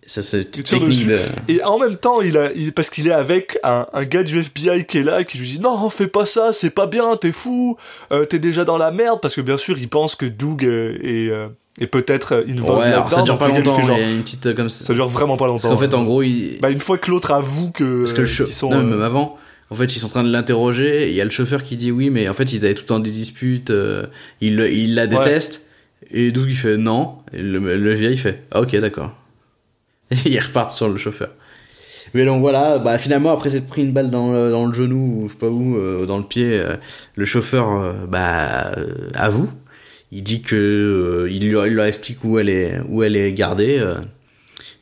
Ça, 0.06 0.22
c'est 0.24 0.42
une 0.58 0.64
technique 0.64 1.08
de. 1.08 1.18
Et 1.48 1.64
en 1.64 1.78
même 1.80 1.96
temps, 1.98 2.22
il 2.22 2.38
a, 2.38 2.52
il, 2.54 2.74
parce 2.74 2.90
qu'il 2.90 3.08
est 3.08 3.12
avec 3.12 3.58
un, 3.64 3.86
un 3.94 4.04
gars 4.04 4.24
du 4.24 4.38
FBI 4.40 4.86
qui 4.86 4.98
est 4.98 5.04
là, 5.04 5.24
qui 5.24 5.38
lui 5.38 5.48
dit 5.48 5.60
non, 5.62 5.90
fais 5.90 6.08
pas 6.08 6.26
ça, 6.26 6.52
c'est 6.54 6.72
pas 6.72 6.88
bien, 6.88 7.16
t'es 7.16 7.32
fou, 7.32 7.78
euh, 8.12 8.26
t'es 8.26 8.40
déjà 8.40 8.66
dans 8.66 8.78
la 8.78 8.92
merde, 8.92 9.20
parce 9.22 9.36
que 9.36 9.42
bien 9.42 9.58
sûr, 9.58 9.78
il 9.78 9.88
pense 9.90 10.16
que 10.16 10.26
Doug 10.26 10.64
est, 10.66 11.32
est 11.80 11.88
peut-être 11.88 12.44
involved 12.50 12.80
Ouais, 12.86 12.94
alors 12.94 13.12
ça 13.12 13.22
dure 13.22 13.38
pas 13.38 13.48
longtemps, 13.48 13.80
genre- 13.86 13.98
il 13.98 14.04
y 14.04 14.06
a 14.06 14.12
une 14.12 14.24
petite 14.24 14.54
comme 14.56 14.70
ça. 14.70 14.84
ça 14.86 14.94
dure 14.94 15.08
vraiment 15.08 15.38
pas 15.38 15.46
Parce 15.48 15.64
longtemps. 15.64 15.76
qu'en 15.76 15.82
fait, 15.82 15.94
en 15.94 16.04
gros, 16.04 16.22
il. 16.22 16.60
bah, 16.62 16.70
une 16.70 16.82
fois 16.82 16.98
que 16.98 17.10
l'autre 17.10 17.32
avoue 17.32 17.72
que, 17.72 18.02
Parce 18.02 18.14
que 18.14 18.22
le 18.22 18.28
sont, 18.28 18.70
non, 18.72 18.84
même 18.84 19.02
avant, 19.02 19.38
en 19.74 19.76
fait, 19.76 19.96
ils 19.96 20.00
sont 20.00 20.06
en 20.06 20.10
train 20.10 20.24
de 20.24 20.32
l'interroger. 20.32 21.10
Il 21.10 21.16
y 21.16 21.22
a 21.22 21.24
le 21.24 21.30
chauffeur 21.30 21.64
qui 21.64 21.76
dit 21.78 21.92
oui, 21.92 22.10
mais 22.10 22.30
en 22.30 22.34
fait, 22.34 22.54
ils 22.54 22.64
avaient 22.64 22.76
tout 22.76 22.84
le 22.84 22.88
temps 22.88 23.00
des 23.00 23.10
disputes. 23.12 23.72
euh, 23.72 24.06
il, 24.42 24.56
le- 24.56 24.72
il 24.72 24.96
la 24.96 25.08
déteste. 25.08 25.68
Et 26.12 26.32
Doug, 26.32 26.46
il 26.48 26.56
fait 26.56 26.78
non. 26.78 27.16
Et 27.34 27.42
le, 27.42 27.60
le 27.60 27.94
vieil, 27.94 28.14
il 28.14 28.18
fait 28.20 28.44
ah, 28.52 28.62
ok, 28.62 28.76
d'accord. 28.78 29.16
Et 30.12 30.16
ils 30.30 30.40
repartent 30.40 30.72
sur 30.72 30.88
le 30.90 30.98
chauffeur. 30.98 31.30
Mais 32.14 32.26
donc 32.26 32.42
voilà, 32.42 32.78
bah 32.78 33.00
finalement 33.00 33.32
après 33.32 33.50
s'être 33.50 33.66
pris 33.66 33.82
une 33.82 33.92
balle 33.94 34.12
dans 34.12 34.32
le, 34.34 34.52
dans 34.52 34.68
le 34.68 34.74
genou 34.74 35.24
ou 35.24 35.28
je 35.28 35.34
sais 35.34 35.40
pas 35.40 35.48
où, 35.48 35.76
euh, 35.78 36.06
dans 36.06 36.18
le 36.20 36.24
pied, 36.24 36.60
euh, 36.60 36.76
le 37.16 37.26
chauffeur 37.26 37.72
euh, 37.72 38.06
bah 38.08 38.72
euh, 38.78 39.10
avoue. 39.16 39.50
Il 40.12 40.22
dit 40.22 40.42
que 40.44 40.56
euh, 40.56 41.32
il, 41.32 41.50
lui, 41.50 41.58
il 41.66 41.74
leur 41.74 41.86
explique 41.86 42.24
où 42.24 42.38
elle 42.38 42.50
est 42.50 42.80
où 42.88 43.02
elle 43.02 43.16
est 43.16 43.32
gardée. 43.34 43.80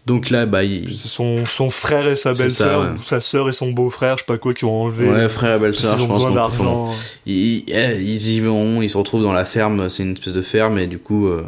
Donc 0.08 0.32
là 0.32 0.48
bah 0.48 0.64
il, 0.64 0.92
c'est 0.92 1.08
son, 1.08 1.46
son 1.46 1.70
frère 1.70 2.08
et 2.08 2.16
sa 2.16 2.34
belle-sœur, 2.34 2.82
ouais. 2.82 3.00
ou 3.00 3.04
sa 3.04 3.22
sœur 3.22 3.48
et 3.50 3.54
son 3.54 3.72
beau-frère, 3.72 4.18
je 4.18 4.22
sais 4.22 4.26
pas 4.26 4.40
quoi, 4.40 4.54
qui 4.54 4.66
ont 4.66 4.84
enlevé. 4.84 5.08
ouais 5.08 5.30
frère 5.30 5.58
et 5.58 5.60
belle-sœur 5.60 5.96
Ils 5.98 6.02
je 6.02 6.08
pense 6.08 6.34
d'argent. 6.34 6.88
ils, 7.28 7.64
eh, 7.68 8.02
ils 8.02 8.32
y 8.32 8.40
vont, 8.40 8.82
ils 8.82 8.90
se 8.90 8.98
retrouvent 8.98 9.22
dans 9.22 9.34
la 9.34 9.46
ferme, 9.46 9.90
c'est 9.90 10.02
une 10.02 10.14
espèce 10.14 10.34
de 10.34 10.42
ferme 10.42 10.80
et 10.80 10.88
du 10.88 10.98
coup 10.98 11.28
euh, 11.28 11.44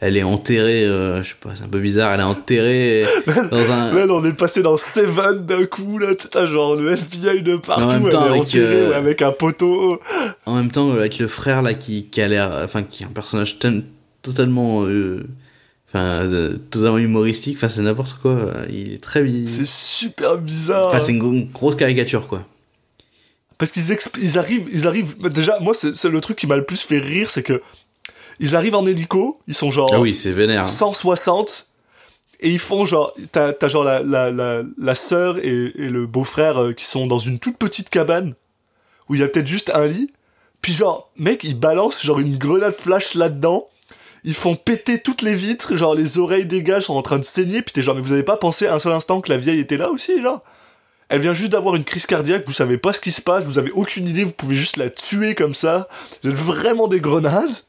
elle 0.00 0.18
est 0.18 0.22
enterrée, 0.22 0.84
euh, 0.84 1.22
je 1.22 1.30
sais 1.30 1.34
pas, 1.40 1.54
c'est 1.54 1.64
un 1.64 1.68
peu 1.68 1.80
bizarre, 1.80 2.12
elle 2.12 2.20
est 2.20 2.24
enterrée 2.24 3.06
dans 3.50 3.72
un... 3.72 4.08
On 4.10 4.24
est 4.26 4.36
passé 4.36 4.60
dans 4.60 4.76
Seven 4.76 5.46
d'un 5.46 5.64
coup, 5.64 5.96
là, 5.98 6.08
t'as 6.14 6.44
genre 6.44 6.76
le 6.76 6.92
FBI 6.92 7.40
de 7.40 7.56
partout, 7.56 7.84
En 7.84 7.88
même 7.88 8.06
elle 8.08 8.12
est 8.12 8.16
avec, 8.16 8.40
enterrée, 8.42 8.66
euh, 8.66 8.98
avec 8.98 9.22
un 9.22 9.32
poteau. 9.32 9.98
En 10.44 10.56
même 10.56 10.70
temps, 10.70 10.92
avec 10.92 11.18
le 11.18 11.26
frère 11.26 11.62
là 11.62 11.72
qui, 11.72 12.04
qui 12.04 12.20
a 12.20 12.28
l'air, 12.28 12.60
enfin 12.62 12.82
qui 12.82 13.02
est 13.02 13.06
un 13.06 13.12
personnage 13.14 13.58
totalement, 14.20 14.84
enfin 15.94 16.26
euh, 16.26 16.56
totalement 16.70 16.98
humoristique, 16.98 17.56
enfin 17.56 17.68
c'est 17.68 17.82
n'importe 17.82 18.14
quoi. 18.20 18.52
Il 18.68 18.94
est 18.94 19.02
très, 19.02 19.22
bi- 19.22 19.46
C'est 19.46 19.66
super 19.66 20.38
bizarre. 20.38 20.88
enfin 20.88 20.98
c'est 21.00 21.12
une, 21.12 21.20
gro- 21.20 21.32
une 21.32 21.50
grosse 21.50 21.76
caricature 21.76 22.26
quoi. 22.26 22.44
Parce 23.58 23.70
qu'ils 23.70 23.92
exp- 23.92 24.18
ils 24.20 24.36
arrivent, 24.38 24.68
ils 24.72 24.86
arrivent. 24.86 25.16
bah, 25.20 25.28
Déjà, 25.28 25.60
moi, 25.60 25.74
c'est 25.74 26.04
le 26.08 26.20
truc 26.20 26.36
qui 26.36 26.46
m'a 26.48 26.56
le 26.56 26.64
plus 26.64 26.80
fait 26.80 26.98
rire, 26.98 27.30
c'est 27.30 27.44
que 27.44 27.62
ils 28.40 28.56
arrivent 28.56 28.74
en 28.74 28.84
hélico, 28.84 29.38
ils 29.46 29.54
sont 29.54 29.70
genre 29.70 29.90
Ah 29.94 30.00
oui, 30.00 30.14
c'est 30.14 30.32
vénère. 30.32 30.62
hein. 30.62 30.64
160 30.64 31.68
et 32.40 32.50
ils 32.50 32.58
font 32.58 32.84
genre 32.84 33.14
t'as 33.30 33.68
genre 33.68 33.84
la 33.84 34.02
la 34.02 34.30
la, 34.32 34.62
la 34.76 34.94
sœur 34.96 35.38
et, 35.38 35.46
et 35.76 35.88
le 35.88 36.06
beau-frère 36.06 36.58
euh, 36.60 36.72
qui 36.72 36.84
sont 36.84 37.06
dans 37.06 37.20
une 37.20 37.38
toute 37.38 37.56
petite 37.56 37.90
cabane 37.90 38.34
où 39.08 39.14
il 39.14 39.20
y 39.20 39.24
a 39.24 39.28
peut-être 39.28 39.46
juste 39.46 39.70
un 39.72 39.86
lit. 39.86 40.10
Puis 40.60 40.72
genre 40.72 41.12
mec, 41.16 41.44
ils 41.44 41.58
balancent 41.58 42.02
genre 42.04 42.18
une 42.18 42.36
grenade 42.36 42.74
flash 42.74 43.14
là-dedans. 43.14 43.68
Ils 44.24 44.34
font 44.34 44.56
péter 44.56 45.00
toutes 45.00 45.20
les 45.22 45.34
vitres, 45.34 45.76
genre 45.76 45.94
les 45.94 46.18
oreilles 46.18 46.46
des 46.46 46.62
gars 46.62 46.80
sont 46.80 46.94
en 46.94 47.02
train 47.02 47.18
de 47.18 47.24
saigner, 47.24 47.60
puis 47.60 47.72
t'es 47.72 47.82
genre 47.82 47.94
mais 47.94 48.00
vous 48.00 48.12
avez 48.12 48.22
pas 48.22 48.38
pensé 48.38 48.66
un 48.66 48.78
seul 48.78 48.92
instant 48.92 49.20
que 49.20 49.30
la 49.30 49.36
vieille 49.36 49.60
était 49.60 49.76
là 49.76 49.90
aussi 49.90 50.20
là 50.20 50.42
Elle 51.10 51.20
vient 51.20 51.34
juste 51.34 51.52
d'avoir 51.52 51.76
une 51.76 51.84
crise 51.84 52.06
cardiaque, 52.06 52.44
vous 52.46 52.52
savez 52.52 52.78
pas 52.78 52.94
ce 52.94 53.00
qui 53.00 53.10
se 53.10 53.20
passe, 53.20 53.44
vous 53.44 53.58
avez 53.58 53.70
aucune 53.72 54.08
idée, 54.08 54.24
vous 54.24 54.32
pouvez 54.32 54.56
juste 54.56 54.78
la 54.78 54.88
tuer 54.88 55.34
comme 55.34 55.54
ça. 55.54 55.88
Vous 56.22 56.30
êtes 56.30 56.36
vraiment 56.36 56.88
des 56.88 57.00
grenazes. 57.00 57.68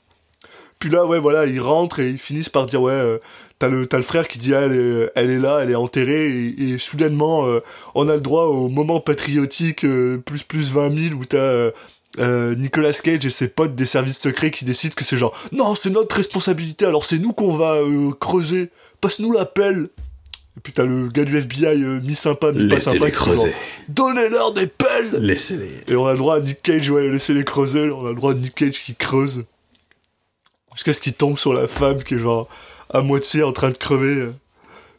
Puis 0.79 0.89
là, 0.89 1.05
ouais, 1.05 1.19
voilà, 1.19 1.45
ils 1.45 1.59
rentrent 1.59 1.99
et 1.99 2.09
ils 2.09 2.17
finissent 2.17 2.49
par 2.49 2.65
dire, 2.65 2.81
ouais, 2.81 2.91
euh, 2.91 3.17
t'as 3.59 3.69
le, 3.69 3.87
frère 4.03 4.27
qui 4.27 4.37
dit, 4.37 4.53
ah, 4.53 4.61
elle, 4.61 5.31
est, 5.31 5.39
là, 5.39 5.59
elle 5.61 5.71
est 5.71 5.75
enterrée, 5.75 6.27
et, 6.27 6.73
et 6.73 6.77
soudainement, 6.77 7.47
euh, 7.47 7.61
on 7.95 8.09
a 8.09 8.15
le 8.15 8.21
droit 8.21 8.43
au 8.43 8.67
moment 8.67 8.99
patriotique 8.99 9.85
euh, 9.85 10.17
plus 10.17 10.43
plus 10.43 10.71
20 10.71 10.97
000 11.09 11.15
où 11.15 11.25
t'as 11.25 11.71
euh, 12.19 12.55
Nicolas 12.55 12.93
Cage 12.93 13.25
et 13.25 13.29
ses 13.29 13.47
potes 13.47 13.75
des 13.75 13.85
services 13.85 14.19
secrets 14.19 14.51
qui 14.51 14.65
décident 14.65 14.93
que 14.95 15.03
c'est 15.03 15.17
genre, 15.17 15.37
non, 15.51 15.75
c'est 15.75 15.89
notre 15.89 16.15
responsabilité, 16.15 16.85
alors 16.85 17.05
c'est 17.05 17.17
nous 17.17 17.33
qu'on 17.33 17.55
va 17.55 17.75
euh, 17.75 18.11
creuser, 18.19 18.69
passe-nous 19.01 19.31
la 19.31 19.45
pelle. 19.45 19.87
Et 20.57 20.61
puis 20.63 20.71
t'as 20.71 20.85
le 20.85 21.09
gars 21.09 21.25
du 21.25 21.35
FBI 21.37 21.83
euh, 21.83 21.99
mi-sympa, 22.01 22.51
mi-pas 22.53 22.75
Laissez-les 22.75 22.99
sympa, 22.99 23.09
qui 23.11 23.15
creuser. 23.17 23.53
Donnez-leur 23.89 24.53
des 24.53 24.67
pelles 24.67 25.19
Laissez-les. 25.19 25.81
et 25.93 25.95
on 25.97 26.05
a 26.05 26.13
le 26.13 26.17
droit 26.17 26.37
à 26.37 26.39
Nick 26.39 26.61
Cage, 26.61 26.89
ouais, 26.89 27.09
laisser 27.09 27.33
les 27.33 27.43
creuser, 27.43 27.89
on 27.89 28.05
a 28.05 28.09
le 28.09 28.15
droit 28.15 28.31
à 28.31 28.35
Nick 28.35 28.55
Cage 28.55 28.79
qui 28.79 28.95
creuse. 28.95 29.43
Jusqu'à 30.73 30.93
ce 30.93 31.01
qu'il 31.01 31.13
tombe 31.13 31.37
sur 31.37 31.53
la 31.53 31.67
femme 31.67 32.01
qui 32.03 32.15
est 32.15 32.19
genre 32.19 32.47
à 32.93 33.01
moitié 33.01 33.43
en 33.43 33.51
train 33.51 33.71
de 33.71 33.77
crever. 33.77 34.29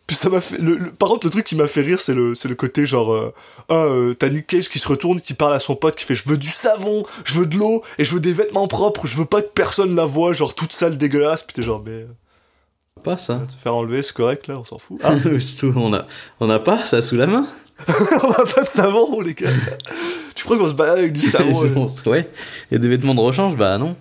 Puis 0.07 0.15
ça 0.17 0.29
m'a 0.29 0.41
fait. 0.41 0.59
Le, 0.59 0.77
le- 0.77 0.93
par 0.93 1.09
contre, 1.09 1.27
le 1.27 1.31
truc 1.31 1.45
qui 1.45 1.57
m'a 1.57 1.67
fait 1.67 1.81
rire, 1.81 1.99
c'est 1.99 2.15
le, 2.15 2.35
c'est 2.37 2.49
le 2.49 2.55
côté 2.55 2.87
genre. 2.87 3.13
Euh, 3.13 3.35
ah, 3.69 3.75
euh, 3.75 4.15
t'as 4.15 4.29
Nick 4.29 4.47
Cage 4.47 4.69
qui 4.69 4.79
se 4.79 4.87
retourne, 4.87 5.21
qui 5.21 5.35
parle 5.35 5.53
à 5.55 5.59
son 5.59 5.75
pote, 5.75 5.97
qui 5.97 6.05
fait 6.05 6.15
Je 6.15 6.29
veux 6.29 6.37
du 6.37 6.49
savon, 6.49 7.05
je 7.25 7.35
veux 7.35 7.47
de 7.47 7.57
l'eau, 7.57 7.83
et 7.99 8.05
je 8.05 8.15
veux 8.15 8.21
des 8.21 8.33
vêtements 8.33 8.69
propres, 8.69 9.07
je 9.09 9.17
veux 9.17 9.25
pas 9.25 9.43
que 9.43 9.49
personne 9.49 9.97
la 9.97 10.05
voie, 10.05 10.33
genre 10.33 10.55
toute 10.55 10.73
sale, 10.73 10.97
dégueulasse. 10.97 11.43
Puis 11.43 11.55
t'es 11.55 11.63
genre, 11.63 11.83
mais. 11.85 11.91
euh, 11.93 12.07
Pas 13.03 13.19
ça. 13.19 13.41
se 13.49 13.57
faire 13.57 13.75
enlever, 13.75 14.03
c'est 14.05 14.15
correct 14.15 14.47
là, 14.47 14.59
on 14.61 14.65
s'en 14.65 14.79
fout. 14.79 15.01
Ah, 15.03 15.13
on 15.75 15.93
a, 15.93 16.07
on 16.41 16.51
a 16.51 16.59
pas 16.61 16.85
ça 16.85 17.03
sous 17.03 17.17
la 17.17 17.27
main. 17.27 17.47
on 17.89 18.31
a 18.33 18.45
pas 18.47 18.63
de 18.63 18.67
savon, 18.67 19.21
les 19.21 19.35
gars. 19.35 19.51
tu 20.35 20.45
crois 20.45 20.57
qu'on 20.57 20.69
se 20.69 20.75
balade 20.75 20.99
avec 20.99 21.13
du 21.13 21.21
savon 21.23 21.89
euh 22.07 22.11
ouais. 22.11 22.29
Et 22.73 22.79
des 22.79 22.89
vêtements 22.89 23.15
de 23.15 23.21
rechange, 23.21 23.57
bah 23.57 23.77
non. 23.79 23.97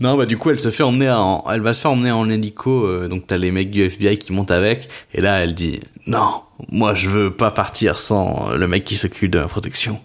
Non, 0.00 0.16
bah 0.16 0.26
du 0.26 0.38
coup, 0.38 0.50
elle 0.50 0.60
se 0.60 0.70
fait 0.70 0.82
emmener 0.82 1.10
en, 1.10 1.44
elle 1.52 1.60
va 1.60 1.74
se 1.74 1.80
faire 1.80 1.90
emmener 1.90 2.10
en 2.10 2.28
hélico. 2.30 2.86
euh, 2.86 3.08
donc 3.08 3.26
t'as 3.26 3.36
les 3.36 3.50
mecs 3.50 3.70
du 3.70 3.82
FBI 3.82 4.16
qui 4.16 4.32
montent 4.32 4.50
avec. 4.50 4.88
Et 5.12 5.20
là, 5.20 5.38
elle 5.40 5.54
dit 5.54 5.80
non, 6.06 6.42
moi 6.70 6.94
je 6.94 7.08
veux 7.10 7.30
pas 7.30 7.50
partir 7.50 7.98
sans 7.98 8.50
le 8.54 8.66
mec 8.66 8.84
qui 8.84 8.96
s'occupe 8.96 9.30
de 9.30 9.38
ma 9.38 9.46
protection. 9.46 10.00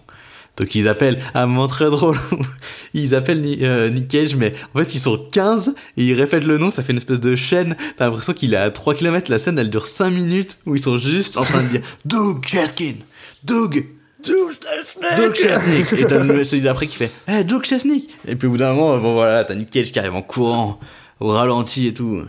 Donc 0.56 0.74
ils 0.74 0.88
appellent, 0.88 1.18
à 1.34 1.42
un 1.42 1.46
moment 1.46 1.66
très 1.66 1.90
drôle, 1.90 2.16
ils 2.94 3.14
appellent 3.14 3.42
euh, 3.62 3.90
Nick 3.90 4.08
Cage, 4.08 4.36
mais 4.36 4.54
en 4.74 4.78
fait 4.78 4.94
ils 4.94 5.00
sont 5.00 5.18
15 5.32 5.74
et 5.98 6.04
ils 6.04 6.14
répètent 6.14 6.44
le 6.46 6.56
nom, 6.58 6.70
ça 6.70 6.82
fait 6.82 6.92
une 6.92 6.98
espèce 6.98 7.20
de 7.20 7.36
chaîne. 7.36 7.76
T'as 7.96 8.06
l'impression 8.06 8.32
qu'il 8.32 8.54
est 8.54 8.56
à 8.56 8.70
3 8.70 8.94
km, 8.94 9.30
la 9.30 9.38
scène 9.38 9.58
elle 9.58 9.68
dure 9.70 9.86
5 9.86 10.10
minutes 10.10 10.58
où 10.64 10.74
ils 10.74 10.82
sont 10.82 10.96
juste 10.96 11.36
en 11.36 11.42
train 11.42 11.62
de 11.62 11.68
dire 11.68 11.82
Doug 12.06 12.42
Cheskin, 12.46 12.94
Doug, 13.44 13.84
Doug 14.24 15.34
Chesnick 15.34 15.92
Et 16.00 16.06
t'as 16.06 16.18
le- 16.18 16.42
celui 16.42 16.62
d'après 16.62 16.86
qui 16.86 16.96
fait 16.96 17.10
Eh 17.28 17.44
Doug 17.44 17.64
Chesnick 17.64 18.08
Et 18.26 18.34
puis 18.34 18.48
au 18.48 18.52
bout 18.52 18.56
d'un 18.56 18.72
moment, 18.72 18.96
bon 18.98 19.12
voilà, 19.14 19.44
t'as 19.44 19.54
Nick 19.54 19.70
Cage 19.70 19.92
qui 19.92 19.98
arrive 19.98 20.14
en 20.14 20.22
courant, 20.22 20.80
au 21.20 21.28
ralenti 21.28 21.86
et 21.86 21.94
tout. 21.94 22.22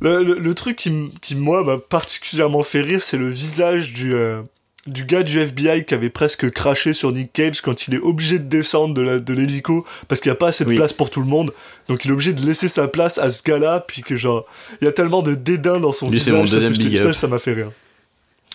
Le, 0.00 0.22
le, 0.24 0.38
le 0.38 0.54
truc 0.54 0.76
qui, 0.76 1.10
qui 1.22 1.36
moi 1.36 1.64
m'a 1.64 1.78
particulièrement 1.78 2.62
fait 2.62 2.80
rire, 2.82 3.02
c'est 3.02 3.16
le 3.16 3.28
visage 3.28 3.92
du, 3.92 4.14
euh, 4.14 4.42
du 4.88 5.04
gars 5.04 5.22
du 5.22 5.38
FBI 5.38 5.84
qui 5.84 5.94
avait 5.94 6.10
presque 6.10 6.50
craché 6.50 6.92
sur 6.92 7.12
Nick 7.12 7.32
Cage 7.32 7.60
quand 7.60 7.86
il 7.88 7.94
est 7.94 8.00
obligé 8.00 8.38
de 8.38 8.44
descendre 8.44 8.94
de 9.18 9.32
l'hélico 9.34 9.84
parce 10.08 10.20
qu'il 10.20 10.30
n'y 10.30 10.34
a 10.34 10.36
pas 10.36 10.48
assez 10.48 10.64
de 10.64 10.70
Oui. 10.70 10.76
place 10.76 10.92
pour 10.92 11.10
tout 11.10 11.20
le 11.20 11.26
monde. 11.26 11.52
Donc 11.88 12.04
il 12.04 12.10
est 12.10 12.14
obligé 12.14 12.32
de 12.32 12.44
laisser 12.44 12.68
sa 12.68 12.88
place 12.88 13.18
à 13.18 13.30
ce 13.30 13.42
gars-là, 13.42 13.84
puis 13.86 14.02
que 14.02 14.16
genre, 14.16 14.44
il 14.80 14.84
y 14.84 14.88
a 14.88 14.92
tellement 14.92 15.22
de 15.22 15.34
dédain 15.34 15.78
dans 15.80 15.92
son 15.92 16.10
Lui, 16.10 16.18
c'est 16.18 16.30
visage. 16.30 16.40
mon 16.40 16.46
ça, 16.46 16.52
deuxième 16.56 16.72
te 16.72 16.78
big 16.78 16.98
ça, 16.98 17.04
up. 17.08 17.14
ça 17.14 17.28
m'a 17.28 17.38
fait 17.38 17.52
rire. 17.54 17.70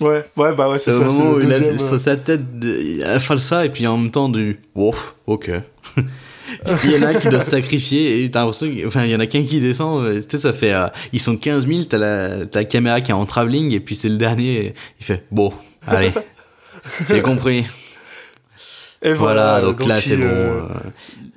Ouais, 0.01 0.23
ouais, 0.37 0.55
bah 0.55 0.69
ouais, 0.69 0.79
c'est 0.79 0.91
ça. 0.91 0.99
moment 0.99 1.33
le 1.35 1.43
il 1.43 1.53
a 1.53 1.59
deuxième, 1.59 1.75
euh, 1.75 1.97
sa 1.99 2.15
tête, 2.15 2.59
de, 2.59 2.97
de 3.33 3.37
ça, 3.37 3.63
et 3.65 3.69
puis 3.69 3.85
en 3.85 3.95
même 3.95 4.09
temps 4.09 4.27
du 4.27 4.59
Wouf, 4.73 5.13
ok. 5.27 5.51
il 6.85 6.91
y 6.91 6.97
en 6.97 7.03
a 7.07 7.13
qui 7.13 7.29
doit 7.29 7.39
se 7.39 7.51
sacrifier, 7.51 8.23
et 8.23 8.31
t'as 8.31 8.39
l'impression 8.41 8.67
enfin, 8.87 9.05
il 9.05 9.11
y 9.11 9.15
en 9.15 9.19
a 9.19 9.27
qu'un 9.27 9.43
qui 9.43 9.59
descend, 9.59 10.03
euh, 10.03 10.15
tu 10.19 10.25
sais, 10.29 10.37
ça 10.39 10.51
fait, 10.53 10.73
euh, 10.73 10.87
ils 11.13 11.19
sont 11.21 11.37
15 11.37 11.67
000, 11.67 11.83
t'as 11.83 11.97
la, 11.99 12.37
la 12.51 12.63
caméra 12.65 13.01
qui 13.01 13.11
est 13.11 13.13
en 13.13 13.25
travelling, 13.27 13.71
et 13.73 13.79
puis 13.79 13.95
c'est 13.95 14.09
le 14.09 14.17
dernier, 14.17 14.65
et 14.65 14.73
il 14.99 15.05
fait, 15.05 15.23
bon, 15.31 15.53
allez, 15.87 16.13
j'ai 17.09 17.21
compris. 17.21 17.65
Et 19.01 19.13
Voilà, 19.13 19.59
donc, 19.61 19.85
là, 19.85 19.97
c'est 19.99 20.15
bon. 20.15 20.23
euh, 20.23 20.61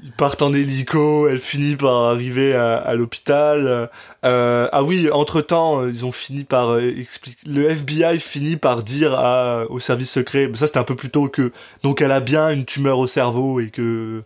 Ils 0.05 0.13
partent 0.13 0.41
en 0.43 0.53
hélico, 0.55 1.27
elle 1.29 1.41
finit 1.41 1.75
par 1.75 2.05
arriver 2.05 2.55
à, 2.55 2.77
à 2.77 2.95
l'hôpital. 2.95 3.91
Euh, 4.25 4.69
ah 4.71 4.83
oui, 4.85 5.11
entre-temps, 5.11 5.85
ils 5.87 6.05
ont 6.05 6.13
fini 6.13 6.45
par 6.45 6.71
euh, 6.71 6.81
expliquer... 6.97 7.49
Le 7.49 7.69
FBI 7.69 8.21
finit 8.21 8.57
par 8.57 8.85
dire 8.85 9.15
à, 9.15 9.65
au 9.69 9.81
service 9.81 10.13
secret, 10.13 10.47
mais 10.49 10.57
ça 10.57 10.69
c'était 10.69 10.79
un 10.79 10.85
peu 10.85 10.95
plus 10.95 11.11
tôt 11.11 11.29
que... 11.29 11.51
Donc 11.83 12.01
elle 12.03 12.13
a 12.13 12.21
bien 12.21 12.51
une 12.51 12.65
tumeur 12.65 12.99
au 13.01 13.09
cerveau 13.09 13.59
et 13.59 13.71
que... 13.71 14.23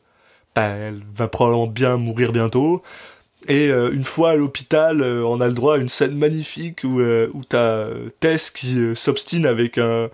bah, 0.55 0.67
elle 0.67 1.01
va 1.15 1.27
probablement 1.27 1.67
bien 1.67 1.97
mourir 1.97 2.33
bientôt. 2.33 2.83
Et 3.49 3.69
euh, 3.69 3.91
une 3.93 4.05
fois 4.05 4.31
à 4.31 4.37
l'hôpital, 4.37 5.01
euh, 5.01 5.25
on 5.25 5.41
a 5.41 5.49
le 5.49 5.55
droit 5.55 5.77
à 5.77 5.79
une 5.79 5.89
scène 5.89 6.17
magnifique 6.17 6.81
où, 6.85 7.01
euh, 7.01 7.29
où 7.33 7.43
t'as 7.43 7.59
euh, 7.59 8.09
Tess 8.21 8.51
qui 8.51 8.95
s'obstine 8.95 9.47
avec 9.47 9.79
un, 9.79 10.11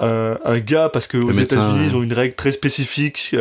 un, 0.00 0.38
un 0.44 0.58
gars 0.60 0.88
parce 0.88 1.08
qu'aux 1.08 1.26
médecin, 1.26 1.42
États-Unis, 1.42 1.80
ouais. 1.80 1.86
ils 1.88 1.96
ont 1.96 2.02
une 2.02 2.12
règle 2.12 2.34
très 2.36 2.52
spécifique 2.52 3.34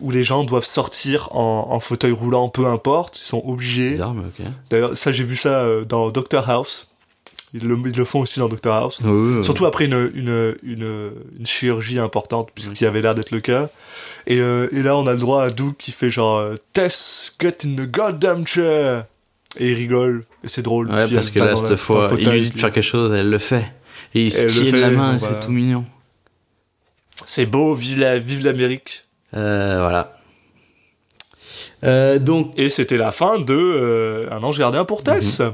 où 0.00 0.10
les 0.10 0.24
gens 0.24 0.44
doivent 0.44 0.64
sortir 0.64 1.28
en, 1.32 1.68
en 1.70 1.80
fauteuil 1.80 2.12
roulant, 2.12 2.48
peu 2.48 2.66
importe, 2.66 3.18
ils 3.20 3.24
sont 3.24 3.42
obligés. 3.44 3.90
bizarre, 3.90 4.14
mais 4.14 4.22
ok. 4.24 4.46
D'ailleurs, 4.70 4.96
ça 4.96 5.12
j'ai 5.12 5.24
vu 5.24 5.36
ça 5.36 5.64
dans 5.88 6.10
Doctor 6.10 6.48
House. 6.48 6.88
Ils 7.56 7.68
le, 7.68 7.78
ils 7.84 7.96
le 7.96 8.04
font 8.04 8.18
aussi 8.20 8.40
dans 8.40 8.48
Doctor 8.48 8.74
House. 8.74 9.00
Surtout 9.42 9.64
après 9.64 9.84
une, 9.84 10.10
une, 10.14 10.56
une, 10.64 11.12
une 11.38 11.46
chirurgie 11.46 12.00
importante, 12.00 12.50
puisqu'il 12.52 12.82
y 12.82 12.86
avait 12.86 13.00
l'air 13.00 13.14
d'être 13.14 13.30
le 13.30 13.40
cas. 13.40 13.68
Et, 14.26 14.40
euh, 14.40 14.68
et 14.72 14.82
là, 14.82 14.96
on 14.96 15.06
a 15.06 15.12
le 15.12 15.18
droit 15.18 15.42
à 15.44 15.50
Doug 15.50 15.74
qui 15.78 15.92
fait 15.92 16.10
genre 16.10 16.38
euh, 16.38 16.54
Tess, 16.72 17.34
get 17.40 17.58
in 17.64 17.74
the 17.76 17.90
goddamn 17.90 18.46
chair! 18.46 19.04
Et 19.58 19.70
il 19.70 19.74
rigole, 19.76 20.24
et 20.42 20.48
c'est 20.48 20.62
drôle. 20.62 20.90
Ouais, 20.90 21.06
parce 21.14 21.30
que 21.30 21.38
là, 21.38 21.50
la- 21.50 21.56
cette 21.56 21.76
fois, 21.76 22.10
il 22.18 22.28
lui 22.28 22.40
dit 22.40 22.50
de 22.50 22.58
faire 22.58 22.72
quelque 22.72 22.82
chose, 22.82 23.12
elle 23.14 23.30
le 23.30 23.38
fait. 23.38 23.72
Et 24.14 24.24
il 24.26 24.32
se 24.32 24.46
tient 24.46 24.78
la 24.78 24.90
main, 24.90 25.18
c'est 25.18 25.40
tout 25.40 25.50
mignon. 25.52 25.84
C'est 27.26 27.46
beau, 27.46 27.72
vive 27.74 28.00
la- 28.00 28.18
vive 28.18 28.44
l'Amérique. 28.44 29.04
Euh, 29.36 29.76
voilà. 29.80 30.18
Euh, 31.84 32.18
donc, 32.18 32.52
Et 32.56 32.68
c'était 32.68 32.96
la 32.96 33.10
fin 33.12 33.38
de 33.38 33.54
euh, 33.54 34.28
Un 34.32 34.42
ange 34.42 34.58
gardien 34.58 34.84
pour 34.84 35.02
Tess. 35.04 35.40
Mhm. 35.40 35.52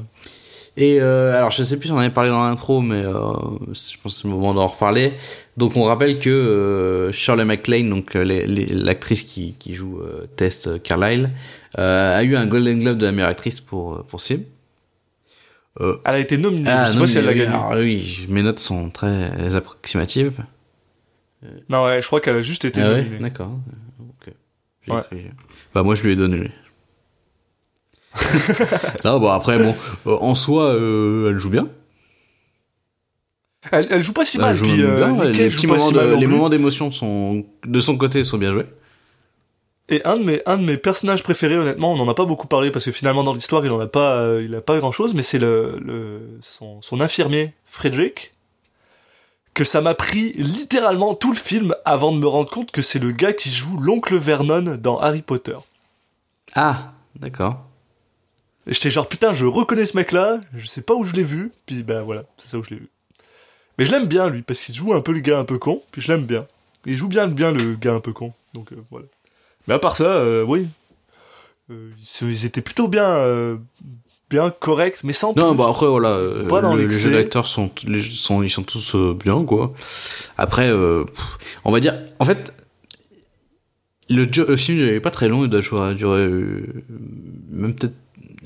Et 0.83 0.99
euh, 0.99 1.37
alors, 1.37 1.51
je 1.51 1.63
sais 1.63 1.77
plus 1.79 1.89
si 1.89 1.93
on 1.93 1.97
en 1.97 2.01
avait 2.01 2.09
parlé 2.11 2.31
dans 2.31 2.43
l'intro, 2.43 2.81
mais 2.81 3.03
euh, 3.05 3.13
je 3.13 3.97
pense 4.03 4.17
que 4.17 4.23
c'est 4.23 4.25
le 4.25 4.31
moment 4.31 4.55
d'en 4.55 4.67
reparler. 4.67 5.13
Donc, 5.59 5.77
on 5.77 5.83
rappelle 5.83 6.19
que 6.19 6.31
euh, 6.31 7.13
Shirley 7.13 7.45
MacLaine, 7.45 7.91
donc 7.91 8.17
euh, 8.17 8.25
l'actrice 8.25 9.23
qui, 9.23 9.53
qui 9.59 9.75
joue 9.75 10.01
euh, 10.01 10.27
Test 10.37 10.69
euh, 10.69 10.79
Carlyle, 10.79 11.31
euh, 11.79 12.17
a 12.19 12.25
eu 12.25 12.35
un 12.35 12.47
Golden 12.47 12.81
Globe 12.81 12.97
de 12.97 13.05
la 13.05 13.13
meilleure 13.13 13.29
actrice 13.29 13.61
pour 13.61 14.03
pour 14.05 14.23
film. 14.23 14.43
Euh, 15.81 15.99
Elle 16.07 16.15
a 16.15 16.19
été 16.19 16.39
nominée, 16.39 16.69
ah, 16.71 16.87
je 16.87 16.93
sais 16.93 16.95
non, 16.97 17.03
pas 17.03 17.07
si 17.07 17.19
elle 17.19 17.27
l'a 17.27 17.33
oui, 17.33 17.39
gagné. 17.39 17.55
alors 17.55 17.73
oui, 17.77 18.01
je- 18.01 18.33
mes 18.33 18.43
notes 18.43 18.59
sont 18.59 18.89
très 18.91 19.55
approximatives. 19.55 20.43
Non, 21.69 21.85
ouais, 21.85 22.01
je 22.03 22.07
crois 22.07 22.21
qu'elle 22.21 22.37
a 22.37 22.43
juste 22.43 22.65
été 22.65 22.81
Ah 22.83 22.89
ouais, 22.89 22.97
nominée. 23.03 23.19
d'accord. 23.21 23.53
Ok. 24.01 24.33
J'ai 24.87 24.93
Ouais. 24.93 25.31
Bah 25.75 25.83
moi 25.83 25.95
je 25.95 26.03
lui 26.03 26.13
ai 26.13 26.17
donné. 26.17 26.51
non, 29.05 29.19
bon 29.21 29.31
après 29.31 29.59
bon, 29.59 29.75
euh, 30.07 30.17
en 30.21 30.35
soi, 30.35 30.65
euh, 30.65 31.31
elle 31.31 31.37
joue 31.39 31.51
bien. 31.51 31.69
Elle, 33.73 33.89
elle 33.91 34.03
joue 34.03 34.13
pas 34.15 34.25
si 34.25 34.39
mal, 34.39 34.55
joue 34.55 34.65
puis 34.65 34.79
même 34.83 35.21
euh, 35.21 35.31
bien. 35.31 35.33
Les 35.33 35.51
joue 35.51 35.63
pas 35.69 35.75
moments 35.75 35.87
si 35.87 35.93
de- 35.93 35.99
mal 35.99 36.11
non 36.11 36.19
les 36.19 36.27
plus. 36.27 36.35
moments 36.35 36.49
d'émotion 36.49 36.91
sont 36.91 37.45
de 37.65 37.81
son 37.81 37.97
côté 37.99 38.25
sont 38.25 38.39
bien 38.39 38.53
joués. 38.53 38.67
Et 39.91 40.03
un 40.05 40.17
de 40.17 40.23
mes 40.25 40.41
un 40.47 40.57
de 40.57 40.63
mes 40.63 40.77
personnages 40.77 41.23
préférés, 41.23 41.57
honnêtement, 41.57 41.93
on 41.93 41.97
n'en 41.97 42.09
a 42.09 42.15
pas 42.15 42.25
beaucoup 42.25 42.47
parlé 42.47 42.71
parce 42.71 42.85
que 42.85 42.93
finalement 42.93 43.23
dans 43.23 43.35
l'histoire 43.35 43.65
il 43.67 43.71
en 43.73 43.81
a 43.81 43.87
pas 43.87 44.19
euh, 44.21 44.43
il 44.45 44.55
a 44.55 44.61
pas 44.61 44.79
grand 44.79 44.93
chose, 44.93 45.15
mais 45.15 45.23
c'est 45.23 45.39
le, 45.39 45.79
le 45.85 46.39
son, 46.41 46.81
son 46.81 47.01
infirmier 47.01 47.53
Frederick 47.65 48.33
que 49.53 49.65
ça 49.65 49.81
m'a 49.81 49.95
pris 49.95 50.33
littéralement 50.35 51.15
tout 51.15 51.31
le 51.33 51.37
film 51.37 51.75
avant 51.85 52.13
de 52.13 52.19
me 52.19 52.27
rendre 52.27 52.49
compte 52.51 52.71
que 52.71 52.83
c'est 52.83 53.01
le 53.01 53.11
gars 53.11 53.33
qui 53.33 53.51
joue 53.51 53.77
l'oncle 53.79 54.17
Vernon 54.17 54.77
dans 54.81 54.99
Harry 55.01 55.23
Potter. 55.23 55.57
Ah, 56.55 56.93
d'accord. 57.17 57.61
Et 58.71 58.75
j'étais 58.75 58.89
genre 58.91 59.09
putain, 59.09 59.33
je 59.35 59.45
reconnais 59.45 59.85
ce 59.85 59.97
mec-là, 59.97 60.41
je 60.57 60.67
sais 60.67 60.81
pas 60.83 60.95
où 60.95 61.05
je 61.05 61.13
l'ai 61.13 61.23
vu, 61.25 61.53
puis 61.67 61.83
ben 61.83 62.03
voilà, 62.03 62.23
c'est 62.39 62.49
ça 62.49 62.57
où 62.59 62.63
je 62.63 62.71
l'ai 62.71 62.77
vu. 62.77 62.89
Mais 63.79 63.85
je 63.85 63.91
l'aime 63.91 64.07
bien 64.07 64.31
lui 64.31 64.43
parce 64.43 64.61
qu'il 64.65 64.75
joue 64.75 64.95
un 64.95 65.01
peu 65.01 65.13
le 65.13 65.21
gars 65.21 65.39
un 65.39 65.45
peu 65.45 65.59
con, 65.59 65.83
puis 65.91 66.01
je 66.01 66.09
l'aime 66.09 66.25
bien. 66.25 66.47
Il 66.87 66.97
joue 66.97 67.09
bien 67.09 67.27
bien 67.27 67.51
le 67.53 67.75
gars 67.75 67.93
un 67.95 68.01
peu 68.01 68.13
con, 68.13 68.33
donc 68.55 68.73
euh, 68.73 68.77
voilà. 68.91 69.07
Mais 69.69 69.75
à 69.75 69.79
part 69.79 69.97
ça, 69.97 70.05
euh, 70.05 70.45
oui, 70.45 70.69
Euh, 71.71 71.91
ils, 72.23 72.45
étaient 72.47 72.63
plutôt 72.63 72.89
bien 72.89 73.59
bien 74.29 74.51
corrects, 74.51 75.03
mais 75.05 75.13
sans 75.13 75.35
Non, 75.35 75.51
plus. 75.51 75.59
bah 75.59 75.67
après 75.69 75.87
voilà, 75.89 76.19
Pas 76.49 76.61
dans 76.63 76.75
le- 76.75 76.85
les 76.87 76.91
jeux 76.91 77.11
d'acteurs 77.13 77.47
sont, 77.47 77.71
les, 77.87 78.01
sont, 78.03 78.43
ils 78.45 78.51
sont 78.51 78.63
tous 78.63 78.95
euh, 78.95 79.15
bien 79.15 79.45
quoi. 79.45 79.73
Après, 80.39 80.69
euh, 80.69 81.05
pff, 81.05 81.39
on 81.65 81.73
va 81.73 81.81
dire, 81.81 81.95
en 82.21 82.25
fait, 82.25 82.55
le, 84.09 84.25
film 84.57 84.79
il 84.79 84.85
est 84.89 85.01
pas 85.01 85.11
très 85.11 85.29
long, 85.29 85.45
il 85.45 85.49
doit 85.51 85.61
durer, 85.61 85.95
durer 85.95 86.21
euh, 86.23 86.65
même 87.51 87.75
peut-être, 87.75 87.95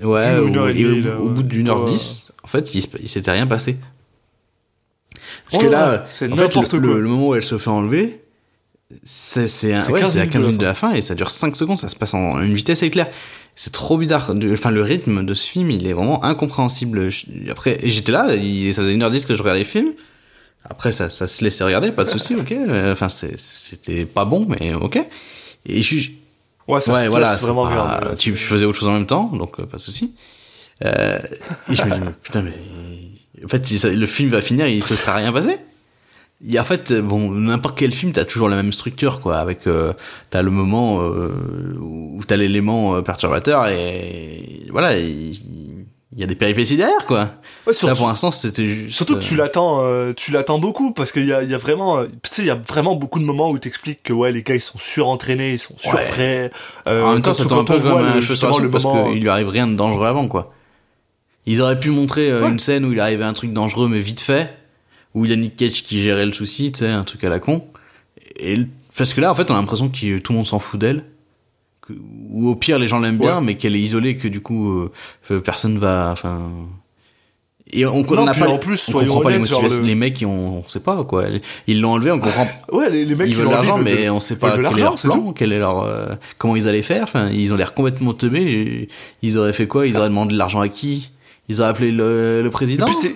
ouais, 0.02 0.24
heure 0.24 0.44
au, 0.64 0.68
et 0.68 0.80
et 0.80 0.86
au 0.86 0.94
bout- 0.94 1.00
là, 1.02 1.18
au 1.20 1.24
ouais. 1.28 1.34
bout 1.34 1.42
d'une 1.42 1.68
heure 1.68 1.84
dix, 1.84 2.32
en 2.42 2.48
fait, 2.48 2.74
il, 2.74 2.84
il 3.00 3.08
s'était 3.08 3.30
rien 3.30 3.46
passé. 3.46 3.76
Parce 5.50 5.62
Ouais, 5.62 5.68
que 5.68 5.72
là, 5.72 6.04
c'est 6.08 6.32
en 6.32 6.36
fait, 6.36 6.42
n'importe 6.44 6.72
le, 6.74 6.80
quoi. 6.80 6.88
le- 6.94 7.00
le 7.00 7.08
moment 7.08 7.28
où 7.28 7.34
elle 7.34 7.42
se 7.42 7.58
fait 7.58 7.70
enlever, 7.70 8.22
c'est 9.04 9.46
c'est 9.48 9.78
C'est 9.80 9.92
ouais, 9.92 10.00
15 10.00 10.12
c'est 10.12 10.18
à 10.18 10.22
minutes 10.22 10.32
15 10.32 10.40
de 10.42 10.44
la 10.44 10.48
minutes 10.48 10.60
de 10.60 10.66
la 10.66 10.74
fin 10.74 10.92
et 10.92 11.02
ça 11.02 11.14
dure 11.14 11.30
5 11.30 11.56
secondes, 11.56 11.78
ça 11.78 11.88
se 11.88 11.96
passe 11.96 12.14
en 12.14 12.40
une 12.42 12.54
vitesse 12.54 12.82
éclair. 12.82 13.08
C'est 13.56 13.72
trop 13.72 13.96
bizarre. 13.98 14.32
Enfin, 14.52 14.70
le 14.70 14.82
rythme 14.82 15.24
de 15.24 15.32
ce 15.34 15.46
film, 15.46 15.70
il 15.70 15.86
est 15.86 15.92
vraiment 15.92 16.24
incompréhensible. 16.24 17.08
Après, 17.50 17.78
j'étais 17.84 18.10
là, 18.10 18.34
il, 18.34 18.74
ça 18.74 18.82
faisait 18.82 18.94
1h10 18.96 19.26
que 19.26 19.34
je 19.36 19.42
regardais 19.42 19.60
le 19.60 19.64
film. 19.66 19.92
Après, 20.68 20.90
ça, 20.92 21.08
ça 21.10 21.28
se 21.28 21.44
laissait 21.44 21.62
regarder, 21.62 21.92
pas 21.92 22.04
de 22.04 22.08
souci, 22.08 22.34
ok. 22.34 22.50
Euh, 22.52 22.92
Enfin, 22.92 23.08
c'était 23.08 24.06
pas 24.06 24.24
bon, 24.24 24.46
mais 24.48 24.74
ok. 24.74 24.98
Et 25.66 25.82
je 25.82 26.10
Ouais, 26.68 26.80
ça 26.80 26.92
ouais, 26.94 27.08
voilà, 27.08 27.34
vraiment 27.36 27.66
pas- 27.66 28.00
ouais. 28.08 28.14
tu 28.14 28.34
je 28.34 28.44
faisais 28.44 28.64
autre 28.64 28.78
chose 28.78 28.88
en 28.88 28.94
même 28.94 29.06
temps, 29.06 29.30
donc 29.34 29.60
euh, 29.60 29.66
pas 29.66 29.76
de 29.76 29.82
souci. 29.82 30.14
Euh, 30.84 31.18
et 31.70 31.74
je 31.74 31.84
me 31.84 31.90
dis, 31.94 32.00
mais 32.00 32.10
putain, 32.22 32.42
mais 32.42 32.52
en 33.44 33.48
fait, 33.48 33.70
le 33.94 34.06
film 34.06 34.30
va 34.30 34.40
finir, 34.40 34.66
il 34.66 34.82
se 34.82 34.96
sera 34.96 35.14
rien 35.16 35.32
passé. 35.32 35.56
A 36.56 36.60
en 36.60 36.64
fait, 36.64 36.90
euh, 36.90 37.00
bon, 37.00 37.30
n'importe 37.30 37.78
quel 37.78 37.92
film, 37.92 38.12
t'as 38.12 38.24
toujours 38.24 38.48
la 38.48 38.56
même 38.56 38.72
structure, 38.72 39.20
quoi. 39.20 39.38
Avec, 39.38 39.66
euh, 39.66 39.92
t'as 40.30 40.42
le 40.42 40.50
moment 40.50 41.00
euh, 41.00 41.30
où 41.80 42.20
t'as 42.26 42.36
l'élément 42.36 42.96
euh, 42.96 43.02
perturbateur 43.02 43.68
et 43.68 44.66
voilà, 44.70 44.98
il, 44.98 45.86
il 46.14 46.20
y 46.20 46.22
a 46.22 46.26
des 46.26 46.36
péripéties 46.36 46.76
derrière, 46.76 47.06
quoi. 47.06 47.22
Ouais, 47.22 47.28
Là, 47.66 47.72
surtout, 47.72 47.96
pour 47.96 48.06
l'instant, 48.08 48.30
c'était 48.30 48.66
juste. 48.68 48.94
surtout 48.94 49.14
que 49.16 49.20
tu 49.22 49.34
euh, 49.34 49.38
l'attends, 49.38 49.80
euh, 49.84 50.12
tu 50.14 50.30
l'attends 50.32 50.58
beaucoup 50.60 50.92
parce 50.92 51.10
qu'il 51.12 51.26
y 51.26 51.32
a, 51.32 51.42
il 51.42 51.50
y 51.50 51.54
a 51.54 51.58
vraiment, 51.58 51.98
euh, 51.98 52.04
tu 52.22 52.30
sais, 52.30 52.42
il 52.42 52.46
y 52.46 52.50
a 52.50 52.54
vraiment 52.54 52.94
beaucoup 52.94 53.18
de 53.18 53.24
moments 53.24 53.50
où 53.50 53.58
t'expliques 53.58 54.02
que 54.02 54.12
ouais, 54.12 54.30
les 54.30 54.42
gars 54.42 54.54
ils 54.54 54.60
sont 54.60 54.78
surentraînés, 54.78 55.54
ils 55.54 55.58
sont 55.58 55.76
surprêts. 55.76 56.50
Euh, 56.86 57.02
en 57.02 57.12
même 57.14 57.22
temps, 57.22 57.34
ça 57.34 57.44
tombe 57.46 57.60
un 57.60 57.64
peu 57.64 57.80
comme 57.80 57.98
un 58.04 58.20
cheveu 58.20 58.36
sur 58.36 58.60
le 58.60 58.70
parce 58.70 58.84
moment- 58.84 59.10
qu'il 59.10 59.20
lui 59.22 59.28
arrive 59.28 59.48
rien 59.48 59.66
de 59.66 59.74
dangereux 59.74 60.06
avant, 60.06 60.28
quoi. 60.28 60.52
Ils 61.46 61.60
auraient 61.60 61.78
pu 61.78 61.90
montrer 61.90 62.30
euh, 62.30 62.42
Ouais. 62.42 62.48
une 62.50 62.58
scène 62.60 62.84
où 62.84 62.92
il 62.92 63.00
arrivait 63.00 63.24
un 63.24 63.32
truc 63.32 63.52
dangereux, 63.52 63.88
mais 63.88 64.00
vite 64.00 64.20
fait, 64.20 64.54
où 65.14 65.24
il 65.24 65.30
y 65.30 65.34
a 65.34 65.36
Nick 65.36 65.56
Cage 65.56 65.82
qui 65.82 66.00
gérait 66.00 66.26
le 66.26 66.32
souci, 66.32 66.70
tu 66.72 66.78
sais, 66.80 66.88
un 66.88 67.02
truc 67.04 67.22
à 67.24 67.28
la 67.28 67.38
con. 67.40 67.64
Et 68.36 68.54
parce 68.96 69.12
que 69.14 69.20
là, 69.20 69.30
en 69.30 69.34
fait, 69.34 69.50
on 69.50 69.54
a 69.54 69.58
l'impression 69.58 69.88
que 69.88 70.18
tout 70.18 70.32
le 70.32 70.36
monde 70.36 70.46
s'en 70.46 70.58
fout 70.58 70.78
d'elle. 70.80 71.04
Ou 72.30 72.48
au 72.48 72.56
pire, 72.56 72.78
les 72.78 72.88
gens 72.88 72.98
l'aiment 72.98 73.18
bien, 73.18 73.40
mais 73.40 73.56
qu'elle 73.56 73.76
est 73.76 73.80
isolée, 73.80 74.16
que 74.16 74.28
du 74.28 74.40
coup, 74.40 74.72
euh, 74.72 74.92
euh, 75.30 75.40
personne 75.40 75.78
va, 75.78 76.10
enfin. 76.12 76.40
Et 77.72 77.86
on, 77.86 77.96
on 77.96 78.14
Non, 78.14 78.30
puis 78.30 78.40
pas, 78.40 78.48
en 78.48 78.58
plus, 78.58 78.88
on 78.90 78.92
comprend 79.00 79.20
pas 79.22 79.30
les 79.30 79.38
motivations. 79.38 79.80
le- 79.80 79.84
Les 79.86 79.94
mecs, 79.94 80.22
ont, 80.26 80.62
on 80.64 80.68
sait 80.68 80.80
pas 80.80 81.02
quoi. 81.04 81.24
Ils 81.66 81.80
l'ont 81.80 81.92
enlevé, 81.92 82.10
on 82.12 82.20
comprend 82.20 82.46
Ouais, 82.72 82.90
les, 82.90 83.04
les 83.04 83.14
mecs 83.16 83.28
ils 83.28 83.34
veulent 83.36 83.48
l'argent, 83.50 83.78
mais 83.78 83.94
veulent 84.04 84.10
on 84.10 84.20
sait 84.20 84.36
pas 84.38 84.50
quel 84.52 84.60
est 84.60 84.80
leur 84.80 84.96
plan, 84.96 85.14
tout. 85.16 85.32
quel 85.32 85.52
est 85.52 85.58
leur, 85.58 85.80
euh, 85.82 86.14
comment 86.38 86.54
ils 86.56 86.68
allaient 86.68 86.82
faire. 86.82 87.02
Enfin, 87.04 87.30
ils 87.30 87.52
ont 87.52 87.56
l'air 87.56 87.74
complètement 87.74 88.12
teubés. 88.12 88.88
Ils 89.22 89.38
auraient 89.38 89.52
fait 89.54 89.66
quoi? 89.66 89.86
Ils 89.86 89.96
auraient 89.96 90.08
demandé 90.10 90.34
de 90.34 90.38
l'argent 90.38 90.60
à 90.60 90.68
qui? 90.68 91.10
Ils 91.48 91.60
auraient 91.62 91.70
appelé 91.70 91.90
le, 91.90 92.42
le 92.42 92.46
Et 92.46 92.50
président? 92.50 92.84
puis 92.84 92.94
c'est, 92.94 93.14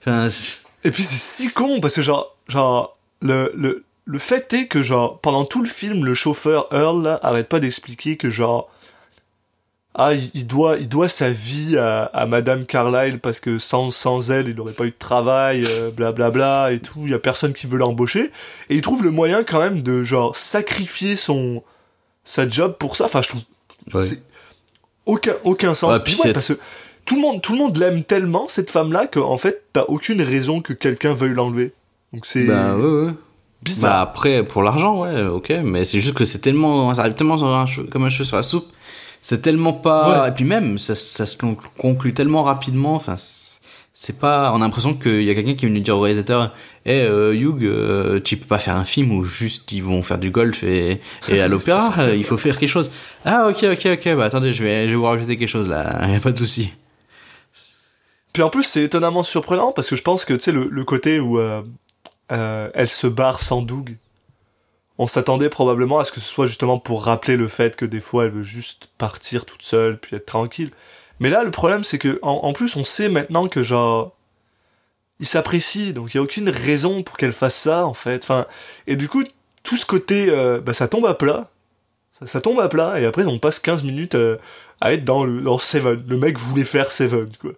Enfin, 0.00 0.28
c'est- 0.30 0.62
et 0.86 0.90
puis 0.90 1.02
c'est 1.02 1.16
si 1.16 1.50
con 1.52 1.78
parce 1.80 1.94
que 1.94 2.02
genre, 2.02 2.36
genre 2.48 2.94
le 3.22 3.52
le 3.56 3.84
le 4.06 4.18
fait 4.18 4.52
est 4.52 4.66
que 4.66 4.82
genre 4.82 5.18
pendant 5.20 5.44
tout 5.44 5.62
le 5.62 5.68
film, 5.68 6.04
le 6.04 6.14
chauffeur 6.14 6.68
Earl 6.72 7.02
là, 7.02 7.18
arrête 7.22 7.48
pas 7.48 7.60
d'expliquer 7.60 8.16
que 8.16 8.30
genre 8.30 8.70
ah, 9.96 10.12
il, 10.12 10.46
doit, 10.48 10.76
il 10.78 10.88
doit 10.88 11.08
sa 11.08 11.30
vie 11.30 11.78
à, 11.78 12.06
à 12.06 12.26
Madame 12.26 12.66
Carlyle 12.66 13.20
parce 13.20 13.38
que 13.38 13.60
sans, 13.60 13.92
sans 13.92 14.32
elle, 14.32 14.48
il 14.48 14.56
n'aurait 14.56 14.72
pas 14.72 14.86
eu 14.86 14.90
de 14.90 14.96
travail, 14.98 15.64
euh, 15.68 15.90
blablabla 15.92 16.72
et 16.72 16.80
tout. 16.80 17.02
Il 17.04 17.10
y 17.10 17.14
a 17.14 17.20
personne 17.20 17.52
qui 17.52 17.68
veut 17.68 17.78
l'embaucher. 17.78 18.32
Et 18.70 18.74
il 18.74 18.80
trouve 18.80 19.04
le 19.04 19.12
moyen 19.12 19.44
quand 19.44 19.60
même 19.60 19.82
de 19.82 20.02
genre 20.02 20.34
sacrifier 20.36 21.14
son 21.14 21.62
sa 22.24 22.48
job 22.48 22.74
pour 22.76 22.96
ça. 22.96 23.04
Enfin, 23.04 23.22
je 23.22 23.28
trouve 23.28 23.42
Ouais. 23.94 24.04
aucun 25.06 25.34
aucun 25.44 25.74
sens. 25.74 25.96
Ouais, 25.96 26.02
puis 26.02 26.16
Ouais, 26.24 26.32
parce 26.32 26.48
que 26.54 26.58
tout 27.04 27.14
le 27.14 27.20
monde 27.20 27.40
tout 27.40 27.52
le 27.52 27.58
monde 27.58 27.76
l'aime 27.76 28.02
tellement 28.02 28.48
cette 28.48 28.72
femme-là 28.72 29.06
qu'en 29.06 29.38
fait 29.38 29.62
t'as 29.72 29.84
aucune 29.84 30.22
raison 30.22 30.60
que 30.60 30.72
quelqu'un 30.72 31.14
veuille 31.14 31.34
l'enlever. 31.34 31.72
Donc 32.12 32.26
c'est 32.26 32.44
Bah 32.46 32.74
ouais, 32.76 33.04
ouais. 33.06 33.12
Bah 33.64 33.70
bizarre. 33.72 34.00
après, 34.00 34.42
pour 34.44 34.62
l'argent, 34.62 35.00
ouais, 35.02 35.24
ok, 35.24 35.50
mais 35.64 35.84
c'est 35.84 36.00
juste 36.00 36.14
que 36.14 36.24
c'est 36.24 36.38
tellement, 36.40 36.92
ça 36.94 37.00
arrive 37.02 37.14
tellement 37.14 37.42
un 37.42 37.64
cheveu- 37.66 37.88
comme 37.88 38.04
un 38.04 38.10
cheveu 38.10 38.24
sur 38.24 38.36
la 38.36 38.42
soupe. 38.42 38.66
C'est 39.22 39.40
tellement 39.40 39.72
pas, 39.72 40.22
Ouais. 40.24 40.28
et 40.28 40.32
puis 40.32 40.44
même, 40.44 40.76
ça, 40.78 40.94
ça 40.94 41.24
se 41.24 41.34
con- 41.36 41.56
conclut 41.78 42.12
tellement 42.12 42.42
rapidement, 42.42 42.94
enfin, 42.94 43.14
c'est- 43.16 44.18
pas, 44.20 44.52
on 44.52 44.56
a 44.56 44.58
l'impression 44.58 44.92
qu'il 44.92 45.22
y 45.22 45.30
a 45.30 45.34
quelqu'un 45.34 45.54
qui 45.54 45.64
est 45.64 45.68
venu 45.68 45.80
dire 45.80 45.96
au 45.96 46.00
réalisateur, 46.00 46.52
eh, 46.84 47.00
euh, 47.02 47.32
Hugh, 47.32 47.62
euh, 47.64 48.20
tu 48.20 48.36
peux 48.36 48.44
pas 48.46 48.58
faire 48.58 48.76
un 48.76 48.84
film 48.84 49.12
où 49.12 49.24
juste 49.24 49.72
ils 49.72 49.82
vont 49.82 50.02
faire 50.02 50.18
du 50.18 50.30
golf 50.30 50.62
et, 50.62 51.00
et 51.28 51.40
à 51.40 51.48
l'opéra, 51.48 51.90
il 52.14 52.24
faut 52.24 52.36
faire 52.36 52.58
quelque 52.58 52.68
chose. 52.68 52.90
Ah, 53.24 53.46
ok, 53.48 53.64
ok, 53.72 53.88
ok, 53.94 54.14
bah 54.16 54.24
attendez, 54.24 54.52
je 54.52 54.62
vais, 54.62 54.84
je 54.84 54.90
vais 54.90 54.94
vous 54.96 55.04
rajouter 55.06 55.36
quelque 55.38 55.48
chose 55.48 55.68
là, 55.70 56.06
y 56.12 56.16
a 56.16 56.20
pas 56.20 56.32
de 56.32 56.38
souci. 56.38 56.70
Puis 58.34 58.42
en 58.42 58.50
plus, 58.50 58.64
c'est 58.64 58.82
étonnamment 58.82 59.22
surprenant 59.22 59.70
parce 59.72 59.88
que 59.88 59.96
je 59.96 60.02
pense 60.02 60.24
que 60.24 60.34
tu 60.34 60.40
sais 60.40 60.52
le, 60.52 60.68
le 60.68 60.84
côté 60.84 61.20
où 61.20 61.38
euh, 61.38 61.62
euh, 62.32 62.70
elle 62.74 62.88
se 62.88 63.06
barre 63.06 63.40
sans 63.40 63.62
Doug, 63.62 63.96
on 64.98 65.06
s'attendait 65.06 65.48
probablement 65.48 65.98
à 65.98 66.04
ce 66.04 66.12
que 66.12 66.20
ce 66.20 66.28
soit 66.28 66.46
justement 66.46 66.78
pour 66.78 67.04
rappeler 67.04 67.36
le 67.36 67.48
fait 67.48 67.76
que 67.76 67.84
des 67.84 68.00
fois 68.00 68.24
elle 68.24 68.30
veut 68.30 68.44
juste 68.44 68.90
partir 68.98 69.44
toute 69.44 69.62
seule 69.62 69.98
puis 69.98 70.16
être 70.16 70.26
tranquille. 70.26 70.70
Mais 71.20 71.30
là, 71.30 71.44
le 71.44 71.50
problème 71.50 71.84
c'est 71.84 71.98
que 71.98 72.18
en, 72.22 72.52
plus, 72.52 72.76
on 72.76 72.84
sait 72.84 73.08
maintenant 73.08 73.48
que 73.48 73.62
genre 73.62 74.16
il 75.20 75.26
s'apprécie, 75.26 75.92
donc 75.92 76.12
il 76.12 76.16
y 76.16 76.20
a 76.20 76.22
aucune 76.22 76.48
raison 76.48 77.02
pour 77.02 77.16
qu'elle 77.16 77.32
fasse 77.32 77.56
ça 77.56 77.86
en 77.86 77.94
fait. 77.94 78.22
Enfin, 78.24 78.46
et 78.86 78.96
du 78.96 79.08
coup, 79.08 79.24
tout 79.62 79.76
ce 79.76 79.86
côté, 79.86 80.26
euh, 80.28 80.60
bah, 80.60 80.72
ça 80.72 80.88
tombe 80.88 81.06
à 81.06 81.14
plat. 81.14 81.50
Ça, 82.10 82.26
ça 82.26 82.40
tombe 82.40 82.60
à 82.60 82.68
plat 82.68 83.00
et 83.00 83.06
après 83.06 83.24
on 83.24 83.38
passe 83.40 83.58
15 83.58 83.82
minutes 83.82 84.14
euh, 84.14 84.36
à 84.80 84.92
être 84.92 85.04
dans 85.04 85.24
le 85.24 85.40
dans 85.40 85.58
Seven. 85.58 86.04
Le 86.06 86.18
mec 86.18 86.38
voulait 86.38 86.64
faire 86.64 86.90
Seven 86.90 87.30
quoi. 87.40 87.52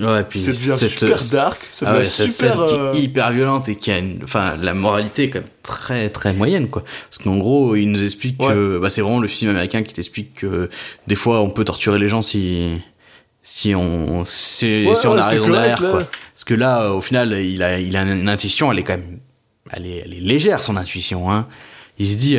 Ouais, 0.00 0.24
puis 0.24 0.38
Ça 0.38 0.52
devient 0.52 0.74
cette- 0.76 0.98
super 0.98 1.18
dark, 1.32 1.60
ça 1.70 1.86
Ah 1.88 1.94
ouais, 1.96 2.04
cette 2.04 2.30
super. 2.32 2.54
scène 2.54 2.66
qui 2.68 2.74
euh, 2.74 2.92
est 2.92 3.00
hyper 3.02 3.30
violente 3.32 3.68
et 3.68 3.76
qui 3.76 3.90
a 3.90 3.98
une, 3.98 4.20
enfin, 4.24 4.56
la 4.60 4.72
moralité 4.74 5.24
est 5.24 5.30
quand 5.30 5.40
même 5.40 5.48
très 5.62 6.08
très 6.10 6.32
moyenne 6.32 6.68
quoi. 6.68 6.82
Parce 7.10 7.18
qu'en 7.22 7.36
gros, 7.36 7.76
il 7.76 7.90
nous 7.90 8.02
explique 8.02 8.38
que, 8.38 8.78
bah, 8.78 8.88
c'est 8.90 9.00
vraiment 9.02 9.20
le 9.20 9.28
film 9.28 9.50
américain 9.50 9.82
qui 9.82 9.92
t'explique 9.92 10.34
que 10.36 10.70
des 11.06 11.14
fois 11.16 11.40
on 11.42 11.50
peut 11.50 11.64
torturer 11.64 11.98
les 11.98 12.08
gens 12.08 12.22
si 12.22 12.78
si 13.42 13.74
on 13.74 14.24
si, 14.26 14.84
Ouais, 14.86 14.94
si 14.94 15.06
on 15.06 15.12
ouais, 15.14 15.18
a 15.18 15.22
c'est 15.22 15.28
raison 15.30 15.46
correct, 15.46 15.58
derrière 15.60 15.82
là. 15.82 15.90
quoi. 15.90 16.08
Parce 16.34 16.44
que 16.44 16.54
là, 16.54 16.82
euh, 16.84 16.90
au 16.92 17.00
final, 17.00 17.32
il 17.32 17.62
a 17.62 17.78
il 17.80 17.96
a 17.96 18.02
une 18.02 18.28
intuition, 18.28 18.70
elle 18.70 18.78
est 18.78 18.84
quand 18.84 18.98
même, 18.98 19.18
elle 19.72 19.86
est 19.86 20.02
elle 20.04 20.14
est 20.14 20.20
légère 20.20 20.62
son 20.62 20.76
intuition 20.76 21.30
hein. 21.30 21.46
Il 21.98 22.06
se 22.06 22.16
dit 22.16 22.38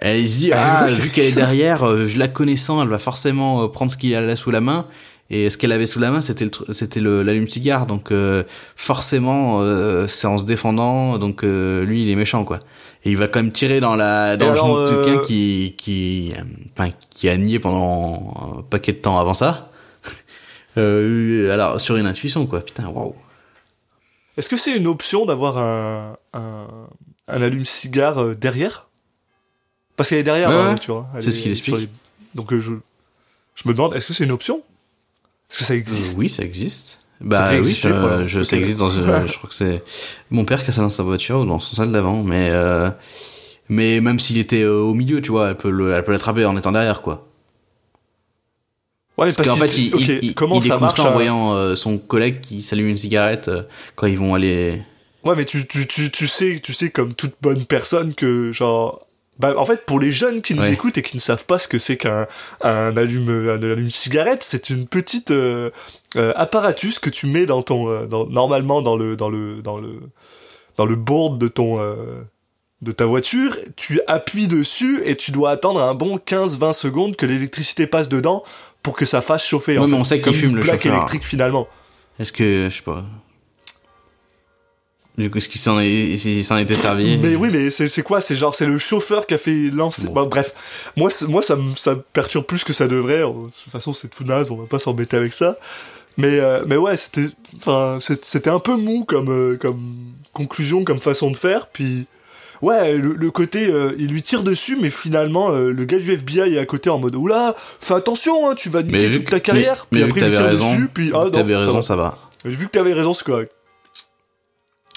elle, 0.00 0.20
il 0.20 0.28
se 0.30 0.38
dit 0.38 0.52
ah 0.52 0.86
vu 0.90 1.10
qu'elle 1.10 1.26
est 1.26 1.32
derrière, 1.32 1.86
euh, 1.86 2.06
je 2.06 2.18
la 2.18 2.28
connaissant, 2.28 2.82
elle 2.82 2.88
va 2.88 2.98
forcément 2.98 3.64
euh, 3.64 3.68
prendre 3.68 3.90
ce 3.92 3.96
qu'il 3.96 4.14
a 4.14 4.20
là 4.20 4.36
sous 4.36 4.50
la 4.50 4.60
main. 4.60 4.86
Et 5.34 5.48
ce 5.48 5.56
qu'elle 5.56 5.72
avait 5.72 5.86
sous 5.86 5.98
la 5.98 6.10
main, 6.10 6.20
c'était 6.20 6.44
le, 6.44 6.74
c'était 6.74 7.00
le, 7.00 7.22
l'allume-cigare. 7.22 7.86
Donc, 7.86 8.12
euh, 8.12 8.44
forcément, 8.76 9.62
euh, 9.62 10.06
c'est 10.06 10.26
en 10.26 10.36
se 10.36 10.44
défendant. 10.44 11.16
Donc, 11.18 11.42
euh, 11.42 11.84
lui, 11.84 12.02
il 12.02 12.10
est 12.10 12.16
méchant, 12.16 12.44
quoi. 12.44 12.60
Et 13.04 13.10
il 13.10 13.16
va 13.16 13.28
quand 13.28 13.40
même 13.42 13.50
tirer 13.50 13.80
dans 13.80 13.94
la, 13.96 14.36
dans 14.36 14.46
Et 14.46 14.50
le 14.50 14.56
genou 14.56 14.76
de 14.82 14.88
quelqu'un 15.04 15.20
euh, 15.20 15.24
qui, 15.24 15.74
qui, 15.78 16.32
euh, 16.38 16.42
enfin, 16.78 16.90
qui 17.10 17.28
a 17.30 17.36
nié 17.38 17.58
pendant 17.58 18.58
un 18.58 18.62
paquet 18.62 18.92
de 18.92 18.98
temps 18.98 19.18
avant 19.18 19.32
ça. 19.34 19.70
euh, 20.76 21.50
alors, 21.52 21.80
sur 21.80 21.96
une 21.96 22.06
intuition, 22.06 22.46
quoi. 22.46 22.60
Putain, 22.60 22.88
waouh. 22.88 23.14
Est-ce 24.36 24.48
que 24.48 24.56
c'est 24.56 24.76
une 24.76 24.86
option 24.86 25.24
d'avoir 25.26 25.58
un, 25.58 26.16
un, 26.34 26.66
un 27.28 27.42
allume-cigare 27.42 28.18
euh, 28.22 28.34
derrière? 28.34 28.88
Parce 29.96 30.08
qu'elle 30.10 30.18
est 30.18 30.22
derrière 30.24 30.50
Ouais, 30.50 30.56
ouais. 30.56 30.64
voiture. 30.66 30.98
hein. 31.14 31.20
C'est 31.22 31.30
ce 31.30 31.40
qu'il 31.40 31.50
explique. 31.52 31.76
les- 31.76 31.88
Donc 32.34 32.52
euh, 32.52 32.60
je, 32.60 32.74
je 33.54 33.68
me 33.68 33.74
demande, 33.74 33.94
est-ce 33.94 34.06
que 34.08 34.12
c'est 34.14 34.24
une 34.24 34.32
option? 34.32 34.62
Est-ce 35.52 35.58
que 35.58 35.64
ça 35.64 35.74
Euh, 35.74 35.76
existe 35.76 36.16
oui, 36.18 36.28
ça 36.30 36.42
existe. 36.42 36.98
Bah 37.20 37.48
oui, 37.52 37.62
je, 37.72 38.26
je- 38.26 38.40
Ok. 38.40 38.44
ça 38.46 38.56
existe 38.56 38.78
dans. 38.78 38.90
euh, 38.96 39.26
je 39.26 39.36
crois 39.38 39.48
que 39.48 39.54
c'est 39.54 39.82
mon 40.30 40.44
père 40.44 40.64
qui 40.64 40.70
a 40.70 40.72
ça 40.72 40.82
dans 40.82 40.90
sa 40.90 41.04
voiture 41.04 41.40
ou 41.40 41.44
dans 41.44 41.60
son 41.60 41.76
salle 41.76 41.92
d'avant, 41.92 42.22
mais 42.24 42.48
euh, 42.50 42.90
mais 43.68 44.00
même 44.00 44.18
s'il 44.18 44.38
était 44.38 44.62
euh, 44.62 44.80
au 44.80 44.94
milieu, 44.94 45.22
tu 45.22 45.30
vois, 45.30 45.50
elle 45.50 45.56
peut 45.56 45.70
le, 45.70 45.92
elle 45.92 46.02
peut 46.02 46.10
l'attraper 46.12 46.44
en 46.44 46.56
étant 46.56 46.72
derrière, 46.72 47.00
quoi. 47.00 47.28
Ouais, 49.18 49.26
mais 49.26 49.32
Parce 49.34 49.48
qu'en 49.48 49.56
fait, 49.56 49.76
il, 49.78 50.20
il, 50.22 50.34
comment 50.34 50.56
il 50.56 50.62
ça 50.64 50.78
marche 50.78 50.96
ça 50.96 51.04
en 51.04 51.12
voyant 51.12 51.54
euh, 51.54 51.76
son 51.76 51.98
collègue 51.98 52.40
qui 52.40 52.62
s'allume 52.62 52.88
une 52.88 52.96
cigarette 52.96 53.48
euh, 53.48 53.62
quand 53.94 54.06
ils 54.06 54.16
vont 54.18 54.34
aller. 54.34 54.82
Ouais, 55.22 55.36
mais 55.36 55.44
tu, 55.44 55.68
tu, 55.68 55.86
tu, 55.86 56.10
tu 56.10 56.26
sais, 56.26 56.58
tu 56.60 56.72
sais 56.72 56.90
comme 56.90 57.12
toute 57.14 57.34
bonne 57.40 57.66
personne 57.66 58.14
que 58.14 58.50
genre. 58.52 59.06
Bah, 59.38 59.54
en 59.56 59.64
fait, 59.64 59.86
pour 59.86 59.98
les 59.98 60.10
jeunes 60.10 60.42
qui 60.42 60.54
nous 60.54 60.62
Ouais. 60.62 60.72
écoutent 60.72 60.98
et 60.98 61.02
qui 61.02 61.16
ne 61.16 61.20
savent 61.20 61.46
pas 61.46 61.58
ce 61.58 61.66
que 61.66 61.78
c'est 61.78 61.96
qu'un 61.96 62.26
un 62.62 62.96
allume, 62.96 63.28
un 63.48 63.62
allume 63.62 63.90
cigarette, 63.90 64.42
c'est 64.42 64.70
une 64.70 64.86
petite 64.86 65.30
euh, 65.30 65.70
euh, 66.16 66.32
apparatus 66.36 66.98
que 66.98 67.10
tu 67.10 67.26
mets 67.26 67.46
dans 67.46 67.62
ton, 67.62 67.88
euh, 67.88 68.06
dans, 68.06 68.26
normalement 68.26 68.82
dans 68.82 68.94
le, 68.96 69.16
dans 69.16 69.30
le, 69.30 69.62
dans 69.62 69.78
le, 69.78 70.00
dans 70.76 70.84
le 70.86 70.96
board 70.96 71.38
de 71.38 71.48
ton, 71.48 71.80
euh, 71.80 72.22
de 72.82 72.92
ta 72.92 73.06
voiture. 73.06 73.56
Tu 73.74 74.00
appuies 74.06 74.48
dessus 74.48 75.00
et 75.04 75.16
tu 75.16 75.32
dois 75.32 75.50
attendre 75.50 75.80
un 75.82 75.94
bon 75.94 76.18
15-20 76.18 76.72
secondes 76.74 77.16
que 77.16 77.24
l'électricité 77.26 77.86
passe 77.86 78.08
dedans 78.10 78.42
pour 78.82 78.94
que 78.96 79.06
ça 79.06 79.22
fasse 79.22 79.46
chauffer. 79.46 79.78
en 79.78 79.82
Ouais, 79.82 79.86
mais 79.88 79.94
fait. 79.94 80.00
on 80.00 80.04
sait 80.04 80.20
qu'il 80.20 80.34
fume, 80.34 80.50
une 80.50 80.56
le 80.56 80.62
plaque 80.62 80.82
chauffeur. 80.82 80.94
électrique 80.98 81.24
finalement. 81.24 81.66
Est-ce 82.18 82.32
que 82.32 82.68
je 82.70 82.76
sais 82.76 82.82
pas. 82.82 83.02
Du 85.18 85.30
coup, 85.30 85.38
est-ce 85.38 85.48
qu'il 85.48 85.60
s'en 85.60 85.78
était 86.58 86.74
servi? 86.74 87.18
Mais 87.18 87.36
oui, 87.36 87.50
mais 87.52 87.70
c'est 87.70 87.88
c'est 87.88 88.02
quoi? 88.02 88.22
C'est 88.22 88.34
genre, 88.34 88.54
c'est 88.54 88.64
le 88.66 88.78
chauffeur 88.78 89.26
qui 89.26 89.34
a 89.34 89.38
fait 89.38 89.68
lancer. 89.70 90.06
Bon. 90.06 90.12
Bah, 90.12 90.24
bref, 90.24 90.90
moi, 90.96 91.10
moi 91.28 91.42
ça, 91.42 91.56
me, 91.56 91.74
ça 91.74 91.96
me 91.96 92.00
perturbe 92.00 92.46
plus 92.46 92.64
que 92.64 92.72
ça 92.72 92.88
devrait. 92.88 93.18
De 93.18 93.24
toute 93.24 93.70
façon, 93.70 93.92
c'est 93.92 94.08
tout 94.08 94.24
naze, 94.24 94.50
on 94.50 94.56
va 94.56 94.66
pas 94.66 94.78
s'embêter 94.78 95.18
avec 95.18 95.34
ça. 95.34 95.56
Mais, 96.16 96.40
euh, 96.40 96.64
mais 96.66 96.76
ouais, 96.76 96.96
c'était 96.96 97.28
c'était 98.00 98.50
un 98.50 98.58
peu 98.58 98.76
mou 98.76 99.04
comme, 99.04 99.30
euh, 99.30 99.56
comme 99.56 99.80
conclusion, 100.32 100.82
comme 100.84 101.00
façon 101.00 101.30
de 101.30 101.36
faire. 101.36 101.66
Puis, 101.66 102.06
ouais, 102.62 102.96
le, 102.96 103.14
le 103.14 103.30
côté, 103.30 103.68
euh, 103.68 103.94
il 103.98 104.08
lui 104.08 104.22
tire 104.22 104.42
dessus, 104.42 104.78
mais 104.80 104.88
finalement, 104.90 105.50
euh, 105.50 105.72
le 105.72 105.84
gars 105.84 105.98
du 105.98 106.10
FBI 106.10 106.54
est 106.54 106.58
à 106.58 106.66
côté 106.66 106.88
en 106.88 106.98
mode 106.98 107.16
Oula, 107.16 107.54
fais 107.80 107.94
attention, 107.94 108.48
hein, 108.48 108.54
tu 108.54 108.70
vas 108.70 108.82
niquer 108.82 109.12
toute 109.12 109.30
ta 109.30 109.40
carrière. 109.40 109.86
mais, 109.90 110.00
puis 110.00 110.04
mais 110.04 110.10
après, 110.10 110.20
il 110.20 110.26
lui 110.28 110.36
tire 110.36 110.46
raison, 110.46 110.70
dessus, 110.74 110.88
puis 110.92 111.10
ah 111.14 111.24
non, 111.24 111.30
t'avais 111.30 111.56
raison, 111.56 111.74
va. 111.74 111.82
ça 111.82 111.96
va. 111.96 112.18
Vu 112.44 112.66
que 112.66 112.70
t'avais 112.72 112.92
raison, 112.94 113.12
c'est 113.14 113.24
correct. 113.24 113.52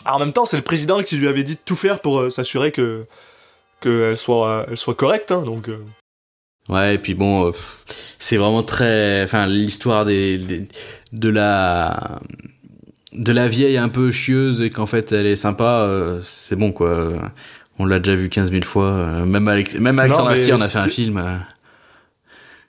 Alors, 0.05 0.17
en 0.17 0.19
même 0.19 0.33
temps, 0.33 0.45
c'est 0.45 0.57
le 0.57 0.63
président 0.63 1.01
qui 1.03 1.17
lui 1.17 1.27
avait 1.27 1.43
dit 1.43 1.55
de 1.55 1.59
tout 1.63 1.75
faire 1.75 1.99
pour 1.99 2.19
euh, 2.19 2.29
s'assurer 2.29 2.71
que 2.71 3.05
qu'elle 3.81 4.17
soit, 4.17 4.49
euh, 4.49 4.65
elle 4.71 4.77
soit 4.77 4.95
correcte, 4.95 5.31
hein, 5.31 5.43
donc... 5.43 5.69
euh, 5.69 5.83
Ouais, 6.67 6.95
et 6.95 6.97
puis 6.97 7.13
bon, 7.13 7.47
euh, 7.47 7.51
c'est 8.17 8.37
vraiment 8.37 8.63
très, 8.63 9.21
enfin, 9.23 9.45
l'histoire 9.45 10.03
des, 10.03 10.39
des- 10.39 10.67
de 11.13 11.29
la, 11.29 12.19
de 13.13 13.31
la 13.31 13.47
vieille 13.47 13.77
un 13.77 13.87
peu 13.89 14.09
chieuse 14.09 14.61
et 14.63 14.71
qu'en 14.71 14.87
fait 14.87 15.11
elle 15.11 15.27
est 15.27 15.35
sympa, 15.35 15.81
euh, 15.83 16.19
c'est 16.23 16.55
bon 16.55 16.71
quoi. 16.71 17.11
On 17.77 17.85
l'a 17.85 17.99
déjà 17.99 18.15
vu 18.15 18.29
15 18.29 18.49
000 18.49 18.63
fois. 18.63 18.85
euh, 18.93 19.25
même 19.25 19.47
avec, 19.47 19.79
même 19.79 19.99
Alexandre 19.99 20.29
Astier, 20.31 20.53
on 20.53 20.61
a 20.61 20.67
fait 20.67 20.77
un 20.79 20.87
film. 20.89 21.17
euh, 21.17 21.37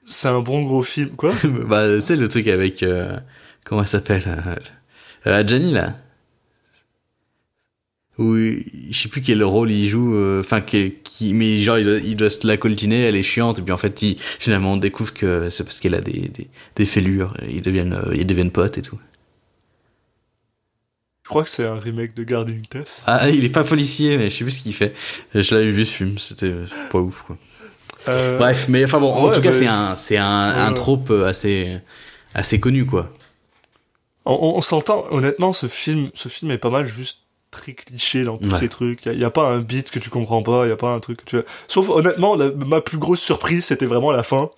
C'est 0.04 0.28
un 0.28 0.40
bon 0.40 0.60
gros 0.62 0.82
film, 0.82 1.16
quoi. 1.16 1.32
bah, 1.66 1.98
c'est 2.00 2.16
le 2.16 2.28
truc 2.28 2.48
avec, 2.48 2.82
euh, 2.82 3.16
comment 3.64 3.80
elle 3.80 3.88
s'appelle, 3.88 4.24
euh, 4.26 4.54
euh, 5.30 5.46
Gianni 5.46 5.72
là. 5.72 5.94
Où, 8.18 8.34
je 8.36 8.58
sais 8.92 9.08
plus 9.10 9.20
quel 9.20 9.44
rôle 9.44 9.70
il 9.70 9.88
joue, 9.88 10.14
euh, 10.14 10.40
enfin, 10.40 10.62
qui, 10.62 10.94
qui, 11.04 11.34
mais 11.34 11.60
genre, 11.60 11.78
il 11.78 11.84
doit, 11.84 11.98
il 11.98 12.16
doit 12.16 12.30
se 12.30 12.46
la 12.46 12.56
coltiner, 12.56 13.02
elle 13.02 13.16
est 13.16 13.22
chiante, 13.22 13.58
et 13.58 13.62
puis 13.62 13.72
en 13.72 13.76
fait, 13.78 14.00
il, 14.02 14.16
finalement, 14.18 14.72
on 14.72 14.76
découvre 14.78 15.12
que 15.12 15.50
c'est 15.50 15.64
parce 15.64 15.78
qu'elle 15.80 15.94
a 15.94 16.00
des, 16.00 16.28
des, 16.30 16.48
des 16.76 16.86
fêlures, 16.86 17.34
et 17.42 17.56
ils 17.56 17.62
deviennent, 17.62 17.92
euh, 17.92 18.14
ils 18.14 18.26
deviennent 18.26 18.50
potes 18.52 18.78
et 18.78 18.82
tout. 18.82 18.98
Je 21.24 21.28
crois 21.28 21.42
que 21.42 21.50
c'est 21.50 21.66
un 21.66 21.78
remake 21.78 22.14
de 22.14 22.22
Guarding 22.24 22.62
Tess. 22.62 23.02
Ah, 23.06 23.28
il 23.28 23.44
est 23.44 23.48
pas 23.50 23.64
policier, 23.64 24.16
mais 24.16 24.30
je 24.30 24.36
sais 24.36 24.44
plus 24.44 24.52
ce 24.52 24.62
qu'il 24.62 24.74
fait. 24.74 24.94
Je 25.34 25.54
l'avais 25.54 25.70
vu 25.70 25.84
ce 25.84 25.92
film, 25.92 26.18
c'était 26.18 26.52
pas 26.90 27.00
ouf, 27.00 27.22
quoi. 27.22 27.36
Euh, 28.08 28.38
Bref, 28.38 28.66
mais 28.68 28.84
enfin 28.84 29.00
bon, 29.00 29.12
en 29.12 29.28
ouais, 29.28 29.34
tout 29.34 29.40
cas, 29.40 29.50
bah, 29.50 29.56
c'est 29.58 29.66
un, 29.66 29.96
c'est 29.96 30.16
un, 30.18 30.66
un 30.66 30.72
trope 30.72 31.10
assez, 31.10 31.76
assez 32.34 32.60
connu, 32.60 32.86
quoi. 32.86 33.10
On, 34.24 34.34
on- 34.34 34.56
on 34.58 34.60
s'entend, 34.60 35.04
honnêtement, 35.10 35.52
ce 35.52 35.66
film, 35.66 36.10
ce 36.14 36.28
film 36.28 36.52
est 36.52 36.58
pas 36.58 36.70
mal 36.70 36.86
juste 36.86 37.18
très 37.50 37.72
cliché 37.74 38.24
dans 38.24 38.36
tous 38.36 38.50
Ouais. 38.50 38.58
ces 38.58 38.68
trucs. 38.68 39.06
Il 39.06 39.18
y, 39.18 39.24
a 39.24 39.30
pas 39.30 39.48
un 39.48 39.60
beat 39.60 39.90
que 39.90 39.98
tu 39.98 40.10
comprends 40.10 40.42
pas, 40.42 40.66
il 40.66 40.68
y 40.68 40.72
a 40.72 40.76
pas 40.76 40.90
un 40.92 41.00
truc 41.00 41.24
que 41.24 41.24
tu... 41.24 41.36
Sauf, 41.68 41.88
honnêtement, 41.90 42.34
la- 42.36 42.50
ma 42.50 42.80
plus 42.80 42.98
grosse 42.98 43.20
surprise, 43.20 43.64
c'était 43.64 43.86
vraiment 43.86 44.12
la 44.12 44.22
fin. 44.22 44.50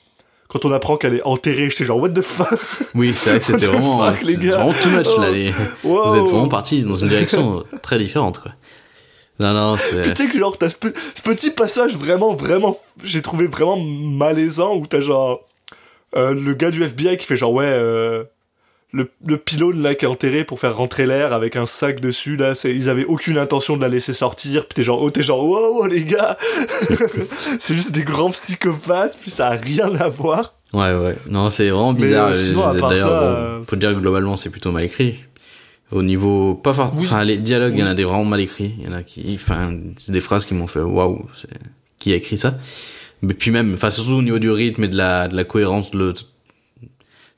Quand 0.48 0.64
on 0.64 0.72
apprend 0.72 0.96
qu'elle 0.96 1.14
est 1.14 1.22
enterrée, 1.24 1.68
j'étais 1.70 1.84
genre, 1.84 1.98
what 2.00 2.08
the 2.10 2.22
fuck? 2.22 2.48
Oui, 2.94 3.12
c'est 3.14 3.30
vrai 3.30 3.38
que 3.38 3.44
c'était 3.44 3.66
vraiment, 3.66 3.98
fuck, 4.04 4.22
les 4.22 4.32
c'est 4.34 4.46
gars? 4.46 4.56
vraiment 4.56 4.72
too 4.72 4.88
much, 4.88 5.06
là, 5.18 5.26
Oh. 5.28 5.32
les, 5.32 5.54
Wow. 5.84 6.08
Vous 6.10 6.16
êtes 6.16 6.22
vraiment 6.22 6.48
partis 6.48 6.82
dans 6.82 6.94
une 6.94 7.08
direction 7.08 7.64
très 7.82 7.98
différente, 7.98 8.40
quoi. 8.40 8.52
Non, 9.40 9.52
non, 9.52 9.76
c'est. 9.76 10.02
Puis 10.02 10.14
tu 10.14 10.24
sais 10.26 10.32
que 10.32 10.38
genre, 10.38 10.56
t'as 10.58 10.70
ce, 10.70 10.76
pe- 10.76 10.92
ce 11.14 11.22
petit 11.22 11.50
passage 11.50 11.96
vraiment, 11.96 12.34
vraiment, 12.34 12.76
j'ai 13.04 13.22
trouvé 13.22 13.46
vraiment 13.46 13.76
malaisant 13.78 14.74
où 14.74 14.86
t'as 14.86 15.00
genre, 15.00 15.40
Euh, 16.16 16.32
le 16.32 16.54
gars 16.54 16.70
du 16.70 16.82
FBI 16.82 17.18
qui 17.18 17.26
fait 17.26 17.36
genre 17.36 17.52
ouais 17.52 17.66
euh, 17.68 18.24
le, 18.92 19.10
le 19.26 19.36
pylône 19.36 19.82
là 19.82 19.94
qui 19.94 20.04
est 20.06 20.08
enterré 20.08 20.44
pour 20.44 20.58
faire 20.60 20.76
rentrer 20.76 21.06
l'air 21.06 21.32
avec 21.34 21.56
un 21.56 21.66
sac 21.66 22.00
dessus 22.00 22.36
là 22.36 22.54
c'est 22.54 22.74
ils 22.74 22.88
avaient 22.88 23.04
aucune 23.04 23.36
intention 23.36 23.76
de 23.76 23.82
la 23.82 23.88
laisser 23.88 24.14
sortir 24.14 24.66
puis 24.66 24.76
t'es 24.76 24.82
genre 24.82 25.02
oh 25.02 25.10
t'es 25.10 25.22
genre 25.22 25.44
wow, 25.44 25.86
les 25.86 26.04
gars 26.04 26.38
c'est 27.58 27.74
juste 27.74 27.92
des 27.92 28.02
grands 28.02 28.30
psychopathes 28.30 29.18
puis 29.20 29.30
ça 29.30 29.48
a 29.48 29.56
rien 29.56 29.94
à 29.96 30.08
voir 30.08 30.54
Ouais, 30.74 30.92
ouais. 30.92 31.16
Non, 31.30 31.48
c'est 31.48 31.70
vraiment 31.70 31.94
bizarre. 31.94 32.30
euh, 32.30 32.78
part 32.78 32.90
D'ailleurs, 32.90 33.08
bon, 33.08 33.26
euh, 33.26 33.60
faut 33.66 33.76
dire 33.76 33.94
que 33.94 34.00
globalement, 34.00 34.36
c'est 34.36 34.50
plutôt 34.50 34.70
mal 34.70 34.84
écrit. 34.84 35.18
Au 35.90 36.02
niveau, 36.02 36.54
pas 36.54 36.74
fort. 36.74 36.92
Oui. 36.94 37.06
Enfin, 37.06 37.24
les 37.24 37.38
dialogues, 37.38 37.72
il 37.74 37.80
y 37.80 37.82
en 37.82 37.86
a 37.86 37.94
des 37.94 38.04
vraiment 38.04 38.26
mal 38.26 38.40
écrits. 38.42 38.74
Il 38.78 38.84
y 38.84 38.88
en 38.88 38.92
a 38.92 39.02
qui, 39.02 39.32
enfin, 39.34 39.74
c'est 39.96 40.12
des 40.12 40.20
phrases 40.20 40.44
qui 40.44 40.52
m'ont 40.52 40.66
fait 40.66 40.80
waouh, 40.80 41.24
qui 41.98 42.12
a 42.12 42.16
écrit 42.16 42.36
ça? 42.36 42.58
Mais 43.22 43.32
puis 43.32 43.50
même, 43.50 43.72
enfin, 43.72 43.88
surtout 43.88 44.16
au 44.16 44.22
niveau 44.22 44.38
du 44.38 44.50
rythme 44.50 44.84
et 44.84 44.88
de 44.88 44.96
la, 44.98 45.28
de 45.28 45.36
la 45.36 45.44
cohérence, 45.44 45.94
le, 45.94 46.12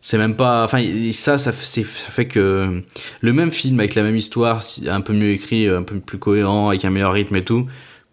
c'est 0.00 0.18
même 0.18 0.34
pas, 0.36 0.64
enfin, 0.64 0.82
ça, 1.12 1.36
ça, 1.38 1.52
fait- 1.52 1.64
c'est- 1.64 1.84
ça 1.84 2.10
fait 2.10 2.26
que 2.26 2.82
le 3.20 3.32
même 3.32 3.50
film 3.50 3.78
avec 3.80 3.94
la 3.94 4.02
même 4.02 4.16
histoire, 4.16 4.62
un 4.88 5.00
peu 5.00 5.12
mieux 5.12 5.30
écrit, 5.32 5.68
un 5.68 5.82
peu 5.82 5.98
plus 6.00 6.18
cohérent, 6.18 6.68
avec 6.70 6.84
un 6.84 6.90
meilleur 6.90 7.12
rythme 7.12 7.36
et 7.36 7.44
tout, 7.44 7.66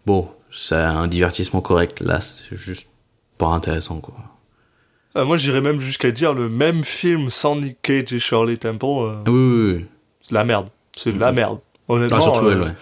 bon, 0.06 0.28
c'est 0.52 0.74
un 0.74 1.06
divertissement 1.06 1.60
correct. 1.60 2.00
Là, 2.00 2.20
c'est 2.20 2.56
juste 2.56 2.90
pas 3.38 3.46
intéressant, 3.48 4.00
quoi. 4.00 4.14
Euh, 5.16 5.24
moi 5.24 5.38
j'irais 5.38 5.62
même 5.62 5.80
jusqu'à 5.80 6.10
dire 6.10 6.34
le 6.34 6.50
même 6.50 6.84
film 6.84 7.30
sans 7.30 7.56
Nick 7.56 7.78
Cage 7.80 8.12
et 8.12 8.18
Shirley 8.20 8.58
Temple 8.58 8.84
euh, 8.84 9.14
Ah 9.26 9.30
Oui, 9.30 9.38
oui, 9.40 9.72
oui. 9.78 9.84
c'est 10.20 10.30
de 10.30 10.34
la 10.34 10.44
merde 10.44 10.68
c'est 10.94 11.12
de 11.14 11.18
la 11.18 11.32
merde 11.32 11.60
honnêtement 11.88 12.18
Ah, 12.18 12.20
surtout 12.20 12.44
euh, 12.46 12.52
elle, 12.52 12.60
ouais. 12.62 12.74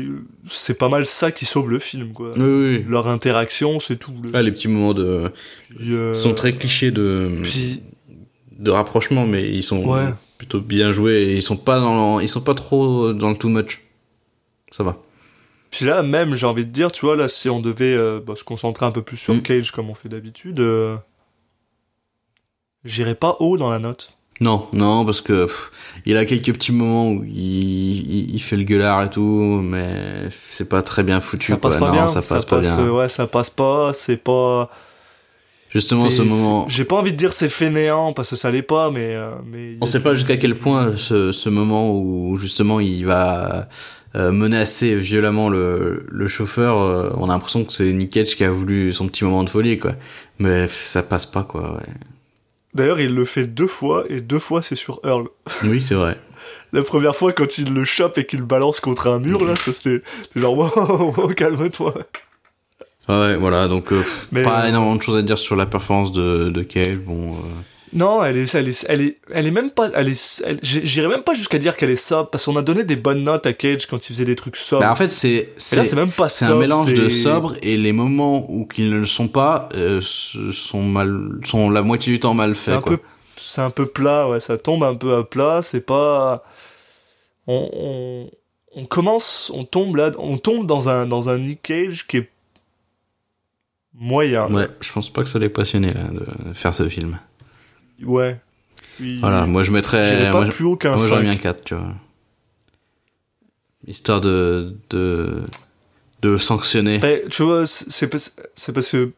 et, 0.00 0.04
euh, 0.06 0.22
c'est 0.48 0.78
pas 0.78 0.88
mal 0.88 1.04
ça 1.04 1.32
qui 1.32 1.44
sauve 1.44 1.68
le 1.70 1.80
film 1.80 2.12
quoi 2.12 2.30
Oui, 2.36 2.42
oui. 2.44 2.84
leur 2.88 3.08
interaction 3.08 3.80
c'est 3.80 3.96
tout 3.96 4.14
le- 4.22 4.30
Ah, 4.34 4.40
les 4.42 4.52
petits 4.52 4.68
moments 4.68 4.94
de 4.94 5.32
Puis, 5.76 5.94
euh, 5.94 6.12
ils 6.14 6.16
sont 6.16 6.32
très 6.32 6.52
clichés 6.52 6.92
de 6.92 7.28
puis 7.42 7.82
de 8.64 8.70
rapprochement, 8.72 9.26
mais 9.26 9.48
ils 9.50 9.62
sont 9.62 9.84
Ouais. 9.84 10.12
plutôt 10.38 10.60
bien 10.60 10.90
joués 10.90 11.22
et 11.22 11.36
ils 11.36 11.42
sont 11.42 11.56
pas 11.56 11.78
dans 11.78 12.18
ils 12.20 12.28
sont 12.28 12.40
pas 12.40 12.54
trop 12.54 13.12
dans 13.12 13.30
le 13.30 13.36
too 13.36 13.48
much. 13.48 13.80
Ça 14.70 14.82
va. 14.82 14.96
Puis 15.70 15.84
là, 15.86 16.02
même, 16.02 16.34
j'ai 16.34 16.46
envie 16.46 16.64
de 16.64 16.70
dire, 16.70 16.92
tu 16.92 17.04
vois, 17.04 17.16
là, 17.16 17.26
si 17.28 17.48
on 17.50 17.60
devait 17.60 17.94
euh, 17.94 18.20
bah, 18.24 18.34
se 18.36 18.44
concentrer 18.44 18.86
un 18.86 18.92
peu 18.92 19.02
plus 19.02 19.16
sur 19.16 19.34
Mm. 19.34 19.42
Cage 19.42 19.70
comme 19.72 19.90
on 19.90 19.94
fait 19.94 20.08
d'habitude, 20.08 20.60
euh, 20.60 20.96
j'irais 22.84 23.14
pas 23.14 23.36
haut 23.40 23.56
dans 23.56 23.70
la 23.70 23.78
note. 23.78 24.14
Non, 24.40 24.66
non, 24.72 25.04
parce 25.04 25.20
que 25.20 25.44
pff, 25.44 25.70
il 26.06 26.16
a 26.16 26.24
quelques 26.24 26.52
petits 26.52 26.72
moments 26.72 27.08
où 27.10 27.22
il, 27.24 27.32
il, 27.36 28.34
il 28.34 28.42
fait 28.42 28.56
le 28.56 28.64
gueulard 28.64 29.02
et 29.04 29.10
tout, 29.10 29.20
mais 29.62 30.28
c'est 30.40 30.68
pas 30.68 30.82
très 30.82 31.04
bien 31.04 31.20
foutu. 31.20 31.52
ça 31.52 31.56
passe 31.58 31.76
quoi. 31.76 31.86
pas 31.88 31.92
non, 31.92 31.92
bien. 31.92 32.06
ça 32.08 32.20
passe 32.20 32.44
pas 32.44 32.60
bien. 32.60 32.78
euh, 32.80 32.90
ouais, 32.90 33.08
ça 33.08 33.26
passe 33.28 33.50
pas. 33.50 33.92
C'est 33.92 34.16
pas. 34.16 34.70
Justement, 35.74 36.08
ce 36.08 36.22
moment, 36.22 36.66
J'ai 36.68 36.84
pas 36.84 36.96
envie 36.96 37.10
de 37.12 37.16
dire 37.16 37.32
c'est 37.32 37.48
fainéant 37.48 38.12
parce 38.12 38.30
que 38.30 38.36
ça 38.36 38.50
l'est 38.50 38.62
pas, 38.62 38.90
mais. 38.92 39.14
euh, 39.16 39.32
mais 39.50 39.76
on 39.80 39.86
sait 39.86 39.98
du- 39.98 40.04
pas 40.04 40.14
jusqu'à 40.14 40.36
quel 40.36 40.54
point 40.54 40.94
ce, 40.96 41.32
ce 41.32 41.48
moment 41.48 41.90
où 41.98 42.36
justement 42.36 42.78
il 42.78 43.04
va 43.04 43.68
euh, 44.14 44.30
menacer 44.30 44.94
violemment 44.94 45.48
le, 45.48 46.06
le 46.08 46.28
chauffeur, 46.28 46.78
euh, 46.78 47.10
on 47.16 47.28
a 47.28 47.32
l'impression 47.32 47.64
que 47.64 47.72
c'est 47.72 47.92
Nick 47.92 48.10
Cage 48.10 48.36
qui 48.36 48.44
a 48.44 48.50
voulu 48.52 48.92
son 48.92 49.08
petit 49.08 49.24
moment 49.24 49.42
de 49.42 49.50
folie, 49.50 49.78
quoi. 49.78 49.94
Mais 50.38 50.68
ça 50.68 51.02
passe 51.02 51.26
pas, 51.26 51.42
quoi. 51.42 51.74
Ouais. 51.74 51.92
D'ailleurs, 52.74 53.00
il 53.00 53.12
le 53.14 53.24
fait 53.24 53.46
deux 53.46 53.66
fois 53.66 54.04
et 54.08 54.20
deux 54.20 54.38
fois 54.38 54.62
c'est 54.62 54.76
sur 54.76 55.00
Earl. 55.04 55.26
Oui, 55.64 55.80
c'est 55.80 55.94
vrai. 55.96 56.16
La 56.72 56.82
première 56.82 57.14
fois, 57.16 57.32
quand 57.32 57.58
il 57.58 57.72
le 57.72 57.84
chope 57.84 58.18
et 58.18 58.26
qu'il 58.26 58.40
le 58.40 58.46
balance 58.46 58.80
contre 58.80 59.08
un 59.08 59.18
mur, 59.20 59.44
là, 59.44 59.54
ça 59.56 59.72
c'était 59.72 60.02
c'était 60.22 60.40
genre, 60.40 60.56
wow, 60.58 61.14
wow, 61.16 61.28
calme-toi. 61.34 61.94
Ouais, 63.08 63.36
voilà, 63.36 63.68
donc 63.68 63.92
euh, 63.92 64.02
Mais, 64.32 64.42
pas 64.42 64.64
euh, 64.64 64.68
énormément 64.68 64.96
de 64.96 65.02
choses 65.02 65.16
à 65.16 65.22
dire 65.22 65.38
sur 65.38 65.56
la 65.56 65.66
performance 65.66 66.12
de, 66.12 66.48
de 66.48 66.62
Cage. 66.62 66.96
Bon, 66.96 67.34
euh, 67.34 67.38
Non, 67.92 68.24
elle 68.24 68.38
est, 68.38 68.54
elle 68.54 68.68
est, 68.68 68.86
elle 68.88 69.00
est, 69.02 69.18
elle 69.30 69.46
est 69.46 69.50
même 69.50 69.70
pas, 69.70 69.90
elle 69.94 70.08
est, 70.08 70.44
j'irais 70.62 71.08
même 71.08 71.22
pas 71.22 71.34
jusqu'à 71.34 71.58
dire 71.58 71.76
qu'elle 71.76 71.90
est 71.90 71.96
sobre, 71.96 72.30
parce 72.30 72.46
qu'on 72.46 72.56
a 72.56 72.62
donné 72.62 72.82
des 72.84 72.96
bonnes 72.96 73.22
notes 73.22 73.46
à 73.46 73.52
Cage 73.52 73.86
quand 73.86 74.08
il 74.08 74.14
faisait 74.14 74.24
des 74.24 74.36
trucs 74.36 74.56
sobres. 74.56 74.82
bah, 74.82 74.92
en 74.92 74.96
fait, 74.96 75.12
c'est 75.12 75.50
c'est 75.58 75.76
là, 75.76 75.84
c'est 75.84 75.96
même 75.96 76.12
pas 76.12 76.30
c'est 76.30 76.46
un 76.46 76.56
mélange 76.56 76.94
de 76.94 77.08
sobre 77.10 77.54
et 77.62 77.76
les 77.76 77.92
moments 77.92 78.50
où 78.50 78.64
qu'ils 78.64 78.90
ne 78.90 79.00
le 79.00 79.06
sont 79.06 79.28
pas 79.28 79.68
euh, 79.74 80.00
sont 80.00 80.82
mal, 80.82 81.38
sont 81.44 81.68
la 81.68 81.82
moitié 81.82 82.12
du 82.12 82.20
temps 82.20 82.34
mal 82.34 82.54
faits. 82.54 82.80
c'est 83.36 83.60
un 83.60 83.70
peu 83.70 83.86
plat, 83.86 84.28
ouais, 84.30 84.40
ça 84.40 84.56
tombe 84.56 84.82
un 84.82 84.94
peu 84.94 85.14
à 85.16 85.24
plat, 85.24 85.60
c'est 85.60 85.84
pas, 85.84 86.42
on, 87.46 87.68
on, 87.74 88.30
on 88.80 88.86
commence, 88.86 89.52
on 89.54 89.64
tombe 89.64 89.96
là, 89.96 90.10
on 90.18 90.38
tombe 90.38 90.66
dans 90.66 90.88
un, 90.88 91.04
dans 91.04 91.28
un 91.28 91.36
Nick 91.36 91.60
Cage 91.60 92.06
qui 92.06 92.16
est 92.16 92.30
moyen. 93.94 94.52
Ouais, 94.52 94.68
je 94.80 94.92
pense 94.92 95.10
pas 95.10 95.22
que 95.22 95.28
ça 95.28 95.38
l'ait 95.38 95.48
passionné 95.48 95.92
là, 95.92 96.04
de 96.08 96.26
faire 96.54 96.74
ce 96.74 96.88
film. 96.88 97.18
Ouais. 98.02 98.38
Puis- 98.96 99.20
Voilà, 99.20 99.46
moi 99.46 99.62
je 99.62 99.70
mettrais. 99.70 100.30
pas 100.30 100.40
Moi, 100.42 100.48
plus 100.50 100.64
haut 100.64 100.76
qu'un 100.76 100.96
moi, 100.96 100.98
j'aurais 100.98 101.20
5. 101.22 101.22
mis 101.22 101.28
un 101.30 101.36
4, 101.36 101.64
tu 101.64 101.74
vois. 101.74 101.94
Histoire 103.86 104.20
de, 104.20 104.74
de, 104.90 105.42
de 106.22 106.36
sanctionner. 106.38 106.98
Ben, 106.98 107.20
tu 107.28 107.42
vois, 107.42 107.66
c'est 107.66 108.08
parce, 108.08 108.30
que, 108.90 109.12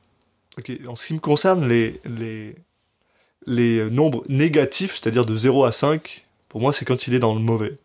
ok, 0.59 0.72
en 0.89 0.97
ce 0.97 1.07
qui 1.07 1.14
me 1.14 1.20
concerne, 1.20 1.68
les, 1.68 2.01
les, 2.05 2.57
les 3.47 3.89
nombres 3.91 4.24
négatifs, 4.29 4.93
c'est-à-dire 5.01 5.24
de 5.24 5.37
0 5.37 5.64
à 5.64 5.72
5, 5.72 6.24
pour 6.49 6.61
moi, 6.61 6.72
c'est 6.72 6.85
quand 6.85 7.07
il 7.07 7.14
est 7.14 7.20
dans 7.20 7.35
le 7.35 7.41
mauvais. 7.41 7.77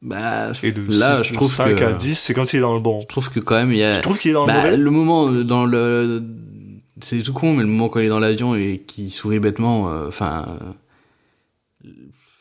Bah, 0.00 0.52
Et 0.62 0.70
de, 0.72 0.82
là, 0.98 1.16
6, 1.22 1.28
je 1.28 1.32
trouve 1.34 1.50
5 1.52 1.74
que, 1.74 1.84
à 1.84 1.92
10, 1.92 2.14
c'est 2.18 2.32
quand 2.34 2.52
il 2.52 2.58
est 2.58 2.60
dans 2.60 2.74
le 2.74 2.80
bon. 2.80 3.00
je 3.02 3.06
trouve 3.06 3.30
que 3.30 3.40
quand 3.40 3.56
même 3.56 3.72
il 3.72 3.78
y 3.78 3.82
a. 3.82 3.92
Je 3.94 4.00
trouve 4.00 4.16
qu'il 4.18 4.30
est 4.30 4.34
dans 4.34 4.46
le 4.46 4.52
Bah, 4.52 4.62
mauvais. 4.62 4.76
le 4.76 4.90
moment 4.90 5.28
euh, 5.28 5.42
dans 5.44 5.64
le 5.66 6.22
c'est 7.00 7.22
tout 7.22 7.32
con 7.32 7.52
mais 7.54 7.62
le 7.62 7.68
moment 7.68 7.88
quand 7.88 8.00
il 8.00 8.06
est 8.06 8.10
dans 8.10 8.18
l'avion 8.18 8.54
et 8.56 8.82
qu'il 8.86 9.10
sourit 9.12 9.38
bêtement 9.40 9.88
euh, 9.92 10.08
enfin 10.08 10.46
euh, 11.84 11.88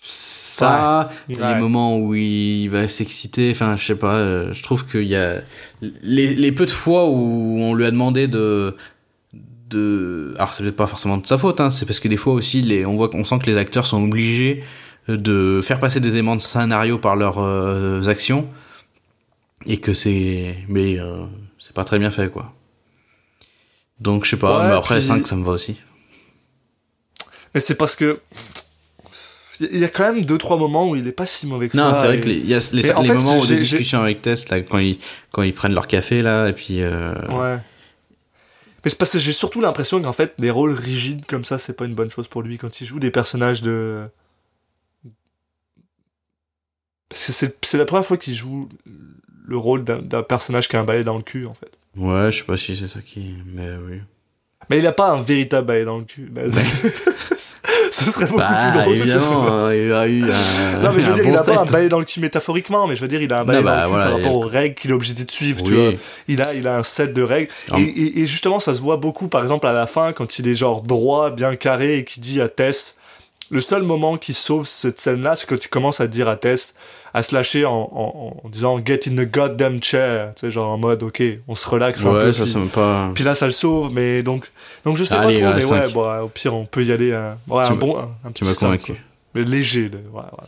ça 0.01 1.09
Ouais. 1.29 1.35
les 1.35 1.41
Ouais. 1.41 1.59
moments 1.59 1.97
où 1.99 2.15
il 2.15 2.67
va 2.67 2.87
s'exciter 2.89 3.51
enfin 3.51 3.75
je 3.77 3.85
sais 3.85 3.95
pas 3.95 4.15
euh, 4.15 4.53
je 4.53 4.63
trouve 4.63 4.85
qu'il 4.85 5.03
y 5.07 5.15
a 5.15 5.41
les, 6.01 6.33
les 6.33 6.51
peu 6.51 6.65
de 6.65 6.71
fois 6.71 7.07
où 7.09 7.57
on 7.59 7.73
lui 7.73 7.85
a 7.85 7.91
demandé 7.91 8.27
de 8.27 8.75
de 9.69 10.33
alors 10.37 10.53
c'est 10.53 10.63
peut-être 10.63 10.75
pas 10.77 10.87
forcément 10.87 11.17
de 11.17 11.27
sa 11.27 11.37
faute 11.37 11.59
hein, 11.61 11.69
c'est 11.69 11.85
parce 11.85 11.99
que 11.99 12.07
des 12.07 12.17
fois 12.17 12.33
aussi 12.33 12.61
les 12.61 12.85
on 12.85 12.95
voit 12.95 13.09
qu'on 13.09 13.25
sent 13.25 13.37
que 13.43 13.49
les 13.51 13.57
acteurs 13.57 13.85
sont 13.85 14.03
obligés 14.03 14.63
de 15.15 15.61
faire 15.63 15.79
passer 15.79 15.99
des 15.99 16.13
éléments 16.15 16.35
de 16.35 16.41
scénario 16.41 16.97
par 16.97 17.15
leurs 17.15 17.39
euh, 17.39 18.03
actions 18.07 18.47
et 19.65 19.77
que 19.79 19.93
c'est 19.93 20.55
mais 20.67 20.99
euh, 20.99 21.25
c'est 21.59 21.73
pas 21.73 21.83
très 21.83 21.97
bien 21.99 22.11
fait 22.11 22.29
quoi 22.31 22.53
donc 23.99 24.25
je 24.25 24.31
sais 24.31 24.37
pas 24.37 24.61
Ouais, 24.61 24.67
mais 24.69 24.75
après 24.75 24.95
puis- 24.97 25.05
5 25.07 25.25
ça 25.27 25.35
me 25.35 25.43
va 25.45 25.53
aussi 25.53 25.77
Mais 27.53 27.59
c'est 27.61 27.75
parce 27.75 27.95
que, 27.95 28.19
il 29.59 29.77
y 29.79 29.83
a 29.83 29.87
quand 29.89 30.13
même 30.13 30.23
2-3 30.23 30.59
moments 30.59 30.89
où 30.89 30.95
il 30.95 31.07
est 31.07 31.11
pas 31.11 31.25
si 31.25 31.47
mauvais 31.47 31.69
que 31.69 31.77
non 31.77 31.93
ça. 31.93 32.01
c'est 32.01 32.07
vrai 32.07 32.17
et- 32.17 32.21
que 32.21 32.27
les, 32.27 32.37
y 32.39 32.53
a 32.53 32.59
les, 32.73 32.81
les 32.81 32.83
fait, 32.83 32.93
moments 32.93 33.37
de 33.37 33.41
j'ai- 33.41 33.47
j'ai- 33.55 33.57
discussion 33.59 34.01
avec 34.01 34.21
Tess 34.21 34.49
là 34.49 34.61
quand 34.61 34.77
ils 34.77 34.99
quand 35.31 35.41
ils 35.41 35.53
prennent 35.53 35.73
leur 35.73 35.87
café 35.87 36.19
là 36.21 36.47
et 36.49 36.53
puis 36.53 36.81
euh, 36.81 37.13
Ouais. 37.29 37.57
Mais 38.85 38.91
c'est 38.91 38.99
parce 38.99 39.11
que 39.13 39.19
j'ai 39.19 39.33
surtout 39.33 39.59
l'impression 39.59 39.99
qu'en 40.01 40.13
fait, 40.13 40.35
des 40.37 40.51
rôles 40.51 40.71
rigides 40.71 41.25
comme 41.25 41.43
ça, 41.43 41.57
c'est 41.57 41.73
pas 41.75 41.85
une 41.85 41.95
bonne 41.95 42.11
chose 42.11 42.27
pour 42.29 42.41
lui 42.43 42.57
quand 42.57 42.79
il 42.79 42.85
joue 42.85 42.99
des 42.99 43.09
personnages 43.11 43.61
de. 43.61 44.03
C'est 47.17 47.77
la 47.77 47.85
première 47.85 48.05
fois 48.05 48.17
qu'il 48.17 48.33
joue 48.33 48.69
le 49.47 49.57
rôle 49.57 49.83
d'un 49.83 50.23
personnage 50.23 50.67
qui 50.67 50.75
a 50.75 50.79
un 50.81 50.83
balai 50.83 51.03
dans 51.03 51.17
le 51.17 51.23
cul, 51.23 51.45
en 51.47 51.53
fait. 51.53 51.71
ouais 51.95 52.31
je 52.31 52.39
sais 52.39 52.43
pas 52.43 52.57
si 52.57 52.75
c'est 52.75 52.87
ça 52.87 52.99
qui 53.01 53.33
mais 53.53 53.69
oui 53.87 54.01
Mais 54.69 54.79
il 54.79 54.87
a 54.87 54.91
pas 54.91 55.09
un 55.11 55.21
véritable 55.21 55.67
balai 55.67 55.85
dans 55.85 55.97
le 55.97 56.03
cul. 56.03 56.29
Mais- 56.33 56.43
Ce 57.91 58.11
serait 58.11 58.25
beaucoup 58.25 58.37
bah 58.39 58.71
plus 58.71 58.81
drôle. 58.81 58.95
évidemment 58.97 59.69
il 59.71 59.91
a 59.93 60.07
eu 60.07 60.23
un 60.23 60.79
Non, 60.83 60.91
mais 60.93 61.01
je 61.01 61.07
veux 61.07 61.13
dire, 61.13 61.23
bon 61.23 61.31
il 61.31 61.37
a 61.37 61.43
pas 61.43 61.61
un 61.61 61.65
balai 61.65 61.89
dans 61.89 61.99
le 61.99 62.05
cul 62.05 62.19
métaphoriquement, 62.19 62.85
mais 62.87 62.95
je 62.95 63.01
veux 63.01 63.07
dire, 63.07 63.21
il 63.21 63.31
a 63.31 63.39
un 63.39 63.45
balai 63.45 63.59
Non, 63.59 63.65
dans 63.65 63.69
bah, 63.71 63.77
le 63.81 63.83
cul 63.85 63.89
voilà, 63.91 64.05
par 64.05 64.13
rapport 64.17 64.31
a- 64.31 64.35
aux 64.35 64.47
règles 64.49 64.75
qu'il 64.75 64.91
est 64.91 64.93
obligé 64.93 65.13
de 65.13 65.31
suivre, 65.31 65.63
tu 65.63 65.73
vois. 65.75 65.91
Il 66.27 66.41
a, 66.41 66.53
il 66.53 66.67
a 66.67 66.77
un 66.77 66.83
set 66.83 67.13
de 67.13 67.21
règles. 67.21 67.49
Et, 67.77 67.81
et- 67.81 68.19
et 68.21 68.25
justement, 68.25 68.59
ça 68.59 68.75
se 68.75 68.81
voit 68.81 68.97
beaucoup, 68.97 69.27
par 69.29 69.41
exemple, 69.43 69.65
à 69.67 69.73
la 69.73 69.87
fin, 69.87 70.13
quand 70.13 70.37
il 70.39 70.47
est 70.47 70.53
genre 70.53 70.81
droit, 70.81 71.29
bien 71.31 71.55
carré, 71.55 71.99
et 71.99 72.03
qu'il 72.03 72.21
dit 72.21 72.41
à 72.41 72.49
Tess, 72.49 72.99
le 73.49 73.59
seul 73.61 73.83
moment 73.83 74.17
qui 74.17 74.33
sauve 74.33 74.65
cette 74.65 74.99
scène-là, 74.99 75.35
c'est 75.35 75.47
quand 75.47 75.63
il 75.63 75.67
commence 75.69 76.01
à 76.01 76.07
dire 76.07 76.27
à 76.27 76.35
Tess, 76.35 76.75
à 77.13 77.23
se 77.23 77.33
lâcher 77.33 77.65
en, 77.65 77.71
en- 77.73 78.41
en 78.43 78.49
disant 78.49 78.77
get 78.85 79.01
in 79.07 79.15
the 79.15 79.29
goddamn 79.31 79.81
chair, 79.81 80.33
tu 80.35 80.41
sais, 80.41 80.51
genre 80.51 80.69
en 80.71 80.77
mode, 80.77 81.01
ok, 81.03 81.23
on 81.47 81.55
se 81.55 81.67
relaxe 81.67 82.01
un 82.05 82.11
peu. 82.11 82.25
ouais 82.27 82.33
ça 82.33 82.43
puis- 82.43 82.51
ça 82.51 82.59
pas 82.73 83.11
puis 83.15 83.23
là, 83.23 83.35
ça 83.35 83.45
le 83.45 83.51
sauve, 83.53 83.91
mais 83.91 84.21
donc, 84.23 84.51
donc 84.83 84.97
je 84.97 85.03
sais 85.03 85.15
Allez, 85.15 85.39
pas 85.41 85.51
trop, 85.59 85.73
mais 85.73 85.79
ouais, 85.79 85.91
bon, 85.93 86.19
au 86.23 86.27
pire, 86.27 86.53
on 86.53 86.65
peut 86.65 86.83
y 86.83 86.91
aller, 86.91 87.11
euh, 87.11 87.33
ouais, 87.47 87.65
Tu 87.65 87.71
un 87.71 87.75
bon, 87.75 87.97
un, 87.97 88.09
un 88.25 88.31
tu 88.31 88.43
petit 88.43 88.55
convaincu 88.55 88.93
quoi. 88.93 89.01
mais 89.33 89.43
léger, 89.43 89.89
ouais, 89.89 89.99
ouais. 90.21 90.47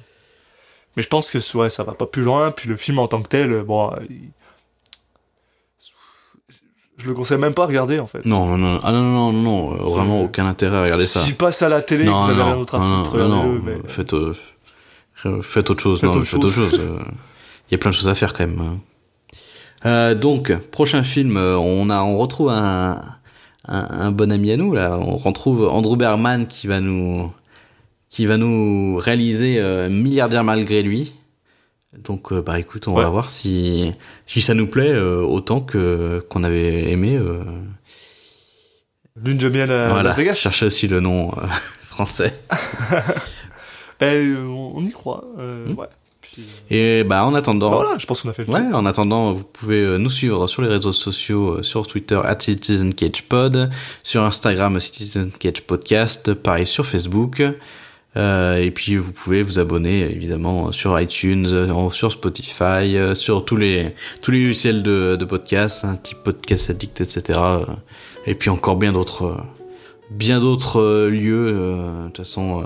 Mais 0.96 1.04
je 1.04 1.08
pense 1.08 1.32
que 1.32 1.38
ouais, 1.58 1.70
ça 1.70 1.84
va 1.84 1.94
pas 1.94 2.06
plus 2.08 2.24
loin, 2.24 2.52
puis 2.52 2.68
le 2.68 2.76
film 2.76 3.00
en 3.00 3.08
tant 3.08 3.22
que 3.22 3.30
tel, 3.30 3.64
bon, 3.64 3.92
il- 4.10 4.30
je 7.02 7.08
le 7.08 7.14
conseille 7.14 7.38
même 7.38 7.54
pas 7.54 7.64
à 7.64 7.68
regarder 7.68 8.00
en 8.00 8.08
fait. 8.08 8.26
non 8.26 8.46
non 8.46 8.58
non 8.58 8.80
ah 8.84 8.92
non 8.92 9.02
non 9.02 9.32
non 9.32 9.42
non 9.42 9.74
euh, 9.74 9.76
vraiment 9.96 10.22
aucun 10.22 10.46
intérêt 10.46 10.78
à 10.78 10.84
regarder 10.84 11.06
ça 11.06 11.22
Si 11.22 11.34
passe 11.34 11.62
à 11.62 11.70
la 11.70 11.82
télé, 11.82 12.06
non, 12.06 12.22
vous 12.24 12.32
avez 12.32 12.42
rien 12.44 12.56
d'autre 12.56 12.76
à 12.76 12.80
non, 12.80 13.06
foutre, 13.06 13.18
mais- 13.66 13.78
faites, 13.88 14.14
euh, 14.14 14.34
euh, 15.26 15.42
faites 15.42 15.70
autre 15.70 15.82
chose. 15.82 16.00
Faites 16.02 16.10
non, 16.10 16.18
autre 16.18 16.26
faites 16.28 16.44
autre 16.44 16.54
chose. 16.54 16.80
euh, 16.80 17.00
Il 17.70 17.74
y 17.74 17.76
a 17.76 17.78
plein 17.78 17.92
de 17.92 17.96
choses 17.96 18.08
à 18.08 18.16
faire 18.16 18.34
quand 18.34 18.46
même. 18.48 18.80
Euh, 19.86 20.14
donc, 20.16 20.54
prochain 20.72 21.04
film, 21.04 21.38
euh, 21.38 21.58
on 21.58 21.90
a, 21.90 22.02
on 22.02 22.18
retrouve 22.18 22.50
un, 22.50 23.02
un, 23.68 23.88
un 24.08 24.12
bon 24.12 24.32
ami 24.32 24.52
à 24.52 24.58
nous 24.58 24.74
là. 24.74 24.98
On 25.00 25.16
retrouve 25.16 25.68
Andrew 25.68 25.96
Bergman 25.96 26.48
qui 26.48 26.68
va 26.68 26.80
nous 26.82 27.32
qui 28.10 28.26
va 28.26 28.38
nous 28.38 28.98
réaliser 28.98 29.58
euh, 29.60 29.88
Milliardaire 29.90 30.44
malgré 30.44 30.82
lui. 30.84 31.14
Donc 31.98 32.32
euh, 32.32 32.42
bah 32.42 32.60
écoute, 32.60 32.88
on 32.88 32.94
Ouais. 32.96 33.04
va 33.04 33.10
voir 33.10 33.30
si 33.30 33.92
si 34.28 34.42
ça 34.42 34.54
nous 34.54 34.68
plaît 34.68 34.92
euh, 34.92 35.22
autant 35.22 35.60
que 35.62 36.24
qu'on 36.30 36.44
avait 36.44 36.92
aimé. 36.92 37.16
euh, 37.18 37.44
Lune 39.24 39.38
de 39.38 39.50
miel 39.50 39.72
à 39.72 39.88
voilà, 39.90 40.04
Las 40.04 40.16
Vegas. 40.18 40.62
aussi 40.66 40.88
le 40.88 41.00
nom 41.00 41.32
français. 41.86 42.34
Ben, 44.00 44.34
on 44.48 44.84
y 44.86 44.92
croit. 44.92 45.26
Hmm. 45.38 45.74
ouais. 45.78 45.88
Et 46.70 47.04
bah 47.04 47.26
en 47.26 47.34
attendant, 47.36 47.70
voilà, 47.70 47.98
je 47.98 48.06
pense 48.06 48.22
qu'on 48.22 48.30
a 48.30 48.34
fait 48.34 48.46
le 48.46 48.54
Ouais, 48.54 48.62
en 48.74 48.86
attendant, 48.86 49.34
vous 49.34 49.44
pouvez 49.44 49.98
nous 49.98 50.10
suivre 50.10 50.48
sur 50.48 50.62
les 50.62 50.70
réseaux 50.70 50.94
sociaux, 50.94 51.62
sur 51.64 51.86
Twitter, 51.86 52.18
at 52.24 52.40
CitizenCagePod, 52.40 53.70
sur 54.04 54.24
Instagram, 54.24 54.80
Citizen 54.80 55.32
Cage 55.32 55.64
Podcast, 55.64 56.34
pareil 56.34 56.66
sur 56.66 56.86
Facebook. 56.86 57.44
Euh, 58.20 58.58
et 58.58 58.70
puis 58.72 58.98
vous 58.98 59.14
pouvez 59.14 59.44
vous 59.44 59.60
abonner 59.60 60.02
évidemment 60.02 60.74
sur 60.74 61.00
iTunes, 61.00 61.48
sur 61.92 62.12
Spotify, 62.12 62.98
euh, 62.98 63.16
sur 63.16 63.46
tous 63.46 63.56
les 63.56 63.96
tous 64.22 64.32
les 64.32 64.44
logiciels 64.44 64.84
de, 64.84 65.16
de 65.16 65.26
podcast, 65.26 65.86
hein, 65.86 65.98
type 66.04 66.18
Podcast 66.24 66.70
Addict, 66.70 67.00
etc. 67.00 67.40
euh, 67.40 67.66
Et 68.26 68.36
puis 68.36 68.50
encore 68.50 68.76
bien 68.76 68.92
d'autres 68.92 69.38
bien 70.12 70.42
d'autres 70.42 71.08
lieux. 71.08 71.52
De 71.52 72.08
toute 72.08 72.18
façon, 72.18 72.66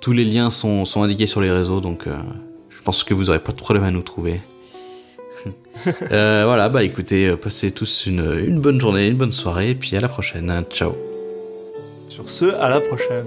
tous 0.00 0.12
les 0.12 0.24
liens 0.24 0.48
sont, 0.48 0.84
sont 0.86 1.02
indiqués 1.02 1.26
sur 1.26 1.42
les 1.42 1.50
réseaux, 1.50 1.80
donc 1.80 2.06
je 2.06 2.82
pense 2.82 3.04
que 3.04 3.12
vous 3.12 3.28
aurez 3.30 3.40
pas 3.40 3.52
de 3.52 3.58
problème 3.58 3.84
à 3.84 3.90
nous 3.90 4.02
trouver. 4.02 4.40
Voilà, 6.10 6.68
bah 6.68 6.82
écoutez, 6.82 7.36
passez 7.36 7.70
tous 7.72 8.06
une 8.06 8.58
bonne 8.60 8.80
journée, 8.80 9.08
une 9.08 9.16
bonne 9.16 9.32
soirée, 9.32 9.70
et 9.70 9.74
puis 9.74 9.96
à 9.96 10.00
la 10.00 10.08
prochaine. 10.08 10.64
Ciao. 10.72 10.96
Sur 12.08 12.28
ce, 12.28 12.46
à 12.46 12.68
la 12.68 12.80
prochaine. 12.80 13.26